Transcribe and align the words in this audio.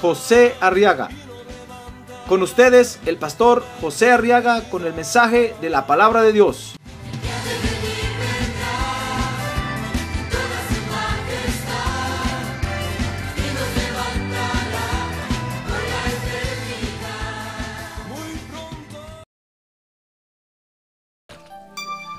José 0.00 0.54
Arriaga. 0.60 1.08
Con 2.28 2.42
ustedes, 2.42 2.98
el 3.06 3.18
pastor 3.18 3.64
José 3.80 4.10
Arriaga 4.10 4.62
con 4.68 4.84
el 4.84 4.92
mensaje 4.94 5.54
de 5.60 5.70
la 5.70 5.86
palabra 5.86 6.22
de 6.22 6.32
Dios. 6.32 6.76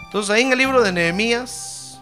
Entonces 0.05 0.33
ahí 0.33 0.41
en 0.43 0.51
el 0.53 0.57
libro 0.57 0.81
de 0.81 0.93
Nehemías, 0.93 1.99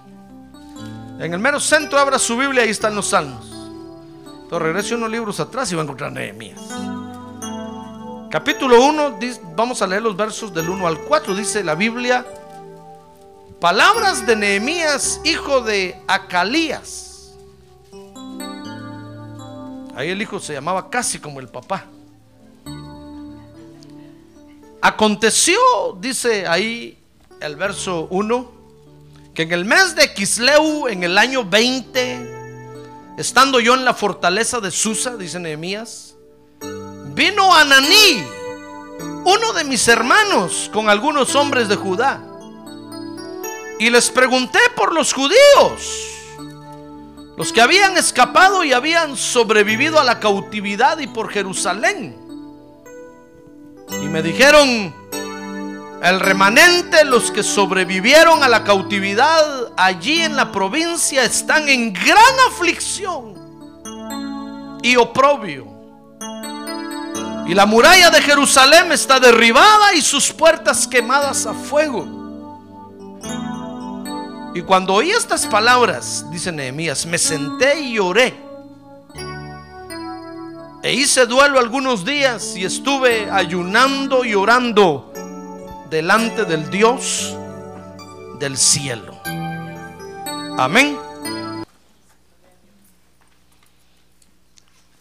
en 1.20 1.34
el 1.34 1.40
mero 1.40 1.60
centro 1.60 1.98
abra 1.98 2.20
su 2.20 2.38
Biblia, 2.38 2.62
ahí 2.62 2.70
están 2.70 2.94
los 2.94 3.08
salmos. 3.08 3.55
Entonces 4.46 4.62
regrese 4.62 4.94
unos 4.94 5.10
libros 5.10 5.40
atrás 5.40 5.72
y 5.72 5.76
va 5.76 5.82
a 5.82 5.86
encontrar 5.86 6.12
Nehemías. 6.12 6.62
Capítulo 8.30 8.80
1, 8.86 9.18
vamos 9.56 9.82
a 9.82 9.88
leer 9.88 10.04
los 10.04 10.16
versos 10.16 10.54
del 10.54 10.70
1 10.70 10.86
al 10.86 11.00
4, 11.00 11.34
dice 11.34 11.64
la 11.64 11.74
Biblia, 11.74 12.24
palabras 13.60 14.24
de 14.28 14.36
Nehemías, 14.36 15.20
hijo 15.24 15.62
de 15.62 16.00
Acalías. 16.08 17.34
Ahí 19.96 20.10
el 20.10 20.22
hijo 20.22 20.40
se 20.40 20.54
llamaba 20.54 20.92
casi 20.92 21.18
como 21.18 21.40
el 21.40 21.48
papá. 21.48 21.86
Aconteció, 24.80 25.58
dice 26.00 26.46
ahí 26.46 27.00
el 27.42 27.56
verso 27.56 28.08
1, 28.12 28.52
que 29.34 29.42
en 29.42 29.54
el 29.54 29.66
mes 29.66 29.96
de 29.96 30.14
Kisleu, 30.14 30.88
en 30.88 31.04
el 31.04 31.18
año 31.18 31.44
20, 31.44 32.35
estando 33.18 33.60
yo 33.60 33.74
en 33.74 33.86
la 33.86 33.94
fortaleza 33.94 34.60
de 34.60 34.72
Susa, 34.72 35.18
dice 35.18 35.40
Nehemías, 35.40 36.16
vino 37.14 37.54
Ananí, 37.54 38.24
uno 39.26 39.54
de 39.54 39.64
mis 39.64 39.88
hermanos, 39.88 40.70
con 40.74 40.90
algunos 40.90 41.36
hombres 41.36 41.68
de 41.68 41.76
Judá, 41.76 42.22
y 43.80 43.90
les 43.90 44.10
pregunté 44.10 44.60
por 44.76 44.94
los 44.94 45.14
judíos, 45.14 46.10
los 47.38 47.52
que 47.52 47.62
habían 47.62 47.98
escapado 47.98 48.64
y 48.64 48.74
habían 48.74 49.18
sobrevivido 49.18 50.00
a 50.00 50.04
la 50.04 50.20
cautividad 50.20 51.00
y 51.00 51.08
por 51.08 51.30
Jerusalén. 51.30 52.18
Y 53.90 54.08
me 54.08 54.22
dijeron, 54.22 54.96
el 56.02 56.20
remanente, 56.20 57.04
los 57.06 57.32
que 57.32 57.42
sobrevivieron 57.44 58.44
a 58.44 58.48
la 58.48 58.64
cautividad 58.64 59.72
allí 59.78 60.22
en 60.22 60.36
la 60.36 60.52
provincia, 60.52 61.24
están 61.24 61.68
en 61.70 61.94
gran 61.94 62.18
aflicción 62.52 63.34
y 64.84 64.96
oprobio. 64.98 65.74
Y 67.48 67.54
la 67.54 67.66
muralla 67.66 68.10
de 68.10 68.22
Jerusalén 68.22 68.92
está 68.92 69.20
derribada 69.20 69.94
y 69.94 70.02
sus 70.02 70.32
puertas 70.32 70.88
quemadas 70.88 71.46
a 71.46 71.54
fuego. 71.54 72.06
Y 74.54 74.62
cuando 74.62 74.94
oí 74.94 75.12
estas 75.12 75.46
palabras, 75.46 76.26
dice 76.32 76.52
Nehemías, 76.52 77.06
me 77.06 77.18
senté 77.18 77.80
y 77.80 77.94
lloré. 77.96 78.34
E 80.82 80.94
hice 80.94 81.26
duelo 81.26 81.60
algunos 81.60 82.06
días 82.06 82.56
y 82.56 82.64
estuve 82.64 83.30
ayunando 83.32 84.24
y 84.24 84.36
orando 84.36 85.15
delante 85.90 86.46
del 86.46 86.70
Dios 86.70 87.36
del 88.40 88.58
cielo. 88.58 89.20
Amén. 90.58 90.98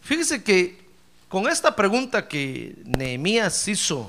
Fíjese 0.02 0.42
que 0.42 0.84
con 1.28 1.48
esta 1.48 1.74
pregunta 1.74 2.28
que 2.28 2.76
Nehemías 2.84 3.66
hizo, 3.66 4.08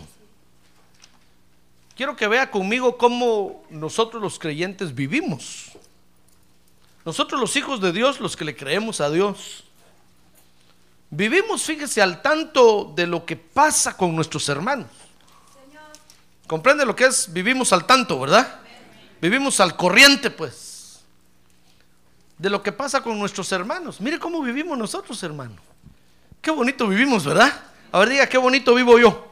quiero 1.96 2.16
que 2.16 2.28
vea 2.28 2.52
conmigo 2.52 2.98
cómo 2.98 3.64
nosotros 3.70 4.22
los 4.22 4.38
creyentes 4.38 4.94
vivimos. 4.94 5.72
Nosotros 7.06 7.40
los 7.40 7.56
hijos 7.56 7.80
de 7.82 7.92
Dios, 7.92 8.20
los 8.20 8.36
que 8.36 8.46
le 8.46 8.56
creemos 8.56 9.00
a 9.00 9.10
Dios, 9.10 9.64
vivimos, 11.10 11.64
fíjese, 11.64 12.02
al 12.02 12.22
tanto 12.22 12.92
de 12.96 13.08
lo 13.08 13.26
que 13.26 13.36
pasa 13.36 13.96
con 13.96 14.16
nuestros 14.16 14.50
hermanos. 14.50 15.05
¿Comprende 16.48 16.86
lo 16.86 16.96
que 16.96 17.06
es? 17.06 17.32
Vivimos 17.34 17.74
al 17.74 17.86
tanto, 17.86 18.20
¿verdad? 18.20 18.60
Vivimos 19.22 19.60
al 19.60 19.76
corriente, 19.76 20.30
pues, 20.30 21.04
de 22.38 22.50
lo 22.50 22.62
que 22.62 22.72
pasa 22.72 23.02
con 23.02 23.18
nuestros 23.18 23.52
hermanos. 23.52 24.00
Mire 24.00 24.20
cómo 24.20 24.42
vivimos 24.42 24.78
nosotros, 24.78 25.22
hermano. 25.24 25.56
Qué 26.42 26.52
bonito 26.52 26.88
vivimos, 26.88 27.26
¿verdad? 27.26 27.52
A 27.92 28.00
ver, 28.00 28.10
diga, 28.10 28.28
qué 28.28 28.38
bonito 28.38 28.76
vivo 28.76 29.00
yo, 29.00 29.32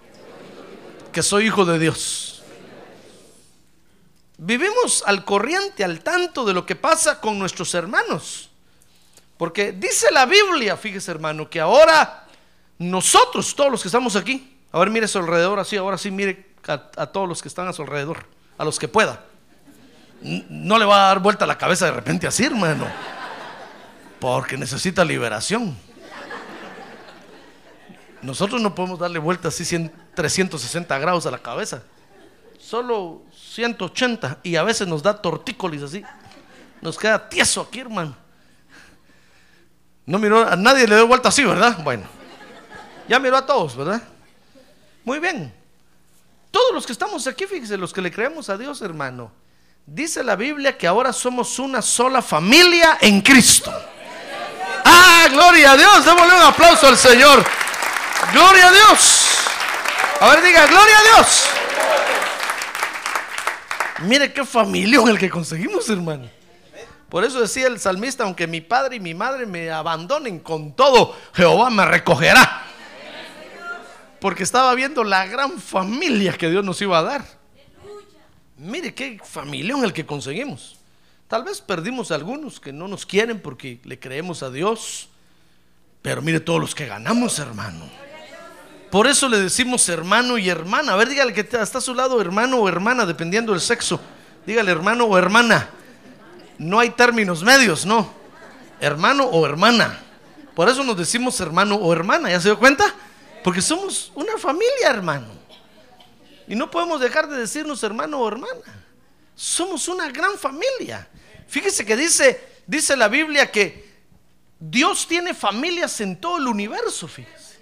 que 1.12 1.22
soy 1.22 1.46
hijo 1.46 1.66
de 1.66 1.78
Dios. 1.78 2.44
Vivimos 4.38 5.04
al 5.06 5.24
corriente, 5.24 5.84
al 5.84 6.02
tanto 6.02 6.44
de 6.44 6.54
lo 6.54 6.66
que 6.66 6.76
pasa 6.76 7.22
con 7.22 7.38
nuestros 7.38 7.74
hermanos. 7.76 8.50
Porque 9.38 9.72
dice 9.74 10.08
la 10.12 10.26
Biblia, 10.26 10.76
fíjese 10.76 11.12
hermano, 11.12 11.50
que 11.50 11.60
ahora 11.60 12.26
nosotros, 12.80 13.56
todos 13.56 13.72
los 13.72 13.82
que 13.82 13.90
estamos 13.90 14.16
aquí, 14.16 14.58
a 14.72 14.80
ver, 14.80 14.90
mire 14.90 15.08
su 15.08 15.20
alrededor 15.20 15.60
así, 15.60 15.78
ahora 15.78 15.98
sí, 15.98 16.10
mire 16.10 16.53
a, 16.68 17.08
todos 17.08 17.28
los 17.28 17.42
que 17.42 17.48
están 17.48 17.68
a 17.68 17.74
su 17.74 17.82
alrededor, 17.82 18.26
a 18.58 18.64
los 18.64 18.80
que 18.80 18.88
pueda. 18.88 19.24
No 20.22 20.78
le 20.78 20.86
va 20.86 21.06
a 21.06 21.08
dar 21.08 21.20
vuelta 21.20 21.46
la 21.46 21.58
cabeza 21.58 21.86
de 21.86 21.92
repente 21.92 22.28
así, 22.28 22.46
hermano, 22.46 22.88
porque 24.20 24.58
necesita 24.58 25.04
liberación. 25.04 25.76
Nosotros 28.22 28.62
no 28.62 28.74
podemos 28.74 29.00
darle 29.00 29.20
vuelta 29.20 29.50
así 29.50 29.66
360 30.16 30.98
grados 30.98 31.26
a 31.26 31.32
la 31.32 31.40
cabeza, 31.40 31.84
solo 32.58 33.24
180 33.36 34.40
y 34.44 34.56
a 34.56 34.64
veces 34.64 34.88
nos 34.88 35.04
da 35.04 35.22
tortícolis 35.22 35.84
así, 35.84 36.04
nos 36.82 36.98
queda 36.98 37.28
tieso 37.28 37.62
aquí, 37.62 37.82
hermano. 37.82 38.16
No 40.06 40.20
miró 40.20 40.48
a 40.48 40.56
nadie 40.56 40.88
le 40.88 40.96
dio 40.96 41.08
vuelta 41.08 41.30
así, 41.30 41.44
¿verdad? 41.44 41.78
Bueno, 41.84 42.04
ya 43.10 43.20
miró 43.20 43.38
a 43.38 43.46
todos, 43.46 43.76
¿verdad? 43.76 44.02
Muy 45.04 45.20
bien. 45.20 45.63
Todos 46.54 46.72
los 46.72 46.86
que 46.86 46.92
estamos 46.92 47.26
aquí, 47.26 47.48
fíjense, 47.48 47.76
los 47.78 47.92
que 47.92 48.00
le 48.00 48.12
creemos 48.12 48.48
a 48.48 48.60
Dios, 48.60 48.80
hermano. 48.84 49.32
Dice 49.88 50.24
la 50.24 50.36
Biblia 50.36 50.78
que 50.78 50.86
ahora 50.86 51.12
somos 51.12 51.58
una 51.58 51.82
sola 51.82 52.22
familia 52.22 53.00
en 53.02 53.22
Cristo. 53.22 53.74
Ah, 54.86 55.28
gloria 55.32 55.72
a 55.72 55.78
Dios. 55.78 56.06
Démosle 56.06 56.36
un 56.36 56.44
aplauso 56.44 56.88
al 56.88 56.96
Señor. 56.96 57.44
Gloria 58.32 58.68
a 58.68 58.72
Dios. 58.72 59.30
A 60.20 60.30
ver, 60.30 60.44
diga, 60.44 60.68
gloria 60.68 60.96
a 60.96 61.02
Dios. 61.16 61.44
Mire 64.02 64.32
qué 64.32 64.46
familia 64.46 65.02
el 65.08 65.18
que 65.18 65.32
conseguimos, 65.32 65.90
hermano. 65.90 66.30
Por 67.10 67.24
eso 67.24 67.42
decía 67.42 67.66
el 67.66 67.80
salmista, 67.80 68.26
aunque 68.26 68.46
mi 68.46 68.62
padre 68.62 68.98
y 68.98 69.00
mi 69.00 69.16
madre 69.16 69.48
me 69.48 69.72
abandonen 69.72 70.38
con 70.38 70.74
todo, 70.74 71.18
Jehová 71.34 71.72
me 71.72 71.84
recogerá 71.84 72.63
porque 74.24 74.44
estaba 74.44 74.74
viendo 74.74 75.04
la 75.04 75.26
gran 75.26 75.60
familia 75.60 76.32
que 76.38 76.50
Dios 76.50 76.64
nos 76.64 76.82
iba 76.82 76.98
a 76.98 77.04
dar. 77.04 77.26
Mire 78.58 78.94
qué 78.94 79.20
familión 79.22 79.84
el 79.84 79.92
que 79.92 80.06
conseguimos. 80.06 80.78
Tal 81.28 81.44
vez 81.44 81.60
perdimos 81.60 82.10
algunos 82.10 82.62
que 82.62 82.72
no 82.72 82.88
nos 82.88 83.06
quieren 83.06 83.42
porque 83.42 83.82
le 83.84 84.00
creemos 84.00 84.42
a 84.42 84.50
Dios, 84.50 85.10
pero 86.02 86.22
mire 86.22 86.40
todos 86.40 86.62
los 86.62 86.74
que 86.74 86.86
ganamos, 86.86 87.38
hermano. 87.38 87.84
Por 88.90 89.08
eso 89.08 89.28
le 89.28 89.40
decimos 89.40 89.90
hermano 89.90 90.38
y 90.38 90.48
hermana. 90.48 90.94
A 90.94 90.96
ver, 90.96 91.10
dígale 91.10 91.34
que 91.34 91.42
está 91.42 91.80
a 91.80 91.82
su 91.82 91.94
lado 91.94 92.22
hermano 92.22 92.60
o 92.60 92.70
hermana, 92.70 93.06
dependiendo 93.06 93.52
del 93.52 93.60
sexo. 93.60 94.00
Dígale 94.46 94.72
hermano 94.72 95.04
o 95.04 95.18
hermana. 95.18 95.70
No 96.58 96.80
hay 96.80 96.92
términos 96.92 97.44
medios, 97.44 97.86
no. 97.86 98.14
Hermano 98.80 99.26
o 99.26 99.46
hermana. 99.46 100.00
Por 100.56 100.70
eso 100.70 100.82
nos 100.86 100.96
decimos 100.96 101.42
hermano 101.42 101.76
o 101.76 101.92
hermana. 101.92 102.30
¿Ya 102.30 102.40
se 102.40 102.48
dio 102.48 102.58
cuenta? 102.58 102.86
Porque 103.44 103.62
somos 103.62 104.12
una 104.16 104.38
familia, 104.38 104.90
hermano. 104.90 105.28
Y 106.48 106.56
no 106.56 106.70
podemos 106.70 107.00
dejar 107.00 107.28
de 107.28 107.38
decirnos 107.38 107.84
hermano 107.84 108.20
o 108.20 108.28
hermana. 108.28 108.86
Somos 109.36 109.88
una 109.88 110.10
gran 110.10 110.38
familia. 110.38 111.08
Fíjese 111.48 111.86
que 111.86 111.96
dice, 111.96 112.62
dice 112.68 112.96
la 112.96 113.08
Biblia 113.08 113.52
que 113.52 113.94
Dios 114.60 115.08
tiene 115.08 115.34
familias 115.34 116.00
en 116.02 116.20
todo 116.20 116.38
el 116.38 116.48
universo, 116.48 117.08
fíjese. 117.08 117.60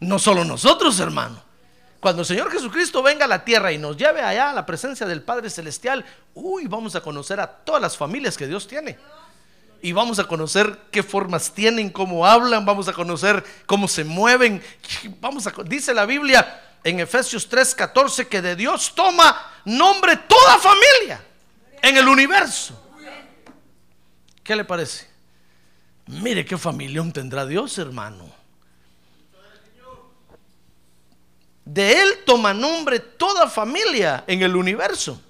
No 0.00 0.18
solo 0.18 0.44
nosotros, 0.44 0.98
hermano. 1.00 1.42
Cuando 2.00 2.22
el 2.22 2.26
Señor 2.26 2.50
Jesucristo 2.50 3.02
venga 3.02 3.26
a 3.26 3.28
la 3.28 3.44
tierra 3.44 3.72
y 3.72 3.78
nos 3.78 3.96
lleve 3.96 4.22
allá 4.22 4.50
a 4.50 4.54
la 4.54 4.64
presencia 4.64 5.06
del 5.06 5.22
Padre 5.22 5.50
Celestial, 5.50 6.04
uy, 6.32 6.66
vamos 6.66 6.96
a 6.96 7.02
conocer 7.02 7.38
a 7.40 7.46
todas 7.46 7.82
las 7.82 7.96
familias 7.96 8.38
que 8.38 8.46
Dios 8.46 8.66
tiene. 8.66 8.98
Y 9.82 9.92
vamos 9.92 10.18
a 10.18 10.24
conocer 10.24 10.78
qué 10.90 11.02
formas 11.02 11.52
tienen, 11.52 11.90
cómo 11.90 12.26
hablan, 12.26 12.64
vamos 12.64 12.88
a 12.88 12.92
conocer 12.92 13.44
cómo 13.66 13.88
se 13.88 14.04
mueven. 14.04 14.62
Vamos 15.20 15.48
dice 15.64 15.94
la 15.94 16.06
Biblia 16.06 16.78
en 16.84 17.00
Efesios 17.00 17.48
3:14 17.48 18.28
que 18.28 18.42
de 18.42 18.56
Dios 18.56 18.92
toma 18.94 19.52
nombre 19.64 20.16
toda 20.16 20.58
familia 20.58 21.24
en 21.82 21.96
el 21.96 22.08
universo. 22.08 22.78
¿Qué 24.42 24.56
le 24.56 24.64
parece? 24.64 25.08
Mire 26.06 26.44
qué 26.44 26.58
familión 26.58 27.12
tendrá 27.12 27.46
Dios, 27.46 27.78
hermano. 27.78 28.40
De 31.64 32.02
Él 32.02 32.18
toma 32.26 32.52
nombre 32.52 32.98
toda 32.98 33.48
familia 33.48 34.24
en 34.26 34.42
el 34.42 34.56
universo. 34.56 35.20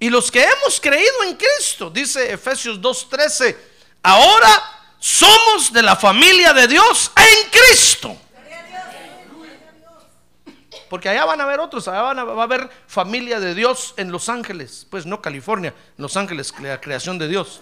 Y 0.00 0.10
los 0.10 0.30
que 0.30 0.42
hemos 0.42 0.80
creído 0.80 1.22
en 1.28 1.36
Cristo, 1.36 1.90
dice 1.90 2.32
Efesios 2.32 2.80
2.13, 2.80 3.56
ahora 4.06 4.62
somos 5.00 5.72
de 5.72 5.82
la 5.82 5.96
familia 5.96 6.52
de 6.52 6.68
Dios 6.68 7.10
en 7.16 7.50
Cristo. 7.50 8.16
Porque 10.88 11.08
allá 11.08 11.24
van 11.24 11.40
a 11.40 11.44
haber 11.44 11.58
otros, 11.58 11.88
allá 11.88 12.02
van 12.02 12.18
a, 12.20 12.24
va 12.24 12.42
a 12.42 12.44
haber 12.44 12.70
familia 12.86 13.40
de 13.40 13.56
Dios 13.56 13.94
en 13.96 14.12
Los 14.12 14.28
Ángeles, 14.28 14.86
pues 14.88 15.04
no 15.04 15.20
California, 15.20 15.74
Los 15.96 16.16
Ángeles, 16.16 16.54
la 16.60 16.80
creación 16.80 17.18
de 17.18 17.26
Dios. 17.26 17.60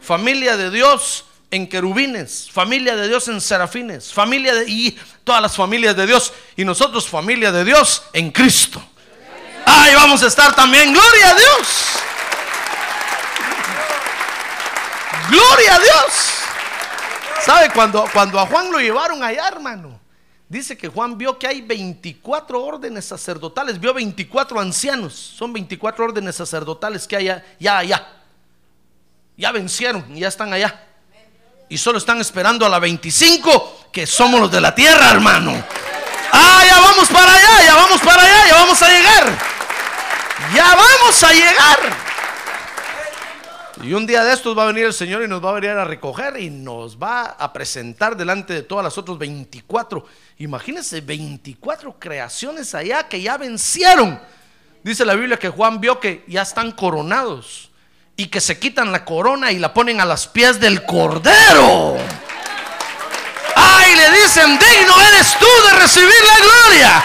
Familia 0.00 0.56
de 0.56 0.70
Dios 0.70 1.26
en 1.50 1.68
querubines, 1.68 2.48
familia 2.50 2.96
de 2.96 3.08
Dios 3.08 3.28
en 3.28 3.40
serafines, 3.42 4.12
familia 4.12 4.54
de 4.54 4.70
y 4.70 4.98
todas 5.24 5.42
las 5.42 5.54
familias 5.54 5.94
de 5.94 6.06
Dios 6.06 6.32
y 6.56 6.64
nosotros 6.64 7.06
familia 7.06 7.52
de 7.52 7.64
Dios 7.64 8.02
en 8.14 8.30
Cristo. 8.30 8.82
Ahí 9.66 9.94
vamos 9.94 10.22
a 10.22 10.28
estar 10.28 10.54
también, 10.54 10.92
gloria 10.92 11.30
a 11.30 11.34
Dios. 11.34 11.95
Gloria 15.28 15.74
a 15.74 15.78
Dios. 15.78 16.12
¿Sabe 17.44 17.70
cuando 17.70 18.04
cuando 18.12 18.40
a 18.40 18.46
Juan 18.46 18.70
lo 18.70 18.78
llevaron 18.78 19.22
allá, 19.22 19.48
hermano? 19.48 20.00
Dice 20.48 20.76
que 20.76 20.88
Juan 20.88 21.18
vio 21.18 21.38
que 21.38 21.46
hay 21.46 21.60
24 21.60 22.62
órdenes 22.62 23.06
sacerdotales, 23.06 23.80
vio 23.80 23.92
24 23.92 24.60
ancianos, 24.60 25.14
son 25.14 25.52
24 25.52 26.04
órdenes 26.04 26.36
sacerdotales 26.36 27.06
que 27.06 27.16
hay 27.16 27.42
ya 27.58 27.78
allá. 27.78 28.06
Ya 29.36 29.52
vencieron, 29.52 30.14
ya 30.14 30.28
están 30.28 30.52
allá 30.52 30.86
y 31.68 31.78
solo 31.78 31.98
están 31.98 32.20
esperando 32.20 32.64
a 32.64 32.68
la 32.68 32.78
25, 32.78 33.88
que 33.92 34.06
somos 34.06 34.40
los 34.40 34.50
de 34.50 34.60
la 34.60 34.74
tierra, 34.74 35.10
hermano. 35.10 35.52
Ah, 36.32 36.62
ya 36.66 36.80
vamos 36.80 37.08
para 37.08 37.32
allá, 37.32 37.64
ya 37.64 37.74
vamos 37.74 38.00
para 38.00 38.22
allá, 38.22 38.46
ya 38.48 38.54
vamos 38.54 38.82
a 38.82 38.88
llegar. 38.88 39.38
Ya 40.54 40.74
vamos 40.76 41.24
a 41.24 41.32
llegar. 41.32 42.05
Y 43.86 43.94
un 43.94 44.04
día 44.04 44.24
de 44.24 44.32
estos 44.32 44.58
va 44.58 44.64
a 44.64 44.66
venir 44.66 44.84
el 44.84 44.92
Señor 44.92 45.22
y 45.22 45.28
nos 45.28 45.44
va 45.44 45.50
a 45.50 45.52
venir 45.52 45.70
a 45.70 45.84
recoger 45.84 46.40
y 46.40 46.50
nos 46.50 47.00
va 47.00 47.36
a 47.38 47.52
presentar 47.52 48.16
delante 48.16 48.52
de 48.52 48.62
todas 48.62 48.82
las 48.82 48.98
otras 48.98 49.16
24. 49.16 50.04
Imagínense, 50.38 51.00
24 51.02 51.94
creaciones 51.96 52.74
allá 52.74 53.06
que 53.06 53.22
ya 53.22 53.36
vencieron. 53.36 54.20
Dice 54.82 55.04
la 55.04 55.14
Biblia 55.14 55.38
que 55.38 55.50
Juan 55.50 55.80
vio 55.80 56.00
que 56.00 56.24
ya 56.26 56.42
están 56.42 56.72
coronados 56.72 57.70
y 58.16 58.26
que 58.26 58.40
se 58.40 58.58
quitan 58.58 58.90
la 58.90 59.04
corona 59.04 59.52
y 59.52 59.60
la 59.60 59.72
ponen 59.72 60.00
a 60.00 60.04
los 60.04 60.26
pies 60.26 60.58
del 60.58 60.84
cordero. 60.84 61.96
Ay, 63.54 63.94
le 63.94 64.10
dicen, 64.20 64.58
digno 64.58 65.00
eres 65.14 65.38
tú 65.38 65.46
de 65.70 65.78
recibir 65.78 66.10
la 66.26 66.44
gloria. 66.44 67.04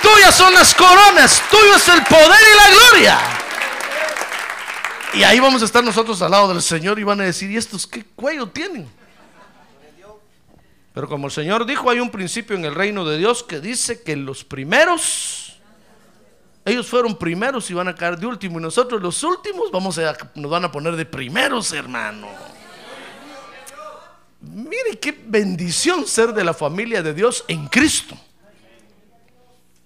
Tuyas 0.00 0.36
son 0.36 0.54
las 0.54 0.72
coronas, 0.76 1.42
tuyo 1.50 1.74
es 1.74 1.88
el 1.88 2.04
poder 2.04 2.40
y 2.40 2.56
la 2.56 2.76
gloria. 2.76 3.37
Y 5.14 5.22
ahí 5.22 5.40
vamos 5.40 5.62
a 5.62 5.64
estar 5.64 5.82
nosotros 5.82 6.20
al 6.22 6.30
lado 6.30 6.48
del 6.48 6.62
Señor 6.62 6.98
y 6.98 7.04
van 7.04 7.20
a 7.20 7.24
decir, 7.24 7.50
¿y 7.50 7.56
estos 7.56 7.86
qué 7.86 8.04
cuello 8.04 8.48
tienen? 8.48 8.88
Pero 10.94 11.08
como 11.08 11.26
el 11.26 11.32
Señor 11.32 11.64
dijo, 11.64 11.90
hay 11.90 12.00
un 12.00 12.10
principio 12.10 12.56
en 12.56 12.64
el 12.64 12.74
reino 12.74 13.04
de 13.04 13.18
Dios 13.18 13.42
que 13.42 13.60
dice 13.60 14.02
que 14.02 14.16
los 14.16 14.44
primeros 14.44 15.48
ellos 16.68 16.86
fueron 16.86 17.16
primeros 17.16 17.70
y 17.70 17.74
van 17.74 17.88
a 17.88 17.94
caer 17.94 18.18
de 18.18 18.26
último. 18.26 18.58
Y 18.58 18.62
nosotros 18.62 19.00
los 19.00 19.22
últimos 19.22 19.70
vamos 19.70 19.96
a, 19.98 20.14
nos 20.34 20.50
van 20.50 20.66
a 20.66 20.72
poner 20.72 20.96
de 20.96 21.06
primeros, 21.06 21.72
hermano. 21.72 22.28
Mire 24.42 24.98
qué 25.00 25.18
bendición 25.26 26.06
ser 26.06 26.34
de 26.34 26.44
la 26.44 26.52
familia 26.52 27.02
de 27.02 27.14
Dios 27.14 27.42
en 27.48 27.68
Cristo. 27.68 28.16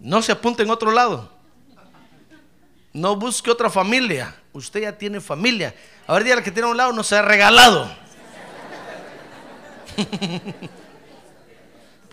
No 0.01 0.21
se 0.23 0.33
apunte 0.33 0.65
en 0.65 0.71
otro 0.71 0.91
lado. 0.91 1.31
No 2.93 3.15
busque 3.15 3.51
otra 3.51 3.71
familia. 3.71 4.35
Usted 4.53 4.81
ya 4.83 4.93
tiene 4.93 5.21
familia. 5.21 5.75
A 6.07 6.15
ver, 6.15 6.25
dígale 6.25 6.43
que 6.43 6.51
tiene 6.51 6.69
a 6.69 6.71
un 6.71 6.77
lado, 6.77 6.93
no 6.93 7.03
se 7.03 7.17
ha 7.17 7.23
regalado. 7.23 7.91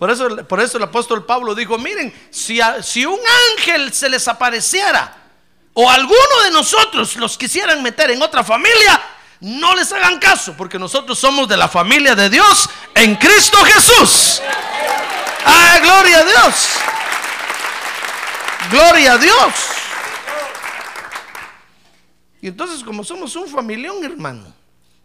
Por 0.00 0.10
eso, 0.10 0.34
por 0.46 0.60
eso 0.62 0.78
el 0.78 0.84
apóstol 0.84 1.26
Pablo 1.26 1.54
dijo, 1.54 1.76
miren, 1.76 2.10
si, 2.30 2.58
si 2.82 3.04
un 3.04 3.20
ángel 3.52 3.92
se 3.92 4.08
les 4.08 4.26
apareciera 4.28 5.14
o 5.74 5.90
alguno 5.90 6.40
de 6.44 6.50
nosotros 6.52 7.16
los 7.16 7.36
quisieran 7.36 7.82
meter 7.82 8.10
en 8.10 8.22
otra 8.22 8.42
familia, 8.42 8.98
no 9.40 9.74
les 9.74 9.92
hagan 9.92 10.18
caso, 10.18 10.54
porque 10.56 10.78
nosotros 10.78 11.18
somos 11.18 11.46
de 11.48 11.58
la 11.58 11.68
familia 11.68 12.14
de 12.14 12.30
Dios 12.30 12.70
en 12.94 13.14
Cristo 13.16 13.58
Jesús. 13.62 14.40
¡Ah, 15.44 15.78
gloria 15.82 16.20
a 16.20 16.24
Dios! 16.24 16.68
¡Gloria 18.70 19.12
a 19.12 19.18
Dios! 19.18 19.79
Y 22.40 22.48
entonces, 22.48 22.82
como 22.82 23.04
somos 23.04 23.34
un 23.36 23.48
familión, 23.48 24.02
hermano. 24.04 24.52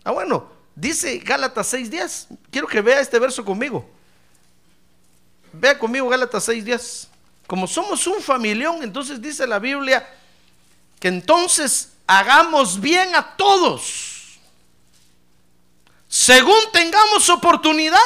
Ah, 0.03 0.11
bueno, 0.11 0.49
dice 0.75 1.17
Gálatas 1.19 1.73
6:10. 1.73 2.27
Quiero 2.51 2.67
que 2.67 2.81
vea 2.81 2.99
este 2.99 3.19
verso 3.19 3.43
conmigo. 3.43 3.89
Vea 5.51 5.77
conmigo 5.77 6.07
Gálatas 6.07 6.47
6:10. 6.47 7.07
Como 7.47 7.67
somos 7.67 8.05
un 8.07 8.21
familión, 8.21 8.81
entonces 8.81 9.21
dice 9.21 9.45
la 9.45 9.59
Biblia 9.59 10.07
que 10.99 11.09
entonces 11.09 11.89
hagamos 12.07 12.79
bien 12.79 13.15
a 13.15 13.35
todos, 13.35 14.39
según 16.07 16.59
tengamos 16.71 17.29
oportunidad. 17.29 17.99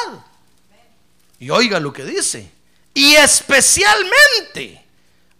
Y 1.38 1.50
oiga 1.50 1.80
lo 1.80 1.92
que 1.92 2.04
dice. 2.04 2.50
Y 2.92 3.14
especialmente 3.14 4.84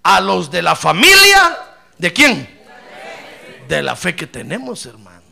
a 0.02 0.20
los 0.20 0.50
de 0.50 0.62
la 0.62 0.76
familia, 0.76 1.76
¿de 1.98 2.12
quién? 2.12 2.59
De 3.70 3.84
la 3.84 3.94
fe 3.94 4.16
que 4.16 4.26
tenemos, 4.26 4.84
hermano. 4.84 5.22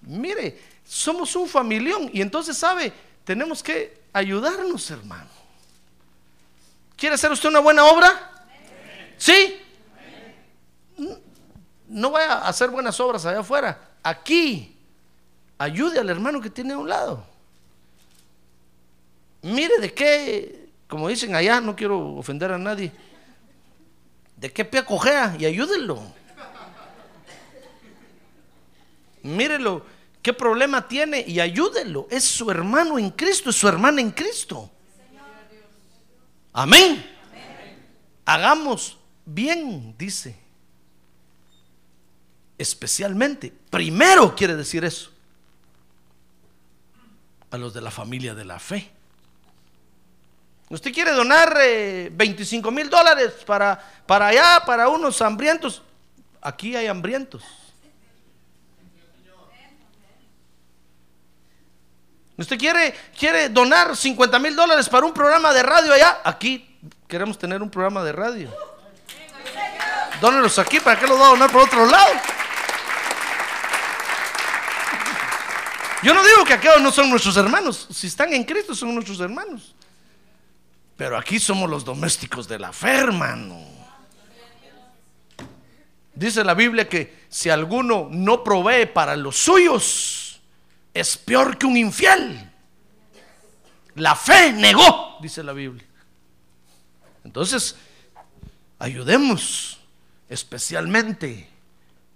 Mire, 0.00 0.58
somos 0.82 1.36
un 1.36 1.46
familión 1.46 2.08
y 2.10 2.22
entonces, 2.22 2.56
¿sabe? 2.56 2.90
Tenemos 3.22 3.62
que 3.62 4.00
ayudarnos, 4.14 4.90
hermano. 4.90 5.28
¿Quiere 6.96 7.16
hacer 7.16 7.30
usted 7.30 7.50
una 7.50 7.60
buena 7.60 7.84
obra? 7.84 8.08
¿Sí? 9.18 9.60
No 11.86 12.12
vaya 12.12 12.32
a 12.32 12.48
hacer 12.48 12.70
buenas 12.70 12.98
obras 12.98 13.26
allá 13.26 13.40
afuera. 13.40 13.78
Aquí, 14.02 14.74
ayude 15.58 15.98
al 15.98 16.08
hermano 16.08 16.40
que 16.40 16.48
tiene 16.48 16.72
a 16.72 16.78
un 16.78 16.88
lado. 16.88 17.26
Mire 19.42 19.80
de 19.80 19.92
qué, 19.92 20.70
como 20.88 21.08
dicen 21.08 21.34
allá, 21.34 21.60
no 21.60 21.76
quiero 21.76 22.14
ofender 22.16 22.52
a 22.52 22.56
nadie, 22.56 22.90
de 24.38 24.50
qué 24.50 24.64
pie 24.64 24.82
cojea 24.82 25.36
y 25.38 25.44
ayúdenlo. 25.44 26.23
Mírelo 29.24 29.84
qué 30.22 30.32
problema 30.32 30.86
tiene 30.86 31.24
y 31.26 31.40
ayúdenlo. 31.40 32.06
Es 32.10 32.24
su 32.24 32.50
hermano 32.50 32.98
en 32.98 33.10
Cristo, 33.10 33.50
es 33.50 33.56
su 33.56 33.66
hermana 33.66 34.00
en 34.00 34.10
Cristo. 34.10 34.70
Amén. 36.52 37.04
Hagamos 38.24 38.96
bien, 39.24 39.94
dice. 39.98 40.36
Especialmente, 42.56 43.52
primero 43.70 44.36
quiere 44.36 44.54
decir 44.54 44.84
eso. 44.84 45.10
A 47.50 47.58
los 47.58 47.74
de 47.74 47.80
la 47.80 47.90
familia 47.90 48.34
de 48.34 48.44
la 48.44 48.58
fe. 48.58 48.90
Usted 50.68 50.92
quiere 50.92 51.12
donar 51.12 51.54
25 52.12 52.68
eh, 52.68 52.72
mil 52.72 52.90
dólares 52.90 53.32
para, 53.46 53.78
para 54.06 54.28
allá, 54.28 54.62
para 54.66 54.88
unos 54.88 55.20
hambrientos. 55.22 55.82
Aquí 56.40 56.76
hay 56.76 56.86
hambrientos. 56.86 57.42
Usted 62.36 62.58
quiere, 62.58 62.94
quiere 63.16 63.48
donar 63.48 63.96
50 63.96 64.38
mil 64.38 64.56
dólares 64.56 64.88
para 64.88 65.06
un 65.06 65.12
programa 65.12 65.52
de 65.52 65.62
radio 65.62 65.92
allá. 65.92 66.20
Aquí 66.24 66.78
queremos 67.06 67.38
tener 67.38 67.62
un 67.62 67.70
programa 67.70 68.02
de 68.02 68.12
radio. 68.12 68.50
Dónelos 70.20 70.58
aquí, 70.58 70.80
¿para 70.80 70.98
qué 70.98 71.06
los 71.06 71.20
va 71.20 71.26
a 71.26 71.30
donar 71.30 71.50
por 71.50 71.62
otro 71.62 71.86
lado? 71.86 72.12
Yo 76.02 76.12
no 76.12 76.24
digo 76.24 76.44
que 76.44 76.54
aquellos 76.54 76.82
no 76.82 76.90
son 76.90 77.08
nuestros 77.08 77.36
hermanos. 77.36 77.88
Si 77.90 78.08
están 78.08 78.32
en 78.32 78.44
Cristo, 78.44 78.74
son 78.74 78.94
nuestros 78.94 79.20
hermanos. 79.20 79.74
Pero 80.96 81.16
aquí 81.16 81.38
somos 81.38 81.68
los 81.70 81.84
domésticos 81.84 82.46
de 82.46 82.58
la 82.58 82.72
fe, 82.72 82.90
hermano. 82.90 83.58
Dice 86.14 86.44
la 86.44 86.54
Biblia 86.54 86.88
que 86.88 87.24
si 87.28 87.50
alguno 87.50 88.08
no 88.10 88.44
provee 88.44 88.86
para 88.86 89.16
los 89.16 89.36
suyos, 89.36 90.23
es 90.94 91.16
peor 91.18 91.58
que 91.58 91.66
un 91.66 91.76
infiel. 91.76 92.50
La 93.96 94.14
fe 94.14 94.52
negó, 94.52 95.18
dice 95.20 95.42
la 95.42 95.52
Biblia. 95.52 95.84
Entonces, 97.24 97.76
ayudemos 98.78 99.80
especialmente, 100.28 101.48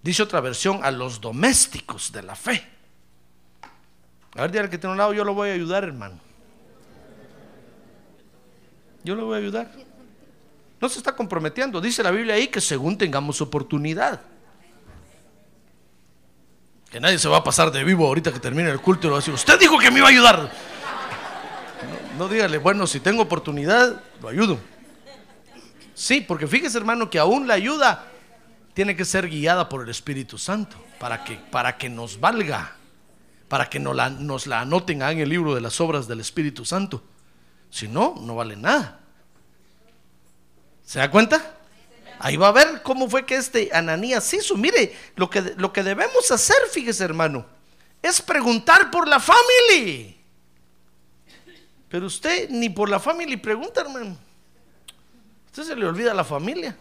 dice 0.03 0.23
otra 0.23 0.41
versión, 0.41 0.85
a 0.85 0.91
los 0.91 1.21
domésticos 1.21 2.13
de 2.13 2.23
la 2.23 2.37
fe. 2.37 2.67
A 4.35 4.43
ver, 4.43 4.53
dígale 4.53 4.71
que 4.71 4.79
tiene 4.79 4.93
un 4.93 4.99
lado, 4.99 5.13
yo 5.13 5.25
lo 5.25 5.35
voy 5.35 5.51
a 5.51 5.55
ayudar, 5.55 5.85
hermano. 5.85 6.21
Yo 9.03 9.15
lo 9.15 9.27
voy 9.27 9.37
a 9.37 9.39
ayudar. 9.39 9.71
No 10.81 10.89
se 10.89 10.99
está 10.99 11.17
comprometiendo. 11.17 11.81
Dice 11.81 12.03
la 12.03 12.11
Biblia 12.11 12.35
ahí 12.35 12.49
que 12.49 12.61
según 12.61 12.99
tengamos 12.99 13.41
oportunidad. 13.41 14.21
Que 16.91 17.01
nadie 17.01 17.19
se 17.19 17.29
va 17.29 17.39
a 17.39 17.45
pasar 17.45 17.71
de 17.71 17.85
vivo 17.85 18.07
ahorita 18.07 18.33
que 18.33 18.41
termine 18.41 18.71
el 18.71 18.81
culto 18.81 19.07
y 19.07 19.09
lo 19.09 19.13
va 19.13 19.19
a 19.19 19.21
decir, 19.21 19.35
usted 19.35 19.59
dijo 19.59 19.79
que 19.79 19.91
me 19.91 19.99
iba 19.99 20.07
a 20.07 20.11
ayudar. 20.11 20.51
No, 22.17 22.29
dígale, 22.29 22.59
bueno, 22.59 22.87
si 22.87 23.01
tengo 23.01 23.23
oportunidad, 23.23 24.01
lo 24.21 24.29
ayudo. 24.29 24.59
Sí, 25.95 26.21
porque 26.21 26.47
fíjese 26.47 26.79
hermano 26.79 27.11
que 27.11 27.19
aún 27.19 27.47
la 27.47 27.55
ayuda 27.55 28.07
tiene 28.73 28.97
que 28.97 29.05
ser 29.05 29.29
guiada 29.29 29.69
por 29.69 29.83
el 29.83 29.89
Espíritu 29.89 30.39
Santo 30.39 30.77
para 30.99 31.25
que, 31.25 31.35
para 31.35 31.77
que 31.77 31.89
nos 31.89 32.21
valga, 32.21 32.77
para 33.49 33.69
que 33.69 33.79
nos 33.79 33.95
la, 33.95 34.09
nos 34.09 34.47
la 34.47 34.61
anoten 34.61 35.03
en 35.03 35.19
el 35.19 35.29
libro 35.29 35.55
de 35.55 35.61
las 35.61 35.81
obras 35.81 36.09
del 36.09 36.21
Espíritu 36.21 36.65
Santo. 36.65 37.03
Si 37.71 37.87
no, 37.87 38.15
no 38.21 38.35
vale 38.35 38.57
nada. 38.57 39.01
¿Se 40.85 41.01
da 41.01 41.11
cuenta? 41.11 41.57
Ahí 42.19 42.37
va 42.37 42.49
a 42.49 42.53
ver 42.53 42.68
cómo 42.89 43.07
fue 43.07 43.27
que 43.27 43.37
este 43.37 43.69
Ananías 43.71 44.33
hizo. 44.33 44.57
Mire, 44.57 44.97
lo 45.15 45.29
que, 45.29 45.43
lo 45.59 45.71
que 45.75 45.83
debemos 45.83 46.31
hacer, 46.31 46.57
fíjese 46.73 47.05
hermano, 47.05 47.45
es 48.01 48.23
preguntar 48.23 48.91
por 48.91 49.07
la 49.07 49.21
familia. 49.21 50.15
Pero 51.91 52.07
usted 52.07 52.49
ni 52.49 52.71
por 52.71 52.89
la 52.89 52.99
familia 52.99 53.41
pregunta, 53.43 53.83
hermano. 53.83 54.17
Usted 55.49 55.65
se 55.65 55.77
le 55.77 55.85
olvida 55.85 56.15
la 56.15 56.25
familia. 56.25 56.75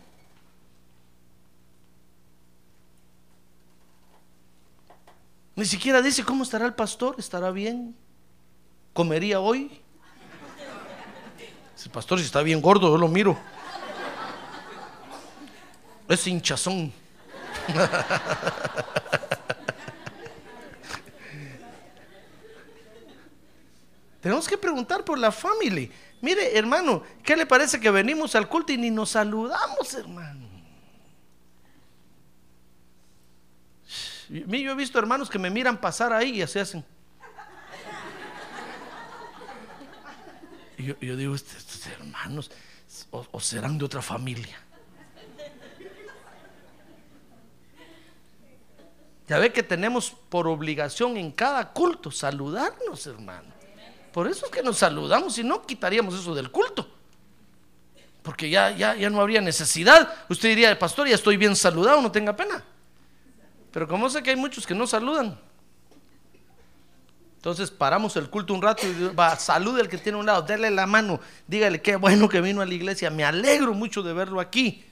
Ni 5.58 5.66
siquiera 5.66 6.02
dice 6.02 6.24
cómo 6.24 6.44
estará 6.44 6.66
el 6.66 6.74
pastor, 6.74 7.16
estará 7.18 7.52
bien, 7.52 7.98
comería 8.94 9.42
hoy. 9.42 9.82
El 11.84 11.92
pastor 11.92 12.20
si 12.20 12.26
está 12.26 12.42
bien 12.44 12.62
gordo, 12.62 12.90
yo 12.90 12.98
lo 12.98 13.10
miro. 13.10 13.38
Es 16.08 16.26
hinchazón. 16.28 16.94
Tenemos 24.22 24.48
que 24.48 24.58
preguntar 24.58 25.04
por 25.06 25.18
la 25.18 25.32
familia. 25.32 25.90
Mire, 26.22 26.58
hermano, 26.58 27.04
¿qué 27.24 27.36
le 27.36 27.46
parece 27.46 27.80
que 27.80 27.92
venimos 27.92 28.36
al 28.36 28.50
culto 28.50 28.74
y 28.74 28.78
ni 28.78 28.90
nos 28.90 29.12
saludamos, 29.12 29.94
hermano? 29.94 30.48
Yo 34.30 34.72
he 34.72 34.76
visto 34.76 35.00
hermanos 35.00 35.30
que 35.30 35.40
me 35.40 35.50
miran 35.50 35.80
pasar 35.80 36.12
ahí 36.12 36.40
y 36.40 36.42
así 36.42 36.60
hacen. 36.60 36.84
Y 40.78 40.84
yo, 40.86 41.16
digo, 41.16 41.34
estos 41.34 41.88
hermanos, 41.88 42.52
o, 43.12 43.26
o 43.32 43.40
serán 43.40 43.78
de 43.78 43.86
otra 43.86 44.02
familia. 44.02 44.67
Ya 49.28 49.40
ve 49.40 49.52
que 49.52 49.64
tenemos 49.64 50.14
por 50.30 50.48
obligación 50.48 51.18
en 51.18 51.32
cada 51.32 51.74
culto 51.74 52.12
saludarnos, 52.12 53.06
hermano. 53.08 53.54
Por 54.14 54.28
eso 54.28 54.46
es 54.46 54.52
que 54.52 54.64
nos 54.64 54.78
saludamos 54.78 55.38
y 55.38 55.44
no 55.44 55.66
quitaríamos 55.66 56.16
eso 56.16 56.34
del 56.34 56.50
culto. 56.50 56.88
Porque 58.24 58.50
ya, 58.50 58.72
ya, 58.72 58.96
ya 58.96 59.10
no 59.10 59.22
habría 59.22 59.42
necesidad. 59.42 60.14
Usted 60.30 60.50
diría, 60.50 60.78
pastor, 60.80 61.08
ya 61.08 61.16
estoy 61.16 61.38
bien 61.38 61.56
saludado, 61.56 62.02
no 62.02 62.12
tenga 62.12 62.36
pena. 62.36 62.64
Pero 63.72 63.88
como 63.88 64.10
sé 64.10 64.24
que 64.24 64.32
hay 64.32 64.36
muchos 64.36 64.66
que 64.66 64.74
no 64.74 64.88
saludan, 64.88 65.38
entonces 67.36 67.70
paramos 67.70 68.16
el 68.18 68.30
culto 68.30 68.54
un 68.54 68.62
rato 68.62 68.88
y 68.88 69.14
va, 69.14 69.36
salude 69.38 69.82
al 69.82 69.88
que 69.88 69.98
tiene 69.98 70.18
a 70.18 70.20
un 70.20 70.26
lado, 70.26 70.42
déle 70.42 70.72
la 70.72 70.88
mano, 70.88 71.20
dígale 71.48 71.82
qué 71.82 71.96
bueno 71.96 72.28
que 72.28 72.42
vino 72.42 72.62
a 72.62 72.66
la 72.66 72.74
iglesia, 72.74 73.10
me 73.10 73.24
alegro 73.24 73.74
mucho 73.74 74.02
de 74.02 74.14
verlo 74.14 74.40
aquí. 74.40 74.84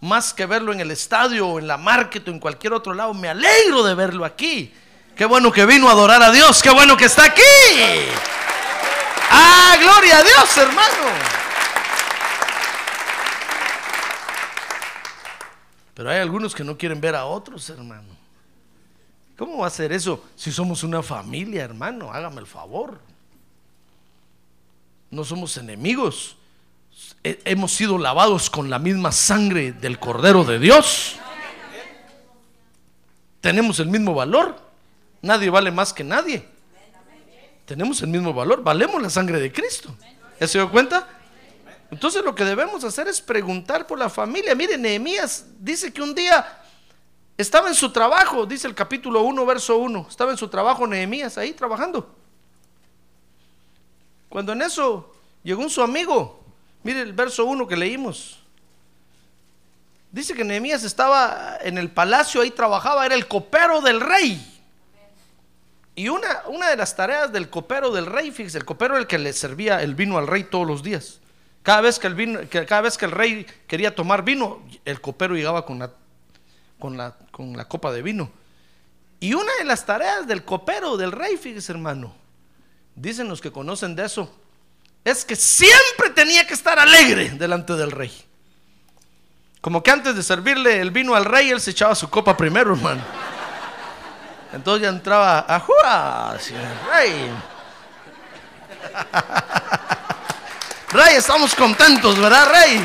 Más 0.00 0.32
que 0.32 0.46
verlo 0.46 0.72
en 0.72 0.80
el 0.80 0.90
estadio 0.90 1.48
o 1.48 1.58
en 1.58 1.66
la 1.66 1.76
market 1.76 2.26
o 2.28 2.30
en 2.30 2.38
cualquier 2.38 2.72
otro 2.72 2.94
lado, 2.94 3.14
me 3.14 3.28
alegro 3.28 3.82
de 3.82 3.94
verlo 3.94 4.24
aquí. 4.24 4.72
Qué 5.16 5.24
bueno 5.24 5.50
que 5.50 5.66
vino 5.66 5.88
a 5.88 5.92
adorar 5.92 6.22
a 6.22 6.30
Dios, 6.30 6.62
qué 6.62 6.70
bueno 6.70 6.96
que 6.96 7.06
está 7.06 7.24
aquí. 7.24 7.42
Ah, 9.30 9.76
gloria 9.80 10.18
a 10.18 10.22
Dios, 10.22 10.56
hermano. 10.56 11.38
Pero 15.94 16.10
hay 16.10 16.18
algunos 16.18 16.54
que 16.54 16.62
no 16.62 16.78
quieren 16.78 17.00
ver 17.00 17.16
a 17.16 17.24
otros, 17.24 17.68
hermano. 17.70 18.16
¿Cómo 19.36 19.58
va 19.58 19.66
a 19.66 19.70
ser 19.70 19.92
eso 19.92 20.24
si 20.36 20.52
somos 20.52 20.84
una 20.84 21.02
familia, 21.02 21.64
hermano? 21.64 22.12
Hágame 22.12 22.40
el 22.40 22.46
favor. 22.46 23.00
No 25.10 25.24
somos 25.24 25.56
enemigos. 25.56 26.36
He- 27.28 27.38
Hemos 27.44 27.72
sido 27.72 27.98
lavados 27.98 28.48
con 28.48 28.70
la 28.70 28.78
misma 28.78 29.12
sangre 29.12 29.72
del 29.72 29.98
Cordero 29.98 30.44
de 30.44 30.58
Dios. 30.58 31.16
Tenemos 33.40 33.78
el 33.80 33.88
mismo 33.88 34.14
valor. 34.14 34.58
Nadie 35.22 35.50
vale 35.50 35.70
más 35.70 35.92
que 35.92 36.04
nadie. 36.04 36.48
Tenemos 37.66 38.00
el 38.02 38.08
mismo 38.08 38.32
valor. 38.32 38.62
Valemos 38.62 39.02
la 39.02 39.10
sangre 39.10 39.38
de 39.40 39.52
Cristo. 39.52 39.94
¿Ya 40.40 40.46
se 40.48 40.58
dio 40.58 40.70
cuenta? 40.70 41.06
Entonces 41.90 42.24
lo 42.24 42.34
que 42.34 42.44
debemos 42.44 42.82
hacer 42.84 43.08
es 43.08 43.20
preguntar 43.20 43.86
por 43.86 43.98
la 43.98 44.08
familia. 44.08 44.54
Mire, 44.54 44.78
Nehemías 44.78 45.44
dice 45.58 45.92
que 45.92 46.00
un 46.02 46.14
día 46.14 46.62
estaba 47.36 47.68
en 47.68 47.74
su 47.74 47.90
trabajo, 47.92 48.46
dice 48.46 48.66
el 48.66 48.74
capítulo 48.74 49.22
1, 49.22 49.44
verso 49.46 49.76
1. 49.78 50.06
Estaba 50.08 50.30
en 50.30 50.36
su 50.38 50.48
trabajo 50.48 50.86
Nehemías 50.86 51.36
ahí 51.38 51.52
trabajando. 51.52 52.14
Cuando 54.28 54.52
en 54.52 54.62
eso 54.62 55.14
llegó 55.42 55.62
un 55.62 55.70
su 55.70 55.82
amigo, 55.82 56.37
mire 56.88 57.02
el 57.02 57.12
verso 57.12 57.44
1 57.44 57.66
que 57.66 57.76
leímos. 57.76 58.38
Dice 60.10 60.32
que 60.32 60.42
Nehemías 60.42 60.84
estaba 60.84 61.58
en 61.60 61.76
el 61.76 61.90
palacio, 61.90 62.40
ahí 62.40 62.50
trabajaba, 62.50 63.04
era 63.04 63.14
el 63.14 63.28
copero 63.28 63.82
del 63.82 64.00
rey. 64.00 64.42
Y 65.94 66.08
una, 66.08 66.44
una 66.46 66.70
de 66.70 66.76
las 66.76 66.96
tareas 66.96 67.30
del 67.30 67.50
copero 67.50 67.90
del 67.90 68.06
rey, 68.06 68.30
fíjese, 68.30 68.56
el 68.56 68.64
copero 68.64 68.94
era 68.94 69.02
el 69.02 69.06
que 69.06 69.18
le 69.18 69.34
servía 69.34 69.82
el 69.82 69.94
vino 69.94 70.16
al 70.16 70.26
rey 70.26 70.44
todos 70.44 70.66
los 70.66 70.82
días. 70.82 71.20
Cada 71.62 71.82
vez 71.82 71.98
que 71.98 72.06
el, 72.06 72.14
vino, 72.14 72.40
que 72.48 72.64
cada 72.64 72.80
vez 72.80 72.96
que 72.96 73.04
el 73.04 73.10
rey 73.10 73.46
quería 73.66 73.94
tomar 73.94 74.24
vino, 74.24 74.62
el 74.86 75.02
copero 75.02 75.34
llegaba 75.34 75.66
con 75.66 75.80
la, 75.80 75.92
con, 76.78 76.96
la, 76.96 77.18
con 77.30 77.54
la 77.54 77.68
copa 77.68 77.92
de 77.92 78.00
vino. 78.00 78.30
Y 79.20 79.34
una 79.34 79.52
de 79.58 79.64
las 79.64 79.84
tareas 79.84 80.26
del 80.26 80.42
copero 80.42 80.96
del 80.96 81.12
rey, 81.12 81.36
fíjese 81.36 81.70
hermano, 81.70 82.14
dicen 82.94 83.28
los 83.28 83.42
que 83.42 83.52
conocen 83.52 83.94
de 83.94 84.06
eso, 84.06 84.34
es 85.04 85.24
que 85.24 85.36
siempre 85.36 86.10
tenía 86.14 86.46
que 86.46 86.54
estar 86.54 86.78
alegre 86.78 87.30
delante 87.30 87.74
del 87.74 87.90
rey. 87.90 88.12
Como 89.60 89.82
que 89.82 89.90
antes 89.90 90.14
de 90.14 90.22
servirle 90.22 90.80
el 90.80 90.90
vino 90.90 91.14
al 91.14 91.24
rey, 91.24 91.50
él 91.50 91.60
se 91.60 91.72
echaba 91.72 91.94
su 91.94 92.08
copa 92.08 92.36
primero, 92.36 92.74
hermano. 92.74 93.02
Entonces 94.52 94.82
ya 94.82 94.88
entraba, 94.88 95.44
¡ajúa! 95.48 96.36
señor 96.40 96.64
Rey. 96.92 97.30
Rey, 100.90 101.16
estamos 101.16 101.54
contentos, 101.54 102.18
¿verdad, 102.18 102.50
Rey? 102.50 102.82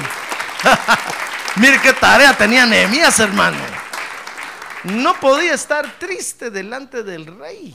Mire 1.55 1.79
qué 1.79 1.93
tarea 1.93 2.36
tenía 2.36 2.65
Nehemías, 2.65 3.17
hermano. 3.20 3.58
No 4.84 5.17
podía 5.20 5.53
estar 5.53 5.89
triste 5.98 6.50
delante 6.50 7.03
del 7.03 7.25
rey. 7.39 7.74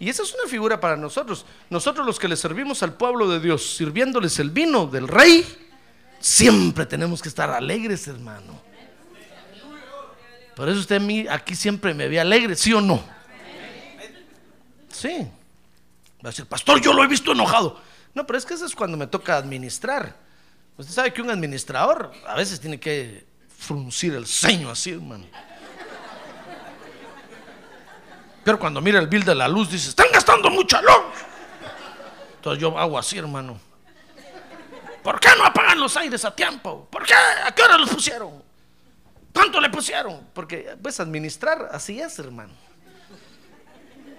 Y 0.00 0.08
esa 0.08 0.22
es 0.22 0.34
una 0.34 0.48
figura 0.48 0.80
para 0.80 0.96
nosotros. 0.96 1.46
Nosotros 1.70 2.04
los 2.04 2.18
que 2.18 2.28
le 2.28 2.36
servimos 2.36 2.82
al 2.82 2.94
pueblo 2.94 3.28
de 3.28 3.40
Dios, 3.40 3.76
sirviéndoles 3.76 4.38
el 4.38 4.50
vino 4.50 4.86
del 4.86 5.08
rey, 5.08 5.46
siempre 6.20 6.86
tenemos 6.86 7.22
que 7.22 7.28
estar 7.28 7.50
alegres, 7.50 8.08
hermano. 8.08 8.60
Por 10.56 10.68
eso 10.68 10.80
usted 10.80 10.96
a 10.96 11.00
mí 11.00 11.26
aquí 11.28 11.54
siempre 11.54 11.94
me 11.94 12.08
ve 12.08 12.20
alegre, 12.20 12.54
¿sí 12.56 12.72
o 12.72 12.80
no? 12.80 13.02
Sí. 14.90 15.28
Va 16.24 16.28
a 16.28 16.30
decir, 16.30 16.46
pastor, 16.46 16.80
yo 16.80 16.92
lo 16.92 17.02
he 17.04 17.06
visto 17.06 17.32
enojado. 17.32 17.80
No, 18.14 18.26
pero 18.26 18.38
es 18.38 18.46
que 18.46 18.54
eso 18.54 18.64
es 18.64 18.74
cuando 18.74 18.96
me 18.96 19.06
toca 19.06 19.36
administrar. 19.36 20.16
Usted 20.76 20.92
sabe 20.92 21.12
que 21.12 21.22
un 21.22 21.30
administrador 21.30 22.12
a 22.26 22.34
veces 22.34 22.60
tiene 22.60 22.80
que 22.80 23.26
fruncir 23.58 24.14
el 24.14 24.26
ceño 24.26 24.70
así, 24.70 24.90
hermano. 24.90 25.26
Pero 28.44 28.58
cuando 28.58 28.80
mira 28.80 28.98
el 28.98 29.08
bill 29.08 29.24
de 29.24 29.34
la 29.34 29.48
luz 29.48 29.70
dice, 29.70 29.88
están 29.88 30.08
gastando 30.12 30.50
mucha 30.50 30.82
luz. 30.82 31.14
Entonces 32.36 32.60
yo 32.60 32.78
hago 32.78 32.98
así, 32.98 33.18
hermano. 33.18 33.58
¿Por 35.02 35.18
qué 35.18 35.30
no 35.36 35.44
apagan 35.44 35.80
los 35.80 35.96
aires 35.96 36.24
a 36.24 36.34
tiempo? 36.34 36.86
¿Por 36.90 37.04
qué? 37.04 37.14
¿A 37.14 37.52
qué 37.52 37.62
hora 37.62 37.78
los 37.78 37.90
pusieron? 37.90 38.42
¿Cuánto 39.32 39.60
le 39.60 39.70
pusieron? 39.70 40.28
Porque 40.32 40.76
pues 40.82 41.00
administrar 41.00 41.70
así 41.72 42.00
es, 42.00 42.18
hermano. 42.18 42.52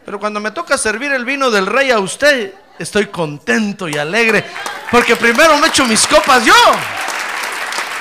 Pero 0.03 0.19
cuando 0.19 0.39
me 0.39 0.51
toca 0.51 0.77
servir 0.77 1.11
el 1.11 1.25
vino 1.25 1.49
del 1.49 1.65
rey 1.65 1.89
a 1.89 1.99
usted, 1.99 2.53
estoy 2.77 3.07
contento 3.07 3.87
y 3.87 3.97
alegre. 3.97 4.45
Porque 4.91 5.15
primero 5.15 5.57
me 5.57 5.67
echo 5.67 5.85
mis 5.85 6.05
copas 6.05 6.45
yo. 6.45 6.53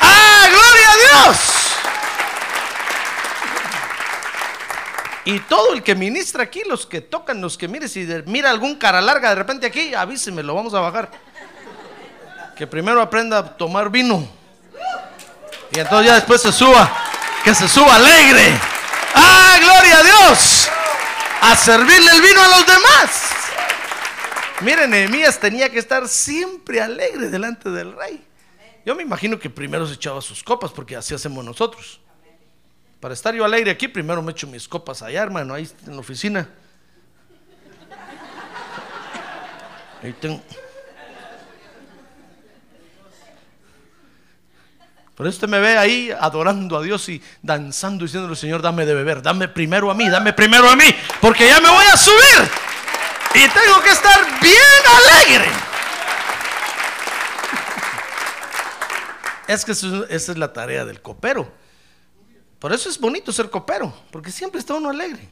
¡Ah, 0.00 0.46
gloria 0.50 0.90
a 0.90 1.26
Dios! 1.26 1.63
Y 5.24 5.40
todo 5.40 5.72
el 5.72 5.82
que 5.82 5.94
ministra 5.94 6.42
aquí, 6.42 6.62
los 6.68 6.86
que 6.86 7.00
tocan, 7.00 7.40
los 7.40 7.56
que 7.56 7.66
mire, 7.66 7.88
si 7.88 8.06
mira 8.26 8.50
algún 8.50 8.76
cara 8.76 9.00
larga 9.00 9.30
de 9.30 9.34
repente 9.36 9.66
aquí, 9.66 9.94
avíseme, 9.94 10.42
lo 10.42 10.54
vamos 10.54 10.74
a 10.74 10.80
bajar. 10.80 11.10
Que 12.56 12.66
primero 12.66 13.00
aprenda 13.00 13.38
a 13.38 13.56
tomar 13.56 13.90
vino. 13.90 14.28
Y 15.72 15.80
entonces 15.80 16.06
ya 16.06 16.14
después 16.16 16.42
se 16.42 16.52
suba. 16.52 16.90
Que 17.42 17.54
se 17.54 17.68
suba 17.68 17.96
alegre. 17.96 18.58
¡Ah, 19.14 19.56
gloria 19.60 19.98
a 19.98 20.02
Dios! 20.02 20.68
A 21.40 21.56
servirle 21.56 22.10
el 22.10 22.20
vino 22.20 22.42
a 22.42 22.48
los 22.48 22.66
demás. 22.66 23.30
Miren, 24.60 24.90
Nehemías 24.90 25.38
tenía 25.38 25.68
que 25.70 25.78
estar 25.78 26.06
siempre 26.06 26.80
alegre 26.80 27.28
delante 27.28 27.70
del 27.70 27.96
rey. 27.96 28.24
Yo 28.86 28.94
me 28.94 29.02
imagino 29.02 29.38
que 29.38 29.50
primero 29.50 29.86
se 29.86 29.94
echaba 29.94 30.20
sus 30.20 30.42
copas, 30.42 30.70
porque 30.70 30.96
así 30.96 31.14
hacemos 31.14 31.44
nosotros. 31.44 32.00
Para 33.04 33.12
estar 33.12 33.34
yo 33.34 33.44
alegre 33.44 33.70
aquí, 33.70 33.86
primero 33.86 34.22
me 34.22 34.32
echo 34.32 34.46
mis 34.46 34.66
copas 34.66 35.02
allá, 35.02 35.24
hermano, 35.24 35.52
ahí 35.52 35.70
en 35.86 35.92
la 35.92 36.00
oficina. 36.00 36.48
Ahí 40.02 40.14
tengo. 40.14 40.40
Pero 45.14 45.28
usted 45.28 45.46
me 45.46 45.60
ve 45.60 45.76
ahí 45.76 46.10
adorando 46.18 46.78
a 46.78 46.82
Dios 46.82 47.06
y 47.10 47.22
danzando, 47.42 48.06
diciéndole, 48.06 48.36
Señor, 48.36 48.62
dame 48.62 48.86
de 48.86 48.94
beber, 48.94 49.20
dame 49.20 49.48
primero 49.48 49.90
a 49.90 49.94
mí, 49.94 50.08
dame 50.08 50.32
primero 50.32 50.66
a 50.70 50.74
mí, 50.74 50.86
porque 51.20 51.46
ya 51.46 51.60
me 51.60 51.68
voy 51.68 51.84
a 51.84 51.98
subir 51.98 52.50
y 53.34 53.40
tengo 53.40 53.82
que 53.82 53.90
estar 53.90 54.40
bien 54.40 54.56
alegre. 55.28 55.50
Es 59.46 59.62
que 59.62 59.72
esa 59.72 60.06
es 60.08 60.38
la 60.38 60.54
tarea 60.54 60.86
del 60.86 61.02
copero. 61.02 61.63
Por 62.64 62.72
eso 62.72 62.88
es 62.88 62.98
bonito 62.98 63.30
ser 63.30 63.50
copero, 63.50 63.92
porque 64.10 64.32
siempre 64.32 64.58
está 64.58 64.72
uno 64.72 64.88
alegre. 64.88 65.28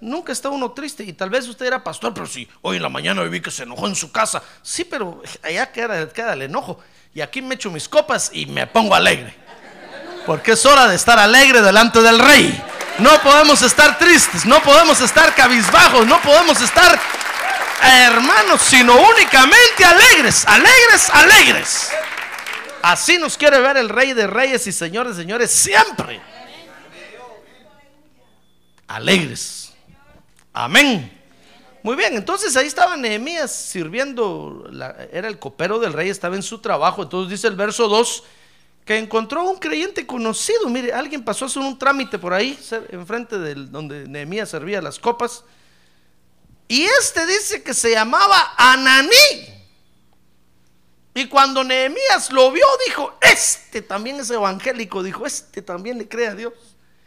Nunca 0.00 0.30
está 0.30 0.50
uno 0.50 0.70
triste. 0.70 1.02
Y 1.02 1.12
tal 1.12 1.28
vez 1.28 1.48
usted 1.48 1.66
era 1.66 1.82
pastor, 1.82 2.14
pero 2.14 2.28
sí, 2.28 2.48
hoy 2.62 2.76
en 2.76 2.82
la 2.84 2.88
mañana 2.88 3.24
vi 3.24 3.40
que 3.40 3.50
se 3.50 3.64
enojó 3.64 3.88
en 3.88 3.96
su 3.96 4.12
casa. 4.12 4.40
Sí, 4.62 4.84
pero 4.84 5.20
allá 5.42 5.72
queda, 5.72 6.32
el 6.32 6.42
enojo. 6.42 6.78
Y 7.12 7.22
aquí 7.22 7.42
me 7.42 7.56
echo 7.56 7.72
mis 7.72 7.88
copas 7.88 8.30
y 8.32 8.46
me 8.46 8.68
pongo 8.68 8.94
alegre. 8.94 9.34
Porque 10.26 10.52
es 10.52 10.64
hora 10.64 10.86
de 10.86 10.94
estar 10.94 11.18
alegre 11.18 11.60
delante 11.60 12.00
del 12.00 12.20
rey. 12.20 12.62
No 13.00 13.10
podemos 13.20 13.60
estar 13.62 13.98
tristes, 13.98 14.46
no 14.46 14.62
podemos 14.62 15.00
estar 15.00 15.34
cabizbajos, 15.34 16.06
no 16.06 16.22
podemos 16.22 16.60
estar 16.60 17.00
hermanos, 17.82 18.62
sino 18.62 18.94
únicamente 18.94 19.84
alegres, 19.84 20.46
alegres, 20.46 21.10
alegres. 21.10 21.90
Así 22.80 23.18
nos 23.18 23.36
quiere 23.36 23.58
ver 23.58 23.76
el 23.76 23.88
rey 23.88 24.12
de 24.12 24.28
reyes 24.28 24.68
y 24.68 24.72
señores 24.72 25.16
señores 25.16 25.50
siempre. 25.50 26.22
Alegres. 28.86 29.72
Amén. 30.52 31.10
Muy 31.82 31.96
bien, 31.96 32.14
entonces 32.16 32.56
ahí 32.56 32.66
estaba 32.66 32.96
Nehemías 32.96 33.54
sirviendo, 33.54 34.70
era 35.12 35.28
el 35.28 35.38
copero 35.38 35.78
del 35.78 35.92
rey, 35.92 36.08
estaba 36.08 36.34
en 36.34 36.42
su 36.42 36.58
trabajo. 36.60 37.02
Entonces 37.02 37.30
dice 37.30 37.46
el 37.46 37.56
verso 37.56 37.88
2 37.88 38.24
que 38.84 38.98
encontró 38.98 39.44
un 39.44 39.58
creyente 39.58 40.06
conocido. 40.06 40.68
Mire, 40.68 40.92
alguien 40.92 41.24
pasó 41.24 41.44
a 41.44 41.48
hacer 41.48 41.62
un 41.62 41.78
trámite 41.78 42.18
por 42.18 42.32
ahí, 42.32 42.58
enfrente 42.90 43.38
del 43.38 43.70
donde 43.70 44.06
Nehemías 44.08 44.50
servía 44.50 44.80
las 44.80 44.98
copas. 44.98 45.44
Y 46.68 46.84
este 46.84 47.26
dice 47.26 47.62
que 47.62 47.74
se 47.74 47.90
llamaba 47.90 48.54
Ananí. 48.56 49.54
Y 51.14 51.26
cuando 51.28 51.62
Nehemías 51.62 52.32
lo 52.32 52.50
vio, 52.50 52.66
dijo, 52.86 53.16
este 53.20 53.82
también 53.82 54.20
es 54.20 54.30
evangélico, 54.30 55.02
dijo, 55.02 55.26
este 55.26 55.62
también 55.62 55.98
le 55.98 56.08
cree 56.08 56.28
a 56.28 56.34
Dios. 56.34 56.52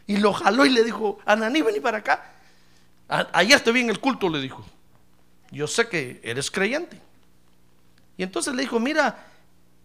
Y 0.08 0.16
lo 0.16 0.32
jaló 0.32 0.66
y 0.66 0.70
le 0.70 0.82
dijo, 0.82 1.18
Ananí, 1.24 1.62
vení 1.62 1.78
para 1.78 1.98
acá. 1.98 2.32
A- 3.08 3.28
ayer 3.34 3.60
te 3.60 3.70
vi 3.70 3.82
en 3.82 3.90
el 3.90 4.00
culto, 4.00 4.28
le 4.28 4.40
dijo. 4.40 4.64
Yo 5.52 5.66
sé 5.68 5.88
que 5.88 6.20
eres 6.24 6.50
creyente. 6.50 7.00
Y 8.16 8.24
entonces 8.24 8.52
le 8.54 8.62
dijo, 8.62 8.80
mira, 8.80 9.26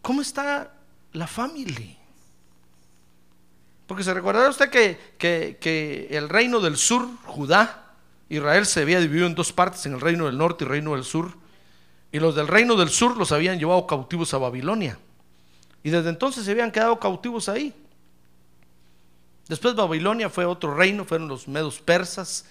¿cómo 0.02 0.22
está 0.22 0.72
la 1.12 1.28
familia? 1.28 1.96
Porque 3.86 4.04
se 4.04 4.14
recordará 4.14 4.50
usted 4.50 4.70
que, 4.70 4.98
que- 5.18 5.58
que 5.60 6.08
el 6.12 6.30
reino 6.30 6.60
del 6.60 6.78
sur, 6.78 7.08
Judá, 7.26 7.92
Israel 8.30 8.66
se 8.66 8.82
había 8.82 9.00
dividido 9.00 9.28
en 9.28 9.36
dos 9.36 9.52
partes, 9.52 9.86
en 9.86 9.94
el 9.94 10.02
reino 10.02 10.26
del 10.26 10.38
norte 10.38 10.64
y 10.64 10.66
el 10.66 10.72
reino 10.72 10.94
del 10.96 11.04
sur. 11.04 11.34
Y 12.12 12.20
los 12.20 12.34
del 12.36 12.48
reino 12.48 12.76
del 12.76 12.90
sur 12.90 13.18
los 13.18 13.32
habían 13.32 13.60
llevado 13.60 13.86
cautivos 13.88 14.34
a 14.34 14.38
Babilonia. 14.38 14.98
Y 15.84 15.90
desde 15.90 16.10
entonces 16.10 16.46
se 16.46 16.52
habían 16.52 16.72
quedado 16.72 16.98
cautivos 17.00 17.50
ahí. 17.50 17.74
Después 19.54 19.76
Babilonia 19.76 20.32
fue 20.32 20.46
otro 20.46 20.74
reino, 20.74 21.06
fueron 21.06 21.28
los 21.28 21.48
medos 21.48 21.78
persas. 21.80 22.44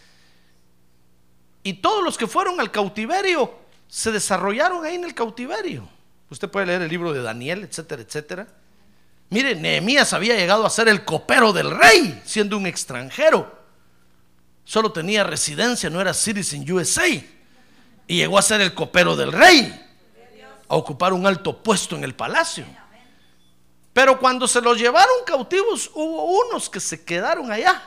Y 1.64 1.72
todos 1.72 2.04
los 2.04 2.16
que 2.16 2.28
fueron 2.28 2.60
al 2.60 2.70
cautiverio 2.70 3.52
se 3.88 4.12
desarrollaron 4.12 4.84
ahí 4.84 4.94
en 4.94 5.02
el 5.02 5.12
cautiverio. 5.12 5.88
Usted 6.30 6.48
puede 6.48 6.66
leer 6.66 6.82
el 6.82 6.88
libro 6.88 7.12
de 7.12 7.20
Daniel, 7.20 7.64
etcétera, 7.64 8.02
etcétera. 8.02 8.46
Mire, 9.30 9.56
Nehemías 9.56 10.12
había 10.12 10.36
llegado 10.36 10.64
a 10.64 10.70
ser 10.70 10.86
el 10.86 11.04
copero 11.04 11.52
del 11.52 11.72
rey, 11.72 12.22
siendo 12.24 12.56
un 12.56 12.66
extranjero. 12.66 13.52
Solo 14.64 14.92
tenía 14.92 15.24
residencia, 15.24 15.90
no 15.90 16.00
era 16.00 16.14
citizen 16.14 16.70
USA. 16.70 17.08
Y 17.08 18.16
llegó 18.16 18.38
a 18.38 18.42
ser 18.42 18.60
el 18.60 18.74
copero 18.74 19.16
del 19.16 19.32
rey, 19.32 19.74
a 20.68 20.76
ocupar 20.76 21.12
un 21.12 21.26
alto 21.26 21.64
puesto 21.64 21.96
en 21.96 22.04
el 22.04 22.14
palacio. 22.14 22.64
Pero 23.92 24.18
cuando 24.18 24.48
se 24.48 24.60
los 24.60 24.78
llevaron 24.78 25.14
cautivos, 25.26 25.90
hubo 25.94 26.24
unos 26.46 26.70
que 26.70 26.80
se 26.80 27.04
quedaron 27.04 27.52
allá, 27.52 27.82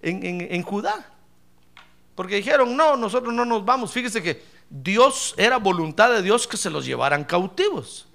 en, 0.00 0.24
en- 0.24 0.54
en 0.54 0.62
Judá. 0.62 1.06
Porque 2.14 2.36
dijeron, 2.36 2.76
no, 2.76 2.96
nosotros 2.96 3.32
no 3.34 3.44
nos 3.44 3.64
vamos. 3.64 3.92
Fíjese 3.92 4.22
que 4.22 4.44
Dios, 4.68 5.34
era 5.36 5.56
voluntad 5.56 6.10
de 6.10 6.22
Dios 6.22 6.46
que 6.46 6.56
se 6.56 6.70
los 6.70 6.84
llevaran 6.86 7.24
cautivos. 7.24 8.06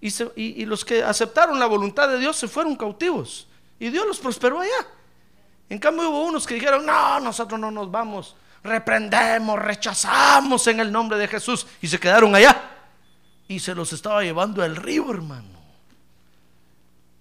Y, 0.00 0.10
se- 0.10 0.32
y- 0.36 0.64
los 0.64 0.84
que 0.84 1.02
aceptaron 1.02 1.58
la 1.58 1.66
voluntad 1.66 2.08
de 2.08 2.18
Dios 2.18 2.36
se 2.36 2.48
fueron 2.48 2.76
cautivos. 2.76 3.46
Y 3.78 3.90
Dios 3.90 4.06
los 4.06 4.18
prosperó 4.18 4.60
allá. 4.60 4.86
En 5.68 5.78
cambio 5.78 6.08
hubo 6.08 6.24
unos 6.24 6.46
que 6.46 6.54
dijeron, 6.54 6.86
no, 6.86 7.20
nosotros 7.20 7.60
no 7.60 7.70
nos 7.70 7.90
vamos. 7.90 8.34
Reprendemos, 8.64 9.58
rechazamos 9.58 10.66
en 10.66 10.80
el 10.80 10.90
nombre 10.90 11.18
de 11.18 11.28
Jesús. 11.28 11.66
Y 11.82 11.88
se 11.88 11.98
quedaron 12.00 12.34
allá. 12.34 12.58
Y 13.48 13.58
se 13.60 13.74
los 13.74 13.92
estaba 13.92 14.22
llevando 14.22 14.64
el 14.64 14.76
río, 14.76 15.10
hermano. 15.10 15.59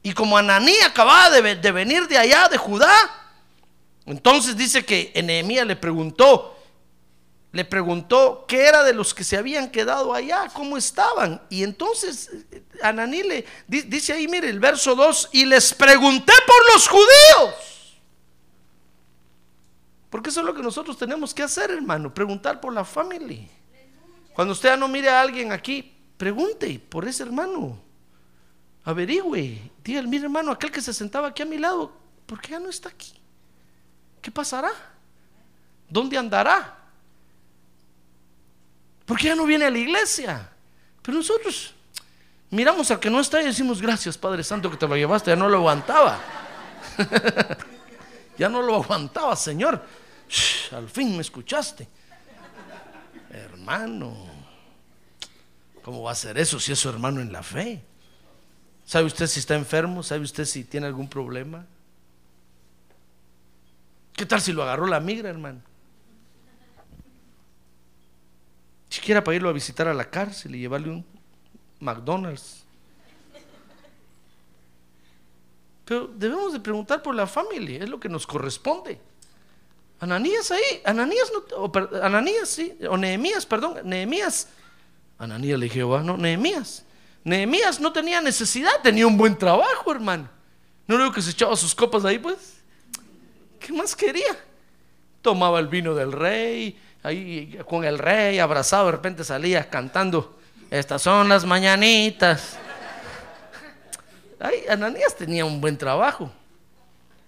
Y 0.10 0.14
como 0.14 0.40
Ananí 0.40 0.74
acababa 0.84 1.30
de, 1.30 1.40
ve- 1.40 1.56
de 1.56 1.72
venir 1.72 2.08
de 2.08 2.18
allá, 2.18 2.48
de 2.50 2.58
Judá, 2.58 2.92
entonces 4.08 4.58
dice 4.58 4.84
que 4.84 5.12
Nehemías 5.24 5.68
le 5.68 5.76
preguntó, 5.76 6.58
le 7.52 7.64
preguntó 7.64 8.44
qué 8.48 8.66
era 8.66 8.84
de 8.84 8.94
los 8.96 9.14
que 9.14 9.24
se 9.24 9.38
habían 9.38 9.70
quedado 9.70 10.12
allá, 10.16 10.48
cómo 10.52 10.78
estaban. 10.78 11.40
Y 11.52 11.62
entonces 11.62 12.32
eh, 12.52 12.64
Ananí 12.82 13.22
le 13.22 13.46
di- 13.68 13.84
dice 13.84 14.14
ahí, 14.14 14.28
mire, 14.28 14.50
el 14.50 14.60
verso 14.60 14.96
2, 14.96 15.30
y 15.34 15.46
les 15.46 15.76
pregunté 15.76 16.34
por 16.48 16.74
los 16.74 16.88
judíos. 16.88 18.00
Porque 20.10 20.32
eso 20.32 20.40
es 20.40 20.46
lo 20.48 20.56
que 20.56 20.64
nosotros 20.64 20.98
tenemos 20.98 21.36
que 21.36 21.44
hacer, 21.44 21.70
hermano, 21.70 22.12
preguntar 22.12 22.60
por 22.60 22.74
la 22.74 22.84
familia. 22.84 23.48
Cuando 24.34 24.54
usted 24.54 24.70
ya 24.70 24.76
no 24.76 24.88
mire 24.88 25.10
a 25.10 25.22
alguien 25.22 25.52
aquí, 25.52 25.94
pregunte 26.18 26.80
por 26.90 27.08
ese 27.08 27.22
hermano. 27.22 27.80
Averigüe. 28.90 29.62
Dígale, 29.84 30.08
mire 30.08 30.24
hermano, 30.24 30.52
aquel 30.52 30.72
que 30.72 30.82
se 30.82 30.94
sentaba 30.94 31.28
aquí 31.28 31.44
a 31.44 31.46
mi 31.46 31.60
lado, 31.60 31.94
¿por 32.26 32.42
qué 32.42 32.52
ya 32.52 32.60
no 32.60 32.70
está 32.70 32.90
aquí? 32.90 33.14
¿Qué 34.20 34.32
pasará? 34.32 34.72
¿Dónde 35.88 36.18
andará? 36.18 36.76
¿Por 39.06 39.18
qué 39.18 39.28
ya 39.28 39.36
no 39.36 39.46
viene 39.46 39.66
a 39.66 39.70
la 39.70 39.78
iglesia? 39.78 40.50
Pero 41.04 41.18
nosotros 41.18 41.74
miramos 42.50 42.90
al 42.90 43.00
que 43.00 43.12
no 43.12 43.20
está 43.20 43.40
y 43.42 43.46
decimos, 43.46 43.80
gracias 43.80 44.18
Padre 44.18 44.44
Santo 44.44 44.72
que 44.72 44.78
te 44.78 44.88
lo 44.88 44.96
llevaste, 44.96 45.30
ya 45.30 45.36
no 45.36 45.48
lo 45.48 45.58
aguantaba. 45.58 46.20
ya 48.40 48.50
no 48.50 48.64
lo 48.64 48.76
aguantaba, 48.76 49.36
Señor. 49.36 49.84
Al 50.72 50.90
fin 50.90 51.16
me 51.16 51.22
escuchaste. 51.22 51.88
Hermano, 53.30 54.16
¿cómo 55.84 56.02
va 56.02 56.12
a 56.12 56.16
ser 56.16 56.40
eso 56.40 56.60
si 56.60 56.72
es 56.72 56.80
su 56.80 56.90
hermano 56.90 57.22
en 57.22 57.32
la 57.32 57.44
fe? 57.44 57.84
¿Sabe 58.90 59.06
usted 59.06 59.28
si 59.28 59.40
está 59.40 59.54
enfermo? 59.54 60.02
¿Sabe 60.02 60.22
usted 60.22 60.46
si 60.46 60.64
tiene 60.64 60.88
algún 60.88 61.08
problema? 61.08 61.64
¿Qué 64.14 64.26
tal 64.26 64.42
si 64.42 64.52
lo 64.52 64.64
agarró 64.64 64.88
la 64.88 65.00
migra, 65.00 65.30
hermano? 65.30 65.62
Siquiera 68.90 69.24
para 69.24 69.36
irlo 69.36 69.50
a 69.50 69.54
visitar 69.54 69.88
a 69.88 69.94
la 69.94 70.10
cárcel 70.10 70.56
y 70.56 70.62
llevarle 70.62 70.90
un 70.90 71.06
McDonald's. 71.80 72.64
Pero 75.86 76.08
debemos 76.08 76.52
de 76.54 76.60
preguntar 76.60 77.04
por 77.04 77.14
la 77.14 77.28
familia, 77.28 77.84
es 77.84 77.90
lo 77.90 78.00
que 78.00 78.10
nos 78.10 78.26
corresponde. 78.26 79.00
Ananías 80.00 80.50
ahí, 80.50 80.82
Ananías, 80.84 81.32
no, 81.32 81.72
Ananías 82.02 82.50
sí, 82.50 82.76
o 82.90 82.98
Nehemías, 82.98 83.46
perdón, 83.46 83.88
Nehemías. 83.88 84.48
Ananías 85.20 85.60
le 85.60 85.66
dije, 85.66 85.82
no, 85.82 86.18
Nehemías. 86.18 86.86
Nehemías 87.30 87.80
no 87.80 87.94
tenía 87.94 88.20
necesidad, 88.22 88.72
tenía 88.82 89.06
un 89.06 89.18
buen 89.18 89.38
trabajo, 89.38 89.92
hermano. 89.92 90.28
No 90.88 90.98
digo 90.98 91.12
que 91.12 91.22
se 91.22 91.30
echaba 91.30 91.56
sus 91.56 91.76
copas 91.76 92.04
ahí, 92.04 92.18
pues. 92.18 92.58
¿Qué 93.60 93.72
más 93.72 93.96
quería? 93.96 94.36
Tomaba 95.22 95.60
el 95.60 95.68
vino 95.68 95.94
del 95.94 96.12
rey, 96.12 96.80
ahí 97.04 97.60
con 97.68 97.86
el 97.86 98.00
rey 98.00 98.40
abrazado, 98.40 98.88
de 98.88 98.94
repente 98.94 99.24
salía 99.24 99.70
cantando, 99.70 100.40
estas 100.72 101.02
son 101.02 101.30
las 101.30 101.46
mañanitas. 101.46 102.58
Ay, 104.40 104.64
Ananías 104.70 105.16
tenía 105.16 105.46
un 105.46 105.62
buen 105.62 105.78
trabajo. 105.78 106.32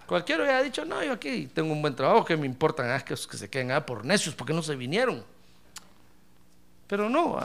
Cualquiera 0.07 0.43
hubiera 0.43 0.63
dicho, 0.63 0.83
no, 0.83 1.03
yo 1.03 1.13
aquí 1.13 1.47
tengo 1.53 1.71
un 1.73 1.81
buen 1.81 1.95
trabajo, 1.95 2.25
que 2.25 2.35
me 2.35 2.45
importan 2.45 2.89
ah, 2.89 2.99
que, 3.01 3.15
se 3.15 3.49
queden 3.49 3.71
ah, 3.71 3.85
por 3.85 4.03
necios, 4.03 4.33
porque 4.33 4.53
no 4.53 4.63
se 4.63 4.75
vinieron. 4.75 5.23
Pero 6.87 7.09
no, 7.09 7.39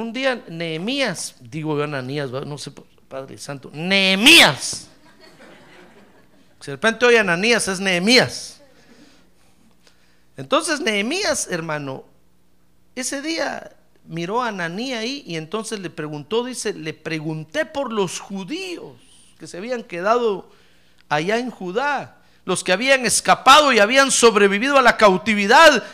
un 0.00 0.12
día 0.12 0.44
Nehemías, 0.48 1.36
digo 1.40 1.76
yo 1.76 1.84
Ananías, 1.84 2.30
no 2.30 2.58
sé, 2.58 2.72
Padre 3.08 3.38
Santo, 3.38 3.70
Nehemías. 3.72 4.88
Si 6.60 6.66
de 6.66 6.72
repente 6.72 7.06
hoy 7.06 7.16
Ananías 7.16 7.68
es 7.68 7.80
Nehemías. 7.80 8.60
Entonces 10.36 10.80
Nehemías, 10.80 11.48
hermano, 11.50 12.04
ese 12.94 13.22
día 13.22 13.72
miró 14.04 14.42
a 14.42 14.48
Ananías 14.48 15.00
ahí 15.00 15.22
y 15.26 15.36
entonces 15.36 15.80
le 15.80 15.90
preguntó, 15.90 16.44
dice, 16.44 16.72
le 16.72 16.94
pregunté 16.94 17.66
por 17.66 17.92
los 17.92 18.20
judíos 18.20 18.96
que 19.38 19.46
se 19.46 19.58
habían 19.58 19.82
quedado 19.82 20.50
allá 21.08 21.38
en 21.38 21.50
Judá, 21.50 22.18
los 22.44 22.64
que 22.64 22.72
habían 22.72 23.04
escapado 23.06 23.72
y 23.72 23.78
habían 23.78 24.10
sobrevivido 24.10 24.78
a 24.78 24.82
la 24.82 24.96
cautividad, 24.96 25.84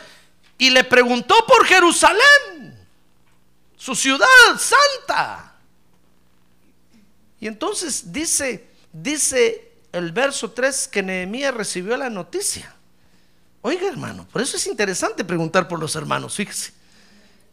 y 0.57 0.69
le 0.69 0.83
preguntó 0.83 1.35
por 1.47 1.65
Jerusalén, 1.65 2.72
su 3.83 3.95
ciudad 3.95 4.25
santa. 4.57 5.55
Y 7.41 7.47
entonces 7.47 8.13
dice, 8.13 8.69
dice 8.93 9.73
el 9.91 10.13
verso 10.13 10.51
3 10.51 10.87
que 10.87 11.03
Nehemías 11.03 11.53
recibió 11.53 11.97
la 11.97 12.09
noticia. 12.09 12.73
Oiga, 13.61 13.85
hermano, 13.89 14.25
por 14.31 14.41
eso 14.41 14.55
es 14.55 14.67
interesante 14.67 15.25
preguntar 15.25 15.67
por 15.67 15.79
los 15.79 15.97
hermanos, 15.97 16.33
fíjese. 16.33 16.71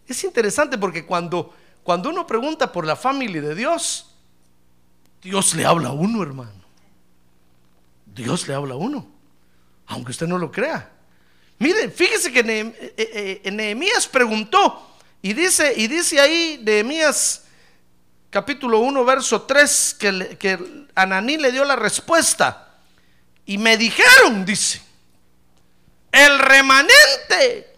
Es 0.06 0.22
interesante 0.22 0.78
porque 0.78 1.04
cuando, 1.04 1.52
cuando 1.82 2.10
uno 2.10 2.24
pregunta 2.28 2.70
por 2.70 2.86
la 2.86 2.94
familia 2.94 3.42
de 3.42 3.56
Dios, 3.56 4.14
Dios 5.20 5.52
le 5.56 5.66
habla 5.66 5.88
a 5.88 5.92
uno, 5.92 6.22
hermano. 6.22 6.64
Dios 8.06 8.46
le 8.46 8.54
habla 8.54 8.74
a 8.74 8.76
uno, 8.76 9.04
aunque 9.88 10.12
usted 10.12 10.28
no 10.28 10.38
lo 10.38 10.52
crea. 10.52 10.92
Mire, 11.58 11.90
fíjese 11.90 12.30
que 12.30 12.38
eh, 12.38 12.94
eh, 12.96 13.42
eh, 13.44 13.50
Nehemías 13.50 14.06
preguntó 14.06 14.89
y 15.22 15.34
dice, 15.34 15.74
y 15.76 15.86
dice 15.86 16.20
ahí 16.20 16.60
Nehemías 16.62 17.42
capítulo 18.30 18.78
1, 18.78 19.04
verso 19.04 19.42
3, 19.42 19.96
que, 19.98 20.38
que 20.38 20.86
Ananí 20.94 21.36
le 21.36 21.52
dio 21.52 21.64
la 21.64 21.76
respuesta. 21.76 22.68
Y 23.44 23.58
me 23.58 23.76
dijeron, 23.76 24.44
dice, 24.44 24.80
el 26.12 26.38
remanente, 26.38 27.74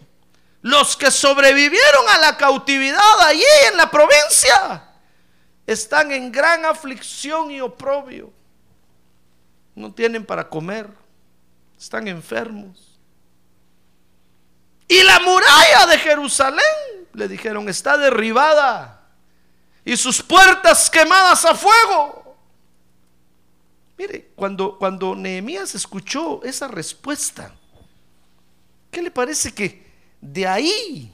los 0.61 0.95
que 0.95 1.11
sobrevivieron 1.11 2.07
a 2.09 2.19
la 2.19 2.37
cautividad 2.37 3.21
allí 3.21 3.43
en 3.71 3.77
la 3.77 3.89
provincia, 3.89 4.83
están 5.65 6.11
en 6.11 6.31
gran 6.31 6.65
aflicción 6.65 7.51
y 7.51 7.59
oprobio. 7.59 8.31
No 9.75 9.91
tienen 9.93 10.25
para 10.25 10.47
comer, 10.47 10.87
están 11.77 12.07
enfermos. 12.07 12.82
Y 14.87 15.01
la 15.03 15.19
muralla 15.19 15.85
de 15.87 15.97
Jerusalén, 15.99 17.07
le 17.13 17.27
dijeron, 17.27 17.69
está 17.69 17.97
derribada 17.97 19.01
y 19.85 19.97
sus 19.97 20.21
puertas 20.21 20.89
quemadas 20.89 21.45
a 21.45 21.55
fuego. 21.55 22.35
Mire, 23.97 24.31
cuando, 24.35 24.77
cuando 24.77 25.15
Nehemías 25.15 25.75
escuchó 25.75 26.41
esa 26.43 26.67
respuesta, 26.67 27.53
¿qué 28.89 29.01
le 29.01 29.11
parece 29.11 29.53
que 29.53 29.85
de 30.19 30.47
ahí 30.47 31.13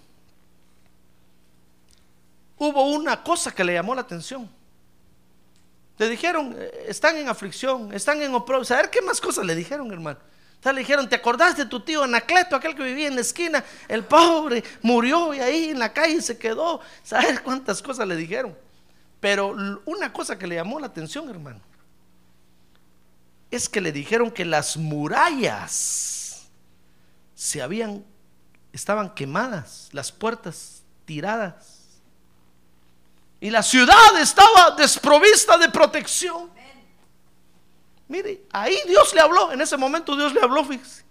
hubo 2.57 2.83
una 2.83 3.23
cosa 3.23 3.53
que 3.53 3.63
le 3.63 3.73
llamó 3.73 3.95
la 3.95 4.01
atención? 4.01 4.49
Le 5.97 6.07
dijeron, 6.07 6.55
eh, 6.57 6.85
están 6.87 7.17
en 7.17 7.27
aflicción, 7.27 7.93
están 7.93 8.21
en 8.21 8.33
oprobio. 8.33 8.63
¿Saber 8.63 8.89
qué 8.89 9.01
más 9.01 9.19
cosas 9.19 9.45
le 9.45 9.53
dijeron, 9.53 9.91
hermano? 9.91 10.19
Le 10.63 10.79
dijeron, 10.79 11.07
¿te 11.07 11.15
acordás 11.15 11.55
de 11.55 11.65
tu 11.65 11.79
tío 11.79 12.03
Anacleto, 12.03 12.55
aquel 12.55 12.75
que 12.75 12.83
vivía 12.83 13.07
en 13.07 13.15
la 13.15 13.21
esquina? 13.21 13.63
El 13.87 14.03
pobre 14.03 14.63
murió 14.81 15.33
y 15.33 15.39
ahí 15.39 15.69
en 15.69 15.79
la 15.79 15.93
calle 15.93 16.21
se 16.21 16.37
quedó. 16.37 16.81
¿Sabes 17.01 17.39
cuántas 17.39 17.81
cosas 17.81 18.07
le 18.07 18.15
dijeron? 18.15 18.55
Pero 19.19 19.55
una 19.85 20.13
cosa 20.13 20.37
que 20.37 20.47
le 20.47 20.55
llamó 20.55 20.79
la 20.79 20.87
atención, 20.87 21.29
hermano, 21.29 21.61
es 23.49 23.67
que 23.67 23.81
le 23.81 23.91
dijeron 23.91 24.29
que 24.31 24.45
las 24.45 24.77
murallas 24.77 26.49
se 27.33 27.61
habían, 27.61 28.05
estaban 28.73 29.13
quemadas, 29.15 29.89
las 29.91 30.11
puertas 30.11 30.83
tiradas. 31.05 31.79
Y 33.41 33.49
la 33.49 33.63
ciudad 33.63 34.19
estaba 34.19 34.71
desprovista 34.71 35.57
de 35.57 35.69
protección. 35.69 36.51
Mire, 38.09 38.41
ahí 38.51 38.75
Dios 38.87 39.13
le 39.13 39.21
habló, 39.21 39.51
en 39.51 39.61
ese 39.61 39.77
momento 39.77 40.15
Dios 40.15 40.33
le 40.33 40.41
habló, 40.41 40.65
fíjese. 40.65 41.05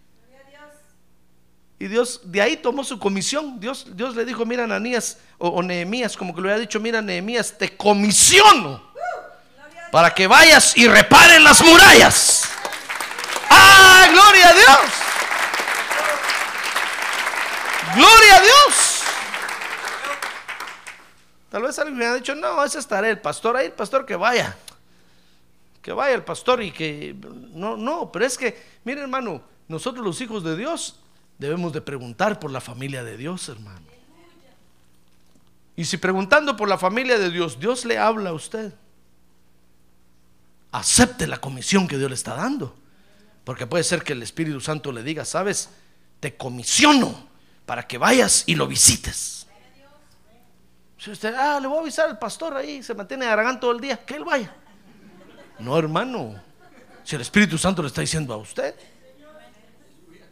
Y 1.78 1.86
Dios 1.86 2.20
de 2.24 2.42
ahí 2.42 2.56
tomó 2.56 2.82
su 2.82 2.98
comisión. 2.98 3.60
Dios, 3.60 3.86
Dios 3.96 4.16
le 4.16 4.24
dijo, 4.24 4.44
mira 4.44 4.64
Ananías 4.64 5.18
o, 5.38 5.48
o 5.48 5.62
Nehemías, 5.62 6.16
como 6.16 6.34
que 6.34 6.40
le 6.40 6.50
había 6.50 6.60
dicho, 6.60 6.80
mira 6.80 7.00
Nehemías, 7.00 7.56
te 7.56 7.76
comisiono 7.76 8.82
para 9.92 10.12
que 10.12 10.26
vayas 10.26 10.76
y 10.76 10.88
reparen 10.88 11.44
las 11.44 11.62
murallas. 11.62 12.48
¡Ah, 13.48 14.08
gloria 14.10 14.48
a 14.48 14.52
Dios! 14.52 14.80
¡Gloria 17.94 18.36
a 18.36 18.40
Dios! 18.40 19.02
Tal 21.48 21.62
vez 21.62 21.78
alguien 21.78 21.96
me 21.96 22.06
ha 22.06 22.14
dicho, 22.14 22.34
no, 22.34 22.62
ese 22.64 22.80
estaré 22.80 23.10
el 23.10 23.20
pastor 23.20 23.56
ahí, 23.56 23.66
el 23.66 23.72
pastor 23.72 24.04
que 24.04 24.16
vaya. 24.16 24.56
Que 25.88 25.94
vaya 25.94 26.14
el 26.14 26.22
pastor 26.22 26.62
y 26.62 26.70
que... 26.70 27.16
No, 27.54 27.78
no, 27.78 28.12
pero 28.12 28.26
es 28.26 28.36
que, 28.36 28.62
mire 28.84 29.00
hermano, 29.00 29.40
nosotros 29.68 30.04
los 30.04 30.20
hijos 30.20 30.44
de 30.44 30.54
Dios 30.54 31.00
debemos 31.38 31.72
de 31.72 31.80
preguntar 31.80 32.38
por 32.38 32.50
la 32.50 32.60
familia 32.60 33.02
de 33.02 33.16
Dios, 33.16 33.48
hermano. 33.48 33.86
Y 35.76 35.86
si 35.86 35.96
preguntando 35.96 36.58
por 36.58 36.68
la 36.68 36.76
familia 36.76 37.18
de 37.18 37.30
Dios, 37.30 37.58
Dios 37.58 37.86
le 37.86 37.96
habla 37.96 38.28
a 38.28 38.32
usted, 38.34 38.74
acepte 40.72 41.26
la 41.26 41.40
comisión 41.40 41.88
que 41.88 41.96
Dios 41.96 42.10
le 42.10 42.16
está 42.16 42.34
dando. 42.34 42.76
Porque 43.44 43.66
puede 43.66 43.82
ser 43.82 44.02
que 44.02 44.12
el 44.12 44.22
Espíritu 44.22 44.60
Santo 44.60 44.92
le 44.92 45.02
diga, 45.02 45.24
sabes, 45.24 45.70
te 46.20 46.36
comisiono 46.36 47.28
para 47.64 47.86
que 47.86 47.96
vayas 47.96 48.44
y 48.44 48.56
lo 48.56 48.66
visites. 48.66 49.46
Si 50.98 51.10
usted, 51.12 51.34
ah, 51.34 51.58
le 51.58 51.66
voy 51.66 51.78
a 51.78 51.80
avisar 51.80 52.10
al 52.10 52.18
pastor 52.18 52.58
ahí, 52.58 52.82
se 52.82 52.92
mantiene 52.92 53.24
Aragán 53.24 53.58
todo 53.58 53.72
el 53.72 53.80
día, 53.80 54.04
que 54.04 54.16
él 54.16 54.24
vaya. 54.24 54.54
No, 55.58 55.78
hermano. 55.78 56.40
Si 57.04 57.16
el 57.16 57.22
Espíritu 57.22 57.58
Santo 57.58 57.82
le 57.82 57.88
está 57.88 58.00
diciendo 58.00 58.34
a 58.34 58.36
usted, 58.36 58.74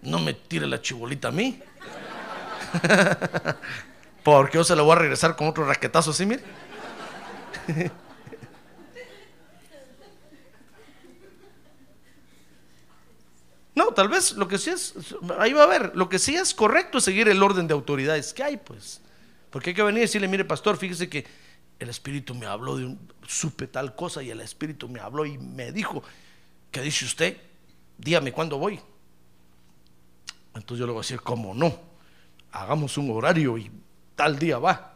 no 0.03 0.19
me 0.19 0.35
tire 0.35 0.67
la 0.67 0.81
chibolita 0.81 1.29
a 1.29 1.33
mí. 1.33 1.61
Porque 4.23 4.59
yo 4.59 4.65
se 4.65 4.77
la 4.77 4.83
voy 4.83 4.93
a 4.93 4.97
regresar 4.97 5.37
con 5.37 5.49
otro 5.49 5.65
raquetazo 5.65 6.11
así, 6.11 6.27
mire. 6.27 6.43
No, 13.77 13.89
tal 13.89 14.09
vez 14.09 14.33
lo 14.33 14.49
que 14.49 14.57
sí 14.57 14.71
es, 14.71 14.95
ahí 15.39 15.53
va 15.53 15.65
a 15.65 15.67
ver, 15.67 15.93
lo 15.95 16.09
que 16.09 16.19
sí 16.19 16.35
es 16.35 16.55
correcto 16.55 16.97
es 16.97 17.05
seguir 17.05 17.29
el 17.29 17.43
orden 17.43 17.69
de 17.69 17.75
autoridades 17.75 18.33
que 18.33 18.43
hay, 18.43 18.57
pues. 18.57 19.03
Porque 19.51 19.71
hay 19.71 19.77
que 19.77 19.83
venir 19.83 19.99
y 19.99 20.07
decirle, 20.07 20.29
mire, 20.29 20.47
pastor, 20.47 20.79
fíjese 20.79 21.11
que 21.11 21.27
el 21.79 21.89
Espíritu 21.89 22.35
me 22.35 22.47
habló 22.47 22.77
de 22.77 22.87
un, 22.87 23.13
supe 23.27 23.67
tal 23.67 23.95
cosa 23.95 24.23
y 24.23 24.31
el 24.31 24.41
Espíritu 24.41 24.89
me 24.89 25.01
habló 25.01 25.27
y 25.27 25.37
me 25.37 25.73
dijo, 25.73 26.03
¿qué 26.71 26.81
dice 26.81 27.05
usted? 27.05 27.37
Dígame 27.99 28.33
cuándo 28.33 28.59
voy. 28.59 28.81
Entonces 30.55 30.79
yo 30.79 30.87
le 30.87 30.93
voy 30.93 31.01
a 31.01 31.03
decir, 31.03 31.21
¿cómo 31.21 31.55
no? 31.55 31.79
Hagamos 32.53 32.97
un 32.97 33.11
horario 33.11 33.59
y 33.59 33.71
tal 34.15 34.39
día 34.39 34.59
va. 34.59 34.95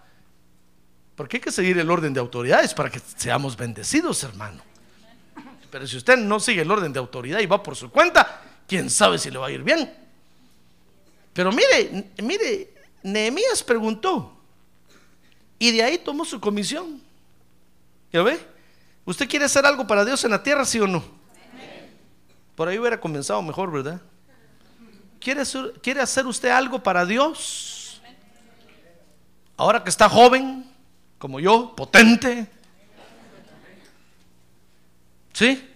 Porque 1.14 1.36
hay 1.36 1.40
que 1.42 1.52
seguir 1.52 1.78
el 1.78 1.90
orden 1.90 2.14
de 2.14 2.20
autoridades 2.20 2.72
para 2.72 2.90
que 2.90 2.98
seamos 2.98 3.56
bendecidos, 3.56 4.24
hermano. 4.24 4.62
Pero 5.70 5.86
si 5.86 5.98
usted 5.98 6.16
no 6.16 6.40
sigue 6.40 6.62
el 6.62 6.70
orden 6.70 6.92
de 6.92 6.98
autoridad 6.98 7.40
y 7.40 7.46
va 7.46 7.62
por 7.62 7.76
su 7.76 7.90
cuenta, 7.90 8.42
quién 8.66 8.88
sabe 8.88 9.18
si 9.18 9.30
le 9.30 9.38
va 9.38 9.48
a 9.48 9.50
ir 9.50 9.62
bien. 9.62 9.92
Pero 11.34 11.52
mire, 11.52 12.10
mire, 12.22 12.74
Nehemías 13.02 13.62
preguntó 13.62 14.39
y 15.60 15.70
de 15.72 15.82
ahí 15.84 15.98
tomó 15.98 16.24
su 16.24 16.40
comisión. 16.40 17.00
¿Ya 18.10 18.22
ve? 18.22 18.40
¿Usted 19.04 19.28
quiere 19.28 19.44
hacer 19.44 19.64
algo 19.66 19.86
para 19.86 20.04
Dios 20.04 20.24
en 20.24 20.30
la 20.30 20.42
tierra, 20.42 20.64
sí 20.64 20.80
o 20.80 20.86
no? 20.86 21.04
Por 22.56 22.66
ahí 22.66 22.78
hubiera 22.78 22.98
comenzado 22.98 23.40
mejor, 23.42 23.70
¿verdad? 23.70 24.00
¿Quiere 25.20 25.42
hacer, 25.42 25.74
¿Quiere 25.82 26.00
hacer 26.00 26.26
usted 26.26 26.48
algo 26.48 26.82
para 26.82 27.04
Dios? 27.04 28.00
Ahora 29.58 29.84
que 29.84 29.90
está 29.90 30.08
joven, 30.08 30.64
como 31.18 31.38
yo, 31.38 31.76
potente. 31.76 32.48
¿Sí? 35.34 35.68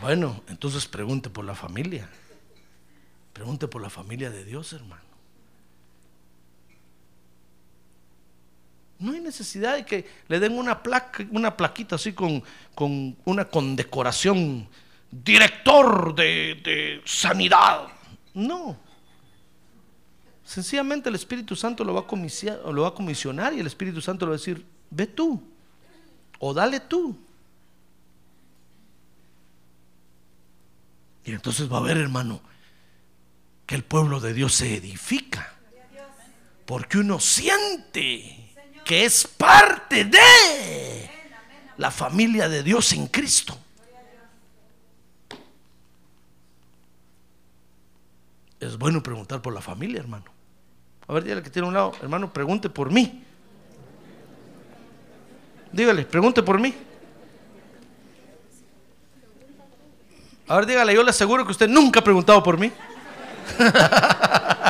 Bueno, 0.00 0.42
entonces 0.48 0.86
pregunte 0.86 1.28
por 1.28 1.44
la 1.44 1.54
familia. 1.54 2.08
Pregunte 3.34 3.68
por 3.68 3.82
la 3.82 3.90
familia 3.90 4.30
de 4.30 4.42
Dios, 4.46 4.72
hermano. 4.72 5.09
No 9.00 9.12
hay 9.12 9.20
necesidad 9.20 9.76
de 9.76 9.84
que 9.86 10.06
le 10.28 10.38
den 10.38 10.56
una 10.58 10.82
placa, 10.82 11.26
una 11.30 11.56
plaquita 11.56 11.96
así 11.96 12.12
con, 12.12 12.42
con 12.74 13.16
una 13.24 13.46
condecoración. 13.46 14.68
Director 15.10 16.14
de, 16.14 17.00
sanidad. 17.06 17.88
No. 18.34 18.76
Sencillamente 20.44 21.08
el 21.08 21.14
Espíritu 21.14 21.56
Santo 21.56 21.82
lo 21.82 21.94
va, 21.94 22.00
a 22.00 22.70
lo 22.70 22.82
va 22.82 22.88
a 22.88 22.94
comisionar 22.94 23.54
y 23.54 23.60
el 23.60 23.66
Espíritu 23.66 24.02
Santo 24.02 24.26
le 24.26 24.30
va 24.30 24.34
a 24.34 24.38
decir, 24.38 24.64
ve 24.90 25.06
tú 25.06 25.42
o 26.38 26.52
dale 26.52 26.80
tú. 26.80 27.16
Y 31.24 31.32
entonces 31.32 31.72
va 31.72 31.78
a 31.78 31.82
ver, 31.82 31.96
hermano, 31.96 32.42
que 33.64 33.76
el 33.76 33.84
pueblo 33.84 34.20
de 34.20 34.34
Dios 34.34 34.54
se 34.54 34.74
edifica. 34.74 35.54
Porque 36.66 36.98
uno 36.98 37.18
siente 37.18 38.49
que 38.90 39.04
es 39.04 39.24
parte 39.24 40.04
de 40.04 41.08
la 41.76 41.92
familia 41.92 42.48
de 42.48 42.64
Dios 42.64 42.92
en 42.92 43.06
Cristo. 43.06 43.56
Es 48.58 48.76
bueno 48.76 49.00
preguntar 49.00 49.40
por 49.40 49.54
la 49.54 49.60
familia, 49.60 50.00
hermano. 50.00 50.24
A 51.06 51.12
ver, 51.12 51.22
dígale 51.22 51.40
que 51.40 51.50
tiene 51.50 51.68
un 51.68 51.74
lado, 51.74 51.92
hermano, 52.02 52.32
pregunte 52.32 52.68
por 52.68 52.90
mí. 52.90 53.22
Dígale, 55.70 56.04
pregunte 56.04 56.42
por 56.42 56.58
mí. 56.58 56.74
A 60.48 60.56
ver, 60.56 60.66
dígale, 60.66 60.94
yo 60.96 61.04
le 61.04 61.10
aseguro 61.10 61.44
que 61.44 61.52
usted 61.52 61.68
nunca 61.68 62.00
ha 62.00 62.02
preguntado 62.02 62.42
por 62.42 62.58
mí. 62.58 62.72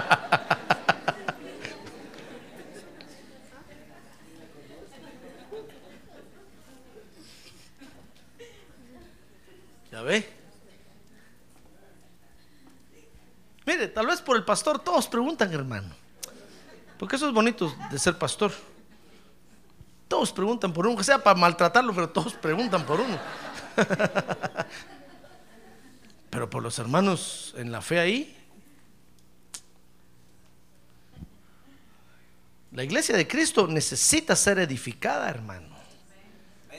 Mire, 13.67 13.89
tal 13.89 14.07
vez 14.07 14.21
por 14.21 14.37
el 14.37 14.45
pastor 14.45 14.79
todos 14.79 15.07
preguntan, 15.07 15.53
hermano. 15.53 15.95
Porque 16.99 17.17
eso 17.17 17.29
es 17.29 17.33
bonito 17.33 17.75
de 17.91 17.99
ser 17.99 18.19
pastor. 18.19 18.53
Todos 20.09 20.33
preguntan 20.33 20.73
por 20.73 20.87
uno, 20.87 20.97
que 20.97 21.05
sea 21.05 21.23
para 21.23 21.39
maltratarlo, 21.39 21.95
pero 21.95 22.09
todos 22.11 22.35
preguntan 22.35 22.85
por 22.85 23.01
uno. 23.01 23.19
Pero 26.31 26.49
por 26.49 26.63
los 26.63 26.79
hermanos 26.79 27.55
en 27.59 27.73
la 27.73 27.83
fe 27.83 27.99
ahí, 27.99 28.37
la 32.71 32.85
iglesia 32.85 33.17
de 33.17 33.27
Cristo 33.27 33.67
necesita 33.67 34.37
ser 34.37 34.61
edificada, 34.61 35.29
hermano. 35.29 35.77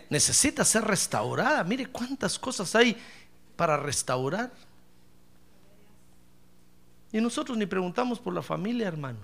Necesita 0.10 0.64
ser 0.64 0.86
restaurada. 0.86 1.66
Mire 1.66 1.88
cuántas 1.88 2.40
cosas 2.40 2.74
hay 2.76 2.98
para 3.62 3.78
restaurar. 3.78 4.50
Y 7.12 7.22
nosotros 7.22 7.56
ni 7.60 7.68
preguntamos 7.68 8.18
por 8.18 8.34
la 8.34 8.42
familia, 8.42 8.88
hermano. 8.88 9.20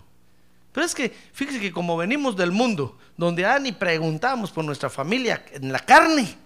Pero 0.71 0.86
es 0.86 0.93
que, 0.93 1.10
fíjese 1.10 1.60
que 1.60 1.71
como 1.71 1.97
venimos 1.97 2.38
del 2.38 2.52
mundo, 2.52 3.00
donde 3.17 3.41
ya 3.41 3.58
ni 3.58 3.71
preguntamos 3.71 4.52
por 4.52 4.63
nuestra 4.63 4.91
familia 4.91 5.43
en 5.54 5.71
la 5.71 5.80
carne, 5.80 6.38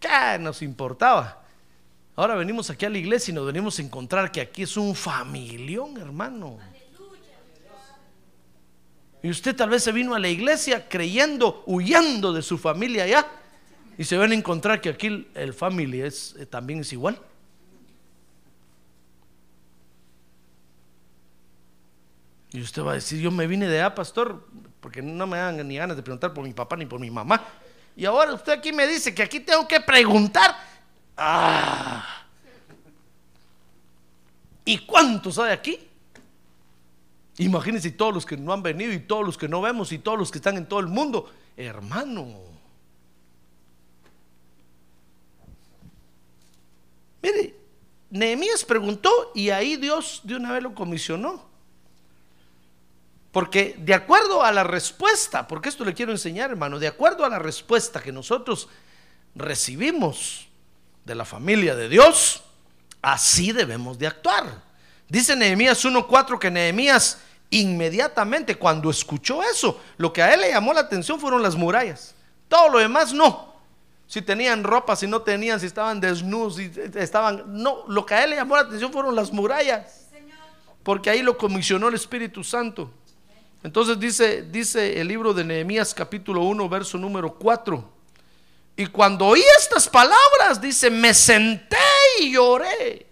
¿qué 0.00 0.40
nos 0.40 0.60
importaba? 0.62 1.44
Ahora 2.16 2.34
venimos 2.34 2.68
aquí 2.68 2.84
a 2.84 2.90
la 2.90 2.98
iglesia 2.98 3.30
y 3.30 3.34
nos 3.36 3.46
venimos 3.46 3.78
a 3.78 3.82
encontrar 3.82 4.32
que 4.32 4.40
aquí 4.40 4.64
es 4.64 4.76
un 4.76 4.96
familión, 4.96 5.96
hermano. 5.98 6.58
Y 9.22 9.30
usted 9.30 9.54
tal 9.54 9.70
vez 9.70 9.84
se 9.84 9.92
vino 9.92 10.16
a 10.16 10.18
la 10.18 10.28
iglesia 10.28 10.88
creyendo, 10.88 11.62
huyendo 11.64 12.32
de 12.32 12.42
su 12.42 12.58
familia 12.58 13.04
allá. 13.04 13.41
Y 13.98 14.04
se 14.04 14.16
van 14.16 14.32
a 14.32 14.34
encontrar 14.34 14.80
que 14.80 14.88
aquí 14.88 15.28
el 15.34 15.52
familia 15.52 16.06
es, 16.06 16.34
eh, 16.38 16.46
también 16.46 16.80
es 16.80 16.92
igual. 16.92 17.20
Y 22.52 22.60
usted 22.60 22.82
va 22.82 22.92
a 22.92 22.94
decir, 22.94 23.20
yo 23.20 23.30
me 23.30 23.46
vine 23.46 23.66
de 23.66 23.80
allá, 23.80 23.94
pastor, 23.94 24.46
porque 24.80 25.00
no 25.00 25.26
me 25.26 25.38
dan 25.38 25.66
ni 25.66 25.76
ganas 25.76 25.96
de 25.96 26.02
preguntar 26.02 26.34
por 26.34 26.44
mi 26.44 26.52
papá 26.52 26.76
ni 26.76 26.84
por 26.84 27.00
mi 27.00 27.10
mamá. 27.10 27.42
Y 27.96 28.04
ahora 28.04 28.34
usted 28.34 28.52
aquí 28.52 28.72
me 28.72 28.86
dice 28.86 29.14
que 29.14 29.22
aquí 29.22 29.40
tengo 29.40 29.66
que 29.66 29.80
preguntar. 29.80 30.54
Ah. 31.16 32.24
¿Y 34.64 34.78
cuántos 34.78 35.38
hay 35.38 35.52
aquí? 35.52 35.78
Imagínense 37.38 37.90
todos 37.90 38.12
los 38.12 38.26
que 38.26 38.36
no 38.36 38.52
han 38.52 38.62
venido 38.62 38.92
y 38.92 39.00
todos 39.00 39.24
los 39.24 39.38
que 39.38 39.48
no 39.48 39.62
vemos 39.62 39.90
y 39.92 39.98
todos 39.98 40.18
los 40.18 40.30
que 40.30 40.38
están 40.38 40.56
en 40.58 40.66
todo 40.66 40.80
el 40.80 40.88
mundo. 40.88 41.30
Hermano. 41.56 42.51
Mire, 47.22 47.54
Nehemías 48.10 48.64
preguntó 48.64 49.32
y 49.34 49.50
ahí 49.50 49.76
Dios 49.76 50.20
de 50.24 50.36
una 50.36 50.52
vez 50.52 50.62
lo 50.62 50.74
comisionó. 50.74 51.50
Porque 53.30 53.74
de 53.78 53.94
acuerdo 53.94 54.42
a 54.42 54.52
la 54.52 54.64
respuesta, 54.64 55.48
porque 55.48 55.70
esto 55.70 55.84
le 55.84 55.94
quiero 55.94 56.12
enseñar, 56.12 56.50
hermano, 56.50 56.78
de 56.78 56.88
acuerdo 56.88 57.24
a 57.24 57.30
la 57.30 57.38
respuesta 57.38 58.02
que 58.02 58.12
nosotros 58.12 58.68
recibimos 59.34 60.48
de 61.04 61.14
la 61.14 61.24
familia 61.24 61.74
de 61.74 61.88
Dios, 61.88 62.42
así 63.00 63.52
debemos 63.52 63.98
de 63.98 64.06
actuar. 64.08 64.62
Dice 65.08 65.34
Nehemías 65.34 65.82
1.4 65.84 66.38
que 66.38 66.50
Nehemías 66.50 67.18
inmediatamente 67.48 68.56
cuando 68.56 68.90
escuchó 68.90 69.42
eso, 69.42 69.80
lo 69.96 70.12
que 70.12 70.22
a 70.22 70.34
él 70.34 70.40
le 70.40 70.50
llamó 70.50 70.72
la 70.72 70.80
atención 70.80 71.20
fueron 71.20 71.42
las 71.42 71.54
murallas. 71.54 72.14
Todo 72.48 72.68
lo 72.70 72.78
demás 72.78 73.12
no. 73.12 73.51
Si 74.12 74.20
tenían 74.20 74.62
ropa, 74.62 74.94
si 74.94 75.06
no 75.06 75.22
tenían, 75.22 75.58
si 75.58 75.64
estaban 75.64 75.98
desnudos, 75.98 76.56
si 76.56 76.70
estaban... 76.96 77.44
No, 77.46 77.84
lo 77.88 78.04
que 78.04 78.12
a 78.12 78.24
él 78.24 78.28
le 78.28 78.36
llamó 78.36 78.56
la 78.56 78.64
atención 78.64 78.92
fueron 78.92 79.16
las 79.16 79.32
murallas. 79.32 80.10
Porque 80.82 81.08
ahí 81.08 81.22
lo 81.22 81.38
comisionó 81.38 81.88
el 81.88 81.94
Espíritu 81.94 82.44
Santo. 82.44 82.90
Entonces 83.62 83.98
dice, 83.98 84.42
dice 84.42 85.00
el 85.00 85.08
libro 85.08 85.32
de 85.32 85.44
Nehemías 85.44 85.94
capítulo 85.94 86.42
1, 86.42 86.68
verso 86.68 86.98
número 86.98 87.32
4. 87.32 87.90
Y 88.76 88.84
cuando 88.88 89.28
oí 89.28 89.42
estas 89.58 89.88
palabras, 89.88 90.60
dice, 90.60 90.90
me 90.90 91.14
senté 91.14 91.78
y 92.20 92.32
lloré. 92.34 93.06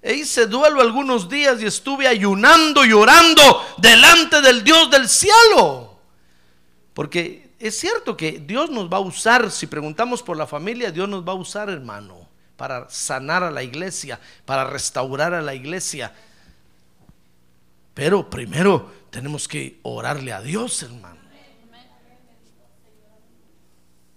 E 0.00 0.14
hice 0.14 0.46
duelo 0.46 0.80
algunos 0.80 1.28
días 1.28 1.60
y 1.60 1.66
estuve 1.66 2.06
ayunando, 2.06 2.84
llorando 2.84 3.66
delante 3.78 4.40
del 4.40 4.62
Dios 4.62 4.88
del 4.92 5.08
cielo. 5.08 5.98
Porque 6.94 7.49
es 7.60 7.78
cierto 7.78 8.16
que 8.16 8.42
Dios 8.44 8.70
nos 8.70 8.90
va 8.90 8.96
a 8.96 9.00
usar, 9.00 9.50
si 9.50 9.66
preguntamos 9.66 10.22
por 10.22 10.36
la 10.36 10.46
familia, 10.46 10.90
Dios 10.90 11.08
nos 11.08 11.26
va 11.26 11.32
a 11.32 11.36
usar, 11.36 11.68
hermano, 11.68 12.26
para 12.56 12.88
sanar 12.88 13.42
a 13.42 13.50
la 13.50 13.62
iglesia, 13.62 14.18
para 14.46 14.64
restaurar 14.64 15.34
a 15.34 15.42
la 15.42 15.54
iglesia. 15.54 16.12
Pero 17.92 18.30
primero 18.30 18.90
tenemos 19.10 19.46
que 19.46 19.78
orarle 19.82 20.32
a 20.32 20.40
Dios, 20.40 20.82
hermano. 20.82 21.20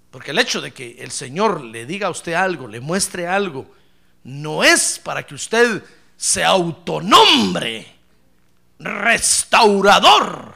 Porque 0.10 0.32
el 0.32 0.40
hecho 0.40 0.62
de 0.62 0.72
que 0.72 0.98
el 1.00 1.12
Señor 1.12 1.64
le 1.66 1.86
diga 1.86 2.08
a 2.08 2.12
usted 2.12 2.34
algo, 2.34 2.68
le 2.68 2.80
muestre 2.80 3.28
algo, 3.28 3.66
no 4.24 4.64
es 4.64 5.02
para 5.04 5.26
que 5.26 5.36
usted 5.36 5.84
se 6.16 6.46
autonombre 6.46 7.88
restaurador 8.80 10.54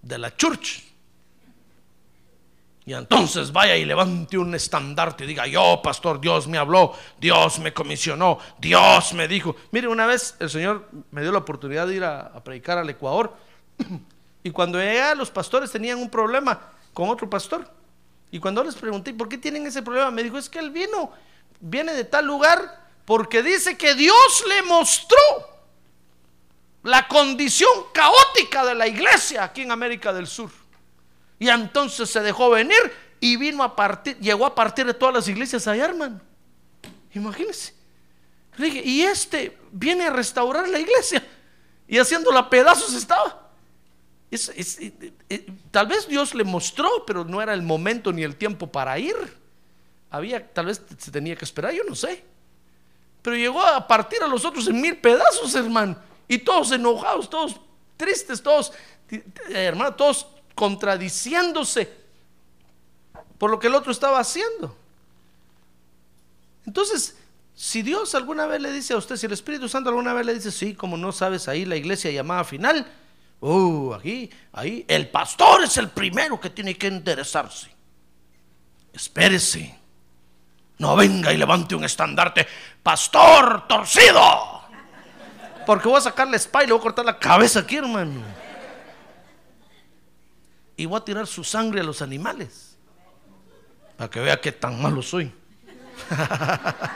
de 0.00 0.18
la 0.18 0.34
church. 0.36 0.91
Y 2.84 2.94
entonces 2.94 3.52
vaya 3.52 3.76
y 3.76 3.84
levante 3.84 4.36
un 4.36 4.54
estandarte 4.54 5.22
y 5.24 5.28
diga, 5.28 5.46
yo, 5.46 5.80
pastor, 5.82 6.20
Dios 6.20 6.48
me 6.48 6.58
habló, 6.58 6.92
Dios 7.20 7.60
me 7.60 7.72
comisionó, 7.72 8.38
Dios 8.58 9.12
me 9.12 9.28
dijo. 9.28 9.54
Mire, 9.70 9.86
una 9.86 10.06
vez 10.06 10.34
el 10.40 10.50
Señor 10.50 10.88
me 11.12 11.22
dio 11.22 11.30
la 11.30 11.38
oportunidad 11.38 11.86
de 11.86 11.94
ir 11.94 12.04
a, 12.04 12.42
predicar 12.42 12.78
al 12.78 12.90
Ecuador. 12.90 13.34
Y 14.44 14.50
cuando 14.50 14.76
llegué, 14.76 15.14
los 15.14 15.30
pastores 15.30 15.70
tenían 15.70 15.98
un 15.98 16.10
problema 16.10 16.60
con 16.92 17.08
otro 17.08 17.30
pastor. 17.30 17.64
Y 18.32 18.40
cuando 18.40 18.64
les 18.64 18.74
pregunté, 18.74 19.14
¿por 19.14 19.28
qué 19.28 19.38
tienen 19.38 19.64
ese 19.68 19.82
problema? 19.82 20.10
Me 20.10 20.24
dijo, 20.24 20.36
es 20.36 20.48
que 20.48 20.58
él 20.58 20.72
vino, 20.72 21.12
viene 21.60 21.94
de 21.94 22.02
tal 22.02 22.26
lugar 22.26 22.82
porque 23.04 23.40
dice 23.40 23.78
que 23.78 23.94
Dios 23.94 24.44
le 24.48 24.62
mostró 24.62 25.16
la 26.82 27.06
condición 27.06 27.70
caótica 27.94 28.64
de 28.64 28.74
la 28.74 28.88
iglesia 28.88 29.44
aquí 29.44 29.62
en 29.62 29.70
América 29.70 30.12
del 30.12 30.26
Sur. 30.26 30.50
Y 31.42 31.48
entonces 31.48 32.08
se 32.08 32.20
dejó 32.20 32.50
venir 32.50 32.78
y 33.18 33.36
vino 33.36 33.64
a 33.64 33.74
partir, 33.74 34.16
llegó 34.20 34.46
a 34.46 34.54
partir 34.54 34.86
de 34.86 34.94
todas 34.94 35.12
las 35.12 35.26
iglesias 35.26 35.66
allá, 35.66 35.86
hermano. 35.86 36.20
Imagínense. 37.14 37.74
Le 38.58 38.66
dije, 38.66 38.82
y 38.84 39.02
este 39.02 39.58
viene 39.72 40.04
a 40.06 40.10
restaurar 40.10 40.68
la 40.68 40.78
iglesia 40.78 41.20
y 41.88 41.98
haciéndola 41.98 42.48
pedazos 42.48 42.94
estaba. 42.94 43.50
Es- 44.30 44.52
es- 44.54 44.78
eh, 44.78 45.12
eh, 45.28 45.46
tal 45.72 45.88
vez 45.88 46.06
Dios 46.06 46.32
le 46.32 46.44
mostró, 46.44 47.04
pero 47.04 47.24
no 47.24 47.42
era 47.42 47.54
el 47.54 47.62
momento 47.62 48.12
ni 48.12 48.22
el 48.22 48.36
tiempo 48.36 48.70
para 48.70 48.96
ir. 49.00 49.16
Había, 50.10 50.46
tal 50.52 50.66
vez 50.66 50.80
se 50.96 51.10
tenía 51.10 51.34
que 51.34 51.44
esperar, 51.44 51.72
yo 51.74 51.82
no 51.82 51.96
sé. 51.96 52.22
Pero 53.20 53.34
llegó 53.34 53.60
a 53.62 53.84
partir 53.84 54.22
a 54.22 54.28
los 54.28 54.44
otros 54.44 54.68
en 54.68 54.80
mil 54.80 54.96
pedazos, 54.96 55.52
hermano. 55.56 55.96
Y 56.28 56.38
todos 56.38 56.70
enojados, 56.70 57.28
todos 57.28 57.56
tristes, 57.96 58.40
todos, 58.40 58.72
eh, 59.10 59.24
hermano, 59.50 59.92
todos 59.96 60.28
contradiciéndose 60.54 62.02
por 63.38 63.50
lo 63.50 63.58
que 63.58 63.66
el 63.66 63.74
otro 63.74 63.92
estaba 63.92 64.18
haciendo. 64.18 64.76
Entonces, 66.66 67.16
si 67.54 67.82
Dios 67.82 68.14
alguna 68.14 68.46
vez 68.46 68.60
le 68.60 68.72
dice 68.72 68.94
a 68.94 68.96
usted, 68.96 69.16
si 69.16 69.26
el 69.26 69.32
Espíritu 69.32 69.68
Santo 69.68 69.90
alguna 69.90 70.12
vez 70.12 70.26
le 70.26 70.34
dice, 70.34 70.50
sí, 70.50 70.74
como 70.74 70.96
no 70.96 71.12
sabes, 71.12 71.48
ahí 71.48 71.64
la 71.64 71.76
iglesia 71.76 72.10
llamada 72.10 72.44
final, 72.44 72.86
uh, 73.40 73.94
aquí, 73.94 74.30
ahí, 74.52 74.84
el 74.88 75.08
pastor 75.08 75.64
es 75.64 75.76
el 75.76 75.88
primero 75.90 76.40
que 76.40 76.50
tiene 76.50 76.76
que 76.76 76.86
interesarse. 76.86 77.70
Espérese. 78.92 79.78
No 80.78 80.96
venga 80.96 81.32
y 81.32 81.36
levante 81.36 81.74
un 81.74 81.84
estandarte, 81.84 82.46
pastor 82.82 83.66
torcido. 83.68 84.62
Porque 85.64 85.88
voy 85.88 85.98
a 85.98 86.00
sacar 86.00 86.26
la 86.28 86.36
espada 86.36 86.64
y 86.64 86.66
le 86.66 86.72
voy 86.72 86.80
a 86.80 86.82
cortar 86.82 87.04
la 87.04 87.18
cabeza 87.18 87.60
aquí, 87.60 87.76
hermano. 87.76 88.20
Y 90.76 90.86
voy 90.86 90.98
a 90.98 91.04
tirar 91.04 91.26
su 91.26 91.44
sangre 91.44 91.80
a 91.80 91.84
los 91.84 92.02
animales. 92.02 92.76
Para 93.96 94.10
que 94.10 94.20
vea 94.20 94.40
qué 94.40 94.52
tan 94.52 94.80
malo 94.80 95.02
soy. 95.02 95.32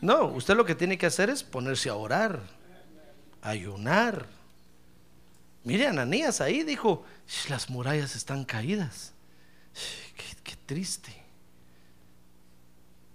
No, 0.00 0.24
usted 0.26 0.56
lo 0.56 0.64
que 0.64 0.74
tiene 0.74 0.98
que 0.98 1.06
hacer 1.06 1.30
es 1.30 1.44
ponerse 1.44 1.88
a 1.88 1.94
orar, 1.94 2.40
ayunar. 3.40 4.26
Mire, 5.62 5.86
Ananías 5.86 6.40
ahí 6.40 6.64
dijo, 6.64 7.04
"Sh, 7.28 7.48
las 7.50 7.70
murallas 7.70 8.16
están 8.16 8.44
caídas. 8.44 9.12
Qué, 10.42 10.56
triste. 10.66 11.14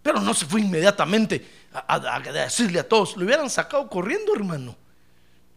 Pero 0.01 0.21
no 0.21 0.33
se 0.33 0.45
fue 0.45 0.61
inmediatamente 0.61 1.45
a, 1.73 1.95
a- 1.95 2.15
a 2.15 2.19
decirle 2.21 2.79
a 2.79 2.87
todos, 2.87 3.17
lo 3.17 3.25
hubieran 3.25 3.49
sacado 3.49 3.89
corriendo, 3.89 4.33
hermano. 4.33 4.75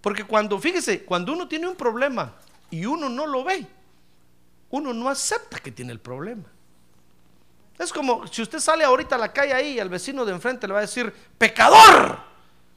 Porque 0.00 0.24
cuando, 0.24 0.58
fíjese, 0.58 1.04
cuando 1.04 1.32
uno 1.32 1.46
tiene 1.46 1.68
un 1.68 1.76
problema 1.76 2.32
y 2.70 2.86
uno 2.86 3.08
no 3.08 3.26
lo 3.26 3.44
ve, 3.44 3.66
uno 4.70 4.94
no 4.94 5.08
acepta 5.08 5.58
que 5.58 5.72
tiene 5.72 5.92
el 5.92 6.00
problema. 6.00 6.44
Es 7.78 7.92
como 7.92 8.26
si 8.26 8.42
usted 8.42 8.60
sale 8.60 8.84
ahorita 8.84 9.16
a 9.16 9.18
la 9.18 9.32
calle 9.32 9.52
ahí 9.52 9.68
y 9.72 9.80
al 9.80 9.88
vecino 9.88 10.24
de 10.24 10.32
enfrente 10.32 10.66
le 10.66 10.74
va 10.74 10.80
a 10.80 10.82
decir, 10.82 11.12
pecador. 11.38 12.18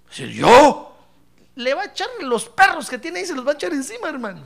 Decir, 0.09 0.29
yo. 0.29 0.89
Le 1.55 1.73
va 1.73 1.83
a 1.83 1.85
echar 1.85 2.07
los 2.21 2.49
perros 2.49 2.89
que 2.89 2.97
tiene 2.97 3.19
ahí, 3.19 3.25
se 3.25 3.35
los 3.35 3.45
va 3.45 3.51
a 3.51 3.53
echar 3.53 3.73
encima, 3.73 4.09
hermano. 4.09 4.41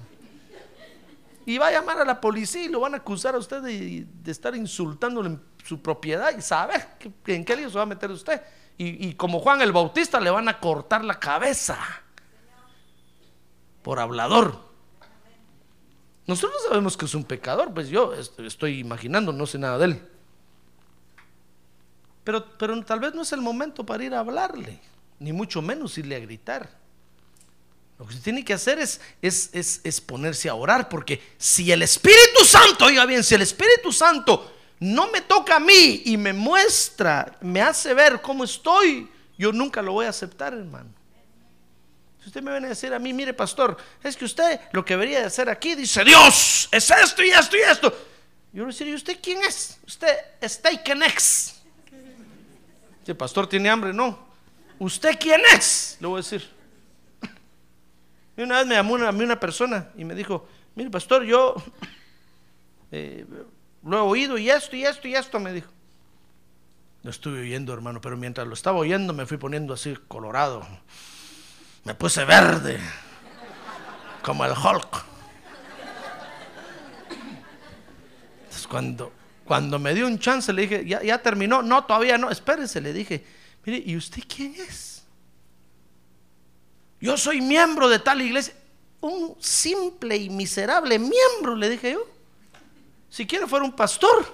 Y 1.46 1.58
va 1.58 1.68
a 1.68 1.72
llamar 1.72 2.00
a 2.00 2.06
la 2.06 2.20
policía 2.20 2.64
y 2.64 2.68
lo 2.68 2.82
van 2.82 2.94
a 2.94 2.98
acusar 2.98 3.34
a 3.36 3.38
usted 3.38 3.62
de, 3.62 4.06
de 4.06 4.32
estar 4.32 4.54
insultándole 4.56 5.30
en 5.30 5.42
su 5.64 5.82
propiedad 5.82 6.38
y 6.38 6.42
saber 6.42 6.86
en 7.28 7.46
qué 7.46 7.56
lío 7.56 7.70
se 7.70 7.78
va 7.78 7.84
a 7.84 7.86
meter 7.86 8.12
usted. 8.12 8.42
Y, 8.78 9.08
y 9.08 9.14
como 9.14 9.40
Juan 9.40 9.62
el 9.62 9.72
Bautista 9.72 10.20
le 10.20 10.30
van 10.30 10.50
a 10.50 10.60
cortar 10.60 11.06
la 11.06 11.18
cabeza 11.18 11.78
por 13.88 14.02
hablador. 14.02 14.60
Nosotros 16.26 16.62
sabemos 16.68 16.98
que 16.98 17.06
es 17.06 17.16
un 17.16 17.24
pecador, 17.24 17.74
pues 17.74 17.88
yo 17.88 18.14
est- 18.14 18.38
estoy 18.42 18.80
imaginando, 18.80 19.32
no 19.32 19.46
sé 19.48 19.58
nada 19.58 19.78
de 19.78 19.86
él. 19.86 20.08
Pero, 22.26 22.46
pero 22.58 22.84
tal 22.84 23.00
vez 23.00 23.14
no 23.16 23.22
es 23.22 23.32
el 23.32 23.40
momento 23.40 23.86
para 23.86 24.04
ir 24.04 24.14
a 24.14 24.20
hablarle, 24.20 24.82
ni 25.20 25.32
mucho 25.32 25.62
menos 25.62 25.98
irle 25.98 26.18
a 26.18 26.20
gritar. 26.20 26.70
Lo 27.98 28.04
que 28.06 28.10
usted 28.12 28.26
tiene 28.26 28.44
que 28.44 28.54
hacer 28.54 28.78
es, 28.78 29.00
es, 29.22 29.52
es, 29.54 29.80
es 29.86 30.02
ponerse 30.02 30.50
a 30.50 30.56
orar, 30.56 30.90
porque 30.90 31.22
si 31.38 31.72
el 31.72 31.82
Espíritu 31.82 32.44
Santo, 32.44 32.84
oiga 32.88 33.06
bien, 33.06 33.24
si 33.24 33.36
el 33.36 33.42
Espíritu 33.42 33.94
Santo 33.94 34.54
no 34.82 35.10
me 35.12 35.22
toca 35.22 35.56
a 35.56 35.60
mí 35.62 36.02
y 36.04 36.18
me 36.18 36.34
muestra, 36.34 37.38
me 37.40 37.62
hace 37.62 37.94
ver 37.94 38.22
cómo 38.22 38.44
estoy, 38.44 39.10
yo 39.38 39.54
nunca 39.54 39.82
lo 39.82 39.94
voy 39.94 40.08
a 40.08 40.10
aceptar, 40.10 40.54
hermano. 40.54 40.90
Usted 42.28 42.42
me 42.42 42.52
viene 42.52 42.66
a 42.68 42.70
decir 42.72 42.94
a 42.94 43.00
mí, 43.00 43.14
mire 43.14 43.34
pastor, 43.34 43.78
es 44.04 44.18
que 44.18 44.26
usted 44.26 44.60
lo 44.74 44.84
que 44.84 44.96
debería 44.96 45.22
de 45.22 45.28
hacer 45.28 45.50
aquí, 45.50 45.76
dice 45.76 46.04
Dios, 46.04 46.68
es 46.70 46.92
esto 46.92 47.24
y 47.24 47.30
esto 47.30 47.56
y 47.56 47.62
esto. 47.62 47.90
Yo 47.90 47.96
le 48.52 48.62
voy 48.64 48.66
a 48.66 48.74
decir, 48.74 48.88
¿y 48.90 48.94
usted 48.94 49.18
quién 49.24 49.42
es? 49.44 49.80
Usted 49.88 50.14
es 50.42 50.62
Takenex. 50.62 51.62
Si 53.06 53.12
el 53.12 53.16
pastor 53.16 53.48
tiene 53.48 53.70
hambre, 53.70 53.94
no. 53.94 54.28
¿Usted 54.78 55.18
quién 55.18 55.40
es? 55.54 55.96
Le 56.02 56.08
voy 56.08 56.16
a 56.16 56.22
decir. 56.22 56.50
Y 58.36 58.42
una 58.42 58.58
vez 58.58 58.68
me 58.68 58.76
llamó 58.76 58.98
a 58.98 59.12
mí 59.14 59.24
una 59.24 59.40
persona 59.40 59.88
y 59.96 60.04
me 60.04 60.14
dijo, 60.14 60.50
mire 60.76 60.90
pastor, 60.90 61.24
yo 61.24 61.56
eh, 62.92 63.26
lo 63.86 63.98
he 64.00 64.02
oído 64.02 64.38
y 64.38 64.50
esto 64.50 64.76
y 64.76 64.84
esto 64.84 65.08
y 65.08 65.16
esto, 65.16 65.40
me 65.40 65.54
dijo. 65.54 65.72
Lo 67.04 67.10
estuve 67.10 67.40
oyendo, 67.40 67.74
hermano, 67.74 68.02
pero 68.02 68.18
mientras 68.18 68.46
lo 68.46 68.54
estaba 68.54 68.80
oyendo 68.80 69.14
me 69.14 69.26
fui 69.26 69.38
poniendo 69.38 69.74
así 69.74 69.98
colorado. 70.10 70.68
Me 71.88 71.96
puse 71.96 72.26
verde, 72.26 72.82
como 74.22 74.44
el 74.44 74.52
Hulk. 74.52 75.06
Entonces 78.42 78.68
cuando, 78.68 79.14
cuando 79.46 79.80
me 79.80 79.94
dio 79.94 80.06
un 80.06 80.20
chance 80.20 80.52
le 80.52 80.64
dije, 80.64 80.86
ya, 80.86 81.02
ya 81.02 81.18
terminó, 81.22 81.62
no, 81.62 81.86
todavía 81.86 82.18
no, 82.18 82.30
espérese, 82.30 82.82
le 82.82 82.92
dije, 82.92 83.26
mire, 83.64 83.82
¿y 83.86 83.96
usted 83.96 84.22
quién 84.28 84.56
es? 84.56 85.06
Yo 87.00 87.16
soy 87.16 87.40
miembro 87.40 87.88
de 87.88 88.00
tal 88.00 88.22
iglesia. 88.22 88.54
Un 89.00 89.38
simple 89.40 90.18
y 90.18 90.30
miserable 90.30 91.00
miembro, 91.00 91.56
le 91.56 91.70
dije 91.70 91.94
yo. 91.94 92.06
Si 93.10 93.26
quiere 93.26 93.48
fuera 93.48 93.64
un 93.64 93.72
pastor. 93.72 94.26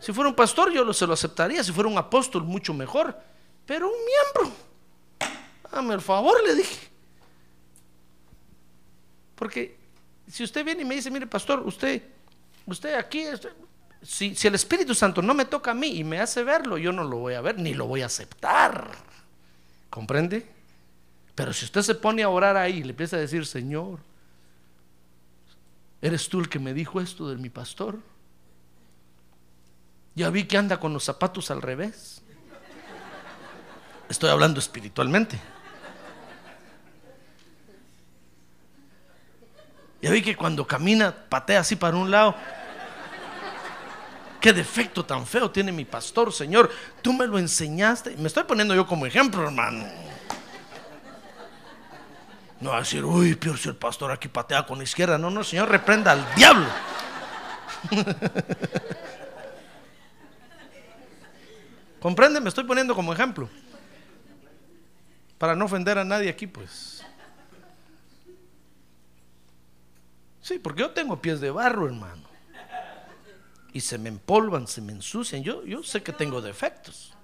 Si 0.00 0.14
fuera 0.14 0.30
un 0.30 0.34
pastor 0.34 0.72
yo 0.72 0.90
se 0.94 1.06
lo 1.06 1.12
aceptaría. 1.12 1.62
Si 1.62 1.72
fuera 1.72 1.90
un 1.90 1.98
apóstol 1.98 2.44
mucho 2.44 2.72
mejor. 2.72 3.14
Pero 3.66 3.86
un 3.86 3.96
miembro. 3.98 4.69
Dame 5.72 5.94
el 5.94 6.00
favor, 6.00 6.36
le 6.46 6.54
dije. 6.54 6.88
Porque 9.34 9.76
si 10.28 10.44
usted 10.44 10.64
viene 10.64 10.82
y 10.82 10.84
me 10.84 10.94
dice, 10.96 11.10
mire 11.10 11.26
pastor, 11.26 11.60
usted, 11.60 12.02
usted 12.66 12.94
aquí, 12.94 13.26
usted- 13.28 13.52
si, 14.02 14.34
si 14.34 14.48
el 14.48 14.54
Espíritu 14.54 14.94
Santo 14.94 15.20
no 15.22 15.34
me 15.34 15.44
toca 15.44 15.70
a 15.72 15.74
mí 15.74 15.88
y 15.98 16.04
me 16.04 16.20
hace 16.20 16.42
verlo, 16.42 16.78
yo 16.78 16.92
no 16.92 17.04
lo 17.04 17.18
voy 17.18 17.34
a 17.34 17.40
ver 17.40 17.58
ni 17.58 17.74
lo 17.74 17.86
voy 17.86 18.02
a 18.02 18.06
aceptar. 18.06 18.90
¿Comprende? 19.90 20.46
Pero 21.34 21.52
si 21.52 21.64
usted 21.64 21.82
se 21.82 21.94
pone 21.94 22.22
a 22.22 22.28
orar 22.28 22.56
ahí 22.56 22.78
y 22.78 22.82
le 22.82 22.90
empieza 22.90 23.16
a 23.16 23.20
decir, 23.20 23.46
Señor, 23.46 23.98
¿eres 26.02 26.28
tú 26.28 26.40
el 26.40 26.48
que 26.48 26.58
me 26.58 26.74
dijo 26.74 27.00
esto 27.00 27.28
de 27.28 27.36
mi 27.36 27.50
pastor? 27.50 27.98
Ya 30.14 30.28
vi 30.30 30.44
que 30.44 30.56
anda 30.58 30.78
con 30.80 30.92
los 30.92 31.04
zapatos 31.04 31.50
al 31.50 31.62
revés. 31.62 32.22
Estoy 34.08 34.28
hablando 34.30 34.58
espiritualmente. 34.60 35.38
Ya 40.02 40.10
vi 40.10 40.22
que 40.22 40.36
cuando 40.36 40.66
camina 40.66 41.14
patea 41.28 41.60
así 41.60 41.76
para 41.76 41.96
un 41.96 42.10
lado. 42.10 42.34
Qué 44.40 44.52
defecto 44.54 45.04
tan 45.04 45.26
feo 45.26 45.50
tiene 45.50 45.70
mi 45.70 45.84
pastor, 45.84 46.32
Señor. 46.32 46.70
Tú 47.02 47.12
me 47.12 47.26
lo 47.26 47.38
enseñaste. 47.38 48.16
Me 48.16 48.28
estoy 48.28 48.44
poniendo 48.44 48.74
yo 48.74 48.86
como 48.86 49.04
ejemplo, 49.04 49.42
hermano. 49.42 49.84
No 52.60 52.70
va 52.70 52.76
a 52.76 52.80
decir, 52.80 53.04
uy, 53.04 53.34
peor 53.34 53.58
si 53.58 53.68
el 53.68 53.76
pastor 53.76 54.10
aquí 54.10 54.28
patea 54.28 54.64
con 54.64 54.78
la 54.78 54.84
izquierda. 54.84 55.18
No, 55.18 55.30
no, 55.30 55.44
Señor, 55.44 55.68
reprenda 55.68 56.12
al 56.12 56.24
diablo. 56.34 56.66
¿Comprende? 62.00 62.40
Me 62.40 62.48
estoy 62.48 62.64
poniendo 62.64 62.94
como 62.94 63.12
ejemplo. 63.12 63.48
Para 65.36 65.54
no 65.54 65.66
ofender 65.66 65.98
a 65.98 66.04
nadie 66.04 66.30
aquí, 66.30 66.46
pues. 66.46 66.99
Sí, 70.40 70.58
porque 70.58 70.80
yo 70.80 70.90
tengo 70.90 71.20
pies 71.20 71.40
de 71.40 71.50
barro, 71.50 71.86
hermano. 71.86 72.22
Y 73.72 73.80
se 73.80 73.98
me 73.98 74.08
empolvan, 74.08 74.66
se 74.66 74.80
me 74.80 74.92
ensucian. 74.92 75.42
Yo, 75.42 75.64
yo 75.64 75.82
sé 75.82 76.02
que 76.02 76.12
tengo 76.12 76.40
defectos. 76.40 77.14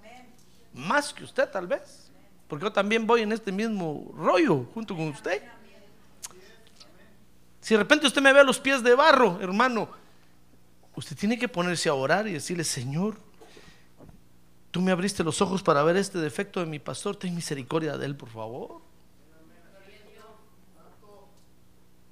Más 0.73 1.13
que 1.13 1.25
usted, 1.25 1.49
tal 1.51 1.67
vez. 1.67 2.11
Porque 2.47 2.65
yo 2.65 2.73
también 2.73 3.07
voy 3.07 3.23
en 3.23 3.33
este 3.33 3.51
mismo 3.51 4.13
rollo 4.17 4.65
junto 4.73 4.95
con 4.95 5.09
usted. 5.09 5.43
Si 7.61 7.75
de 7.75 7.79
repente 7.79 8.07
usted 8.07 8.23
me 8.23 8.33
ve 8.33 8.41
a 8.41 8.45
los 8.45 8.61
pies 8.61 8.83
de 8.85 8.95
barro, 8.95 9.41
hermano, 9.41 9.89
usted 10.95 11.17
tiene 11.17 11.37
que 11.37 11.49
ponerse 11.49 11.89
a 11.89 11.95
orar 11.95 12.29
y 12.29 12.33
decirle, 12.33 12.63
Señor, 12.63 13.17
tú 14.71 14.81
me 14.81 14.93
abriste 14.93 15.25
los 15.25 15.43
ojos 15.43 15.65
para 15.65 15.83
ver 15.83 15.97
este 15.97 16.19
defecto 16.19 16.61
de 16.61 16.67
mi 16.67 16.79
pastor, 16.79 17.17
ten 17.17 17.35
misericordia 17.35 17.97
de 17.97 18.07
él, 18.07 18.15
por 18.15 18.29
favor. 18.29 18.86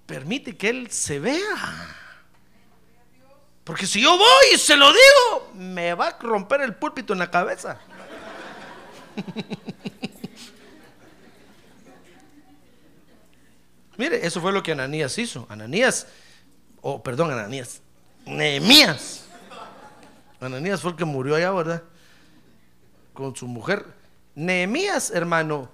Permite 0.06 0.56
que 0.56 0.68
él 0.68 0.90
se 0.90 1.18
vea. 1.18 1.96
Porque 3.64 3.86
si 3.86 4.00
yo 4.02 4.16
voy 4.18 4.46
y 4.54 4.58
se 4.58 4.76
lo 4.76 4.88
digo, 4.88 5.52
me 5.54 5.94
va 5.94 6.08
a 6.08 6.18
romper 6.18 6.60
el 6.60 6.74
púlpito 6.74 7.14
en 7.14 7.18
la 7.20 7.30
cabeza. 7.30 7.80
Mire, 13.96 14.26
eso 14.26 14.40
fue 14.40 14.52
lo 14.52 14.62
que 14.62 14.72
Ananías 14.72 15.16
hizo. 15.18 15.46
Ananías, 15.48 16.06
oh, 16.82 17.02
perdón, 17.02 17.30
Ananías, 17.30 17.80
Nehemías. 18.26 19.24
Ananías 20.40 20.82
fue 20.82 20.90
el 20.90 20.96
que 20.96 21.04
murió 21.06 21.36
allá, 21.36 21.52
¿verdad? 21.52 21.82
Con 23.14 23.34
su 23.34 23.46
mujer. 23.46 23.86
Nehemías, 24.34 25.10
hermano, 25.10 25.70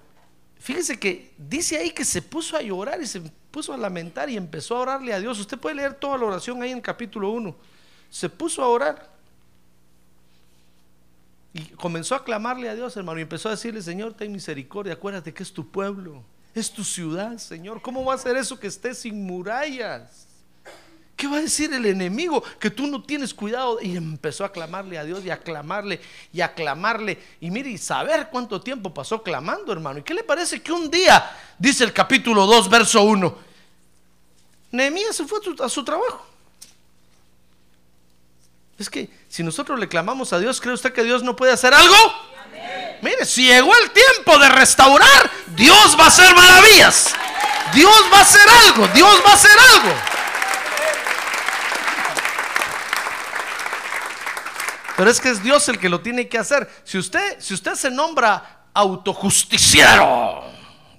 fíjese 0.59 0.97
que 0.97 1.33
dice 1.37 1.77
ahí 1.77 1.91
que 1.91 2.05
se 2.05 2.21
puso 2.21 2.55
a 2.55 2.61
llorar 2.61 3.01
y 3.01 3.07
se 3.07 3.21
puso 3.51 3.73
a 3.73 3.77
lamentar 3.77 4.29
y 4.29 4.37
empezó 4.37 4.77
a 4.77 4.79
orarle 4.79 5.13
a 5.13 5.19
Dios. 5.19 5.39
Usted 5.39 5.59
puede 5.59 5.75
leer 5.75 5.93
toda 5.93 6.17
la 6.17 6.25
oración 6.25 6.61
ahí 6.61 6.71
en 6.71 6.77
el 6.77 6.83
capítulo 6.83 7.29
1. 7.31 7.55
Se 8.09 8.29
puso 8.29 8.63
a 8.63 8.67
orar. 8.67 9.11
Y 11.53 11.61
comenzó 11.75 12.15
a 12.15 12.23
clamarle 12.23 12.69
a 12.69 12.75
Dios, 12.75 12.95
hermano, 12.95 13.19
y 13.19 13.23
empezó 13.23 13.49
a 13.49 13.51
decirle, 13.51 13.81
Señor, 13.81 14.13
ten 14.13 14.31
misericordia, 14.31 14.93
acuérdate 14.93 15.33
que 15.33 15.43
es 15.43 15.51
tu 15.51 15.69
pueblo, 15.69 16.23
es 16.55 16.71
tu 16.71 16.83
ciudad, 16.85 17.37
Señor. 17.37 17.81
¿Cómo 17.81 18.05
va 18.05 18.13
a 18.13 18.17
ser 18.17 18.37
eso 18.37 18.57
que 18.57 18.67
esté 18.67 18.95
sin 18.95 19.25
murallas? 19.25 20.27
¿Qué 21.21 21.27
va 21.27 21.37
a 21.37 21.41
decir 21.41 21.71
el 21.71 21.85
enemigo? 21.85 22.43
Que 22.59 22.71
tú 22.71 22.87
no 22.87 23.03
tienes 23.03 23.31
cuidado. 23.31 23.77
Y 23.79 23.95
empezó 23.95 24.43
a 24.43 24.51
clamarle 24.51 24.97
a 24.97 25.03
Dios 25.03 25.23
y 25.23 25.29
a 25.29 25.37
clamarle 25.37 26.01
y 26.33 26.41
a 26.41 26.51
clamarle. 26.51 27.15
Y 27.39 27.51
mire, 27.51 27.69
y 27.69 27.77
saber 27.77 28.29
cuánto 28.31 28.59
tiempo 28.59 28.91
pasó 28.91 29.21
clamando, 29.21 29.71
hermano. 29.71 29.99
¿Y 29.99 30.01
qué 30.01 30.15
le 30.15 30.23
parece 30.23 30.63
que 30.63 30.71
un 30.71 30.89
día, 30.89 31.31
dice 31.59 31.83
el 31.83 31.93
capítulo 31.93 32.47
2, 32.47 32.67
verso 32.71 33.03
1, 33.03 33.37
Nehemías 34.71 35.15
se 35.15 35.25
fue 35.25 35.37
a 35.37 35.43
su, 35.43 35.63
a 35.63 35.69
su 35.69 35.85
trabajo? 35.85 36.25
Es 38.79 38.89
que 38.89 39.07
si 39.29 39.43
nosotros 39.43 39.79
le 39.79 39.87
clamamos 39.87 40.33
a 40.33 40.39
Dios, 40.39 40.59
¿cree 40.59 40.73
usted 40.73 40.91
que 40.91 41.03
Dios 41.03 41.21
no 41.21 41.35
puede 41.35 41.51
hacer 41.51 41.71
algo? 41.71 41.95
Mire, 43.03 43.25
si 43.25 43.45
llegó 43.45 43.71
el 43.83 43.91
tiempo 43.91 44.39
de 44.39 44.49
restaurar, 44.49 45.29
Dios 45.55 45.95
va 45.99 46.05
a 46.05 46.07
hacer 46.07 46.33
maravillas. 46.33 47.13
Dios 47.75 48.09
va 48.11 48.17
a 48.17 48.21
hacer 48.21 48.49
algo, 48.65 48.87
Dios 48.87 49.21
va 49.23 49.29
a 49.29 49.35
hacer 49.35 49.57
algo. 49.75 50.10
Pero 54.97 55.09
es 55.09 55.19
que 55.19 55.29
es 55.29 55.43
Dios 55.43 55.67
el 55.69 55.79
que 55.79 55.89
lo 55.89 56.01
tiene 56.01 56.27
que 56.27 56.37
hacer. 56.37 56.69
Si 56.83 56.97
usted, 56.97 57.39
si 57.39 57.53
usted 57.53 57.75
se 57.75 57.89
nombra 57.89 58.67
autojusticiero 58.73 60.43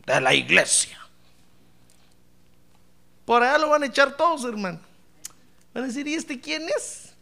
de 0.07 0.20
la 0.20 0.34
iglesia, 0.34 0.99
por 3.24 3.43
allá 3.43 3.59
lo 3.59 3.68
van 3.68 3.82
a 3.82 3.86
echar 3.86 4.16
todos, 4.16 4.45
hermano. 4.45 4.80
Van 5.74 5.84
a 5.84 5.86
decir, 5.86 6.07
¿y 6.07 6.14
este 6.14 6.40
quién 6.40 6.66
es? 6.76 7.14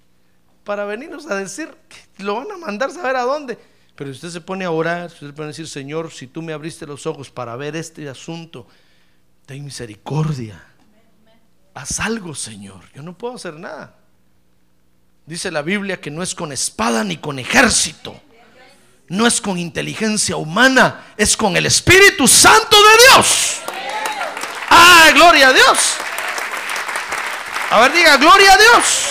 Para 0.65 0.85
venirnos 0.85 1.27
a 1.27 1.37
decir, 1.37 1.75
que 1.89 2.23
lo 2.23 2.37
van 2.37 2.51
a 2.51 2.57
mandar 2.57 2.91
saber 2.91 3.17
a 3.17 3.23
dónde. 3.23 3.59
Pero 3.95 4.11
si 4.11 4.17
usted 4.17 4.31
se 4.31 4.41
pone 4.41 4.65
a 4.65 4.71
orar, 4.71 5.11
si 5.11 5.17
usted 5.17 5.35
pone 5.35 5.47
a 5.47 5.49
decir, 5.49 5.69
Señor, 5.69 6.11
si 6.11 6.27
tú 6.27 6.43
me 6.43 6.53
abriste 6.53 6.87
los 6.87 7.07
ojos 7.07 7.31
para 7.31 7.55
ver 7.57 7.77
este 7.77 8.09
asunto, 8.09 8.67
ten 9.47 9.65
misericordia. 9.65 10.65
Haz 11.75 12.01
algo, 12.01 12.35
Señor. 12.35 12.83
Yo 12.95 13.03
no 13.03 13.17
puedo 13.17 13.35
hacer 13.35 13.55
nada. 13.55 14.00
Dice 15.31 15.53
la 15.53 15.63
Biblia 15.63 16.01
que 16.01 16.11
no 16.11 16.25
es 16.25 16.35
con 16.35 16.51
espada 16.51 17.05
ni 17.05 17.17
con 17.17 17.39
ejército. 17.39 18.21
No 19.07 19.29
es 19.29 19.41
con 19.41 19.59
inteligencia 19.59 20.35
humana, 20.35 21.15
es 21.17 21.37
con 21.37 21.57
el 21.57 21.67
Espíritu 21.67 22.27
Santo 22.27 22.77
de 22.77 23.05
Dios. 23.05 23.59
¡Ah, 24.71 25.09
gloria 25.15 25.51
a 25.51 25.53
Dios! 25.53 25.79
A 27.71 27.81
ver, 27.83 27.93
diga, 27.93 28.17
gloria 28.17 28.55
a 28.55 28.57
Dios. 28.57 29.09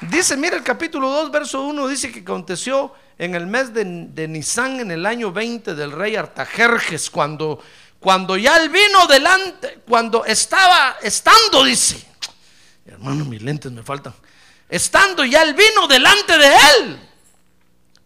Dice, 0.00 0.36
mira 0.36 0.56
el 0.56 0.64
capítulo 0.64 1.08
2, 1.08 1.30
verso 1.30 1.62
1, 1.62 1.86
dice 1.86 2.10
que 2.10 2.20
aconteció 2.22 2.92
en 3.18 3.36
el 3.36 3.46
mes 3.46 3.72
de, 3.72 3.84
de 3.84 4.26
Nisan, 4.26 4.80
en 4.80 4.90
el 4.90 5.06
año 5.06 5.30
20 5.30 5.76
del 5.76 5.92
rey 5.92 6.16
Artajerjes, 6.16 7.08
cuando, 7.08 7.62
cuando 8.00 8.36
ya 8.36 8.56
el 8.56 8.68
vino 8.68 9.06
delante, 9.06 9.78
cuando 9.86 10.24
estaba, 10.24 10.96
estando, 11.02 11.62
dice, 11.62 12.11
hermano, 12.86 13.24
mis 13.24 13.42
lentes 13.42 13.70
me 13.72 13.82
faltan, 13.82 14.14
estando 14.68 15.24
ya 15.24 15.42
el 15.42 15.54
vino 15.54 15.86
delante 15.86 16.38
de 16.38 16.46
él, 16.46 17.08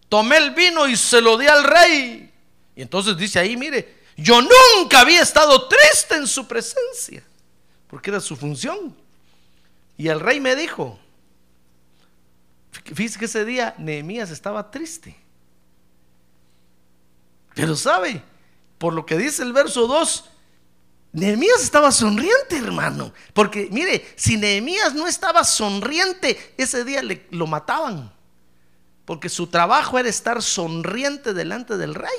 tomé 0.09 0.37
el 0.37 0.51
vino 0.53 0.89
y 0.89 0.97
se 0.97 1.21
lo 1.21 1.37
di 1.37 1.47
al 1.47 1.65
rey. 1.65 2.33
Y 2.75 2.83
entonces 2.83 3.17
dice 3.17 3.39
ahí, 3.39 3.57
mire, 3.57 4.03
yo 4.17 4.41
nunca 4.41 5.01
había 5.01 5.23
estado 5.23 5.69
triste 5.69 6.17
en 6.17 6.27
su 6.27 6.47
presencia, 6.47 7.23
porque 7.87 8.11
era 8.11 8.21
su 8.21 8.37
función. 8.37 8.97
Y 9.97 10.09
el 10.09 10.21
rey 10.21 10.41
me 10.41 10.55
dijo, 10.55 10.99
Fíjese 12.95 13.19
que 13.19 13.25
ese 13.25 13.45
día 13.45 13.75
Nehemías 13.79 14.31
estaba 14.31 14.71
triste. 14.71 15.17
Pero 17.55 17.75
sabe, 17.75 18.23
por 18.79 18.93
lo 18.93 19.07
que 19.07 19.17
dice 19.17 19.43
el 19.43 19.53
verso 19.53 19.87
2, 19.87 20.25
Nehemías 21.17 21.63
estaba 21.63 21.91
sonriente, 21.93 22.59
hermano. 22.59 23.11
Porque 23.33 23.71
mire, 23.73 24.07
si 24.17 24.37
Nehemías 24.37 24.95
no 24.95 25.07
estaba 25.07 25.45
sonriente, 25.45 26.55
ese 26.59 26.85
día 26.85 27.03
le, 27.03 27.27
lo 27.31 27.47
mataban. 27.47 28.13
Porque 29.07 29.31
su 29.31 29.47
trabajo 29.47 29.99
era 29.99 30.11
estar 30.11 30.43
sonriente 30.43 31.33
delante 31.33 31.79
del 31.79 31.95
rey. 31.95 32.11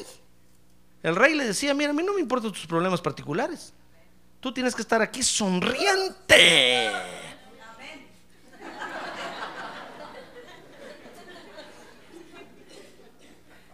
El 1.04 1.16
rey 1.16 1.36
le 1.36 1.46
decía, 1.46 1.76
mira, 1.76 1.92
a 1.92 1.94
mí 1.94 2.02
no 2.02 2.16
me 2.16 2.22
importan 2.22 2.52
tus 2.52 2.66
problemas 2.66 3.00
particulares. 3.00 3.72
Tú 4.40 4.52
tienes 4.52 4.74
que 4.74 4.82
estar 4.82 5.00
aquí 5.00 5.22
sonriente. 5.22 6.92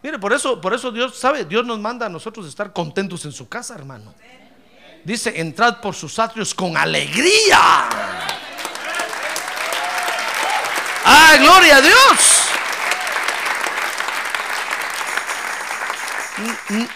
Mire, 0.02 0.20
por 0.20 0.34
eso, 0.34 0.60
por 0.60 0.74
eso 0.74 0.92
Dios 0.92 1.18
sabe, 1.18 1.46
Dios 1.46 1.66
nos 1.66 1.80
manda 1.80 2.08
a 2.08 2.10
nosotros 2.10 2.46
estar 2.46 2.74
contentos 2.74 3.24
en 3.24 3.32
su 3.32 3.48
casa, 3.48 3.74
hermano. 3.74 4.14
Dice, 5.04 5.34
entrad 5.40 5.82
por 5.82 5.96
sus 5.96 6.18
atrios 6.18 6.54
con 6.54 6.78
alegría. 6.78 7.60
¡Ah, 11.06 11.36
gloria 11.40 11.78
a 11.78 11.82
Dios! 11.82 12.44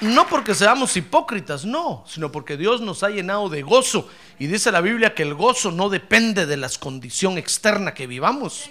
No 0.01 0.27
porque 0.27 0.55
seamos 0.55 0.95
hipócritas, 0.95 1.65
no, 1.65 2.03
sino 2.07 2.31
porque 2.31 2.57
Dios 2.57 2.81
nos 2.81 3.03
ha 3.03 3.09
llenado 3.09 3.49
de 3.49 3.61
gozo. 3.61 4.09
Y 4.39 4.47
dice 4.47 4.71
la 4.71 4.81
Biblia 4.81 5.13
que 5.13 5.23
el 5.23 5.35
gozo 5.35 5.71
no 5.71 5.89
depende 5.89 6.45
de 6.45 6.57
la 6.57 6.69
condición 6.79 7.37
externa 7.37 7.93
que 7.93 8.07
vivamos, 8.07 8.69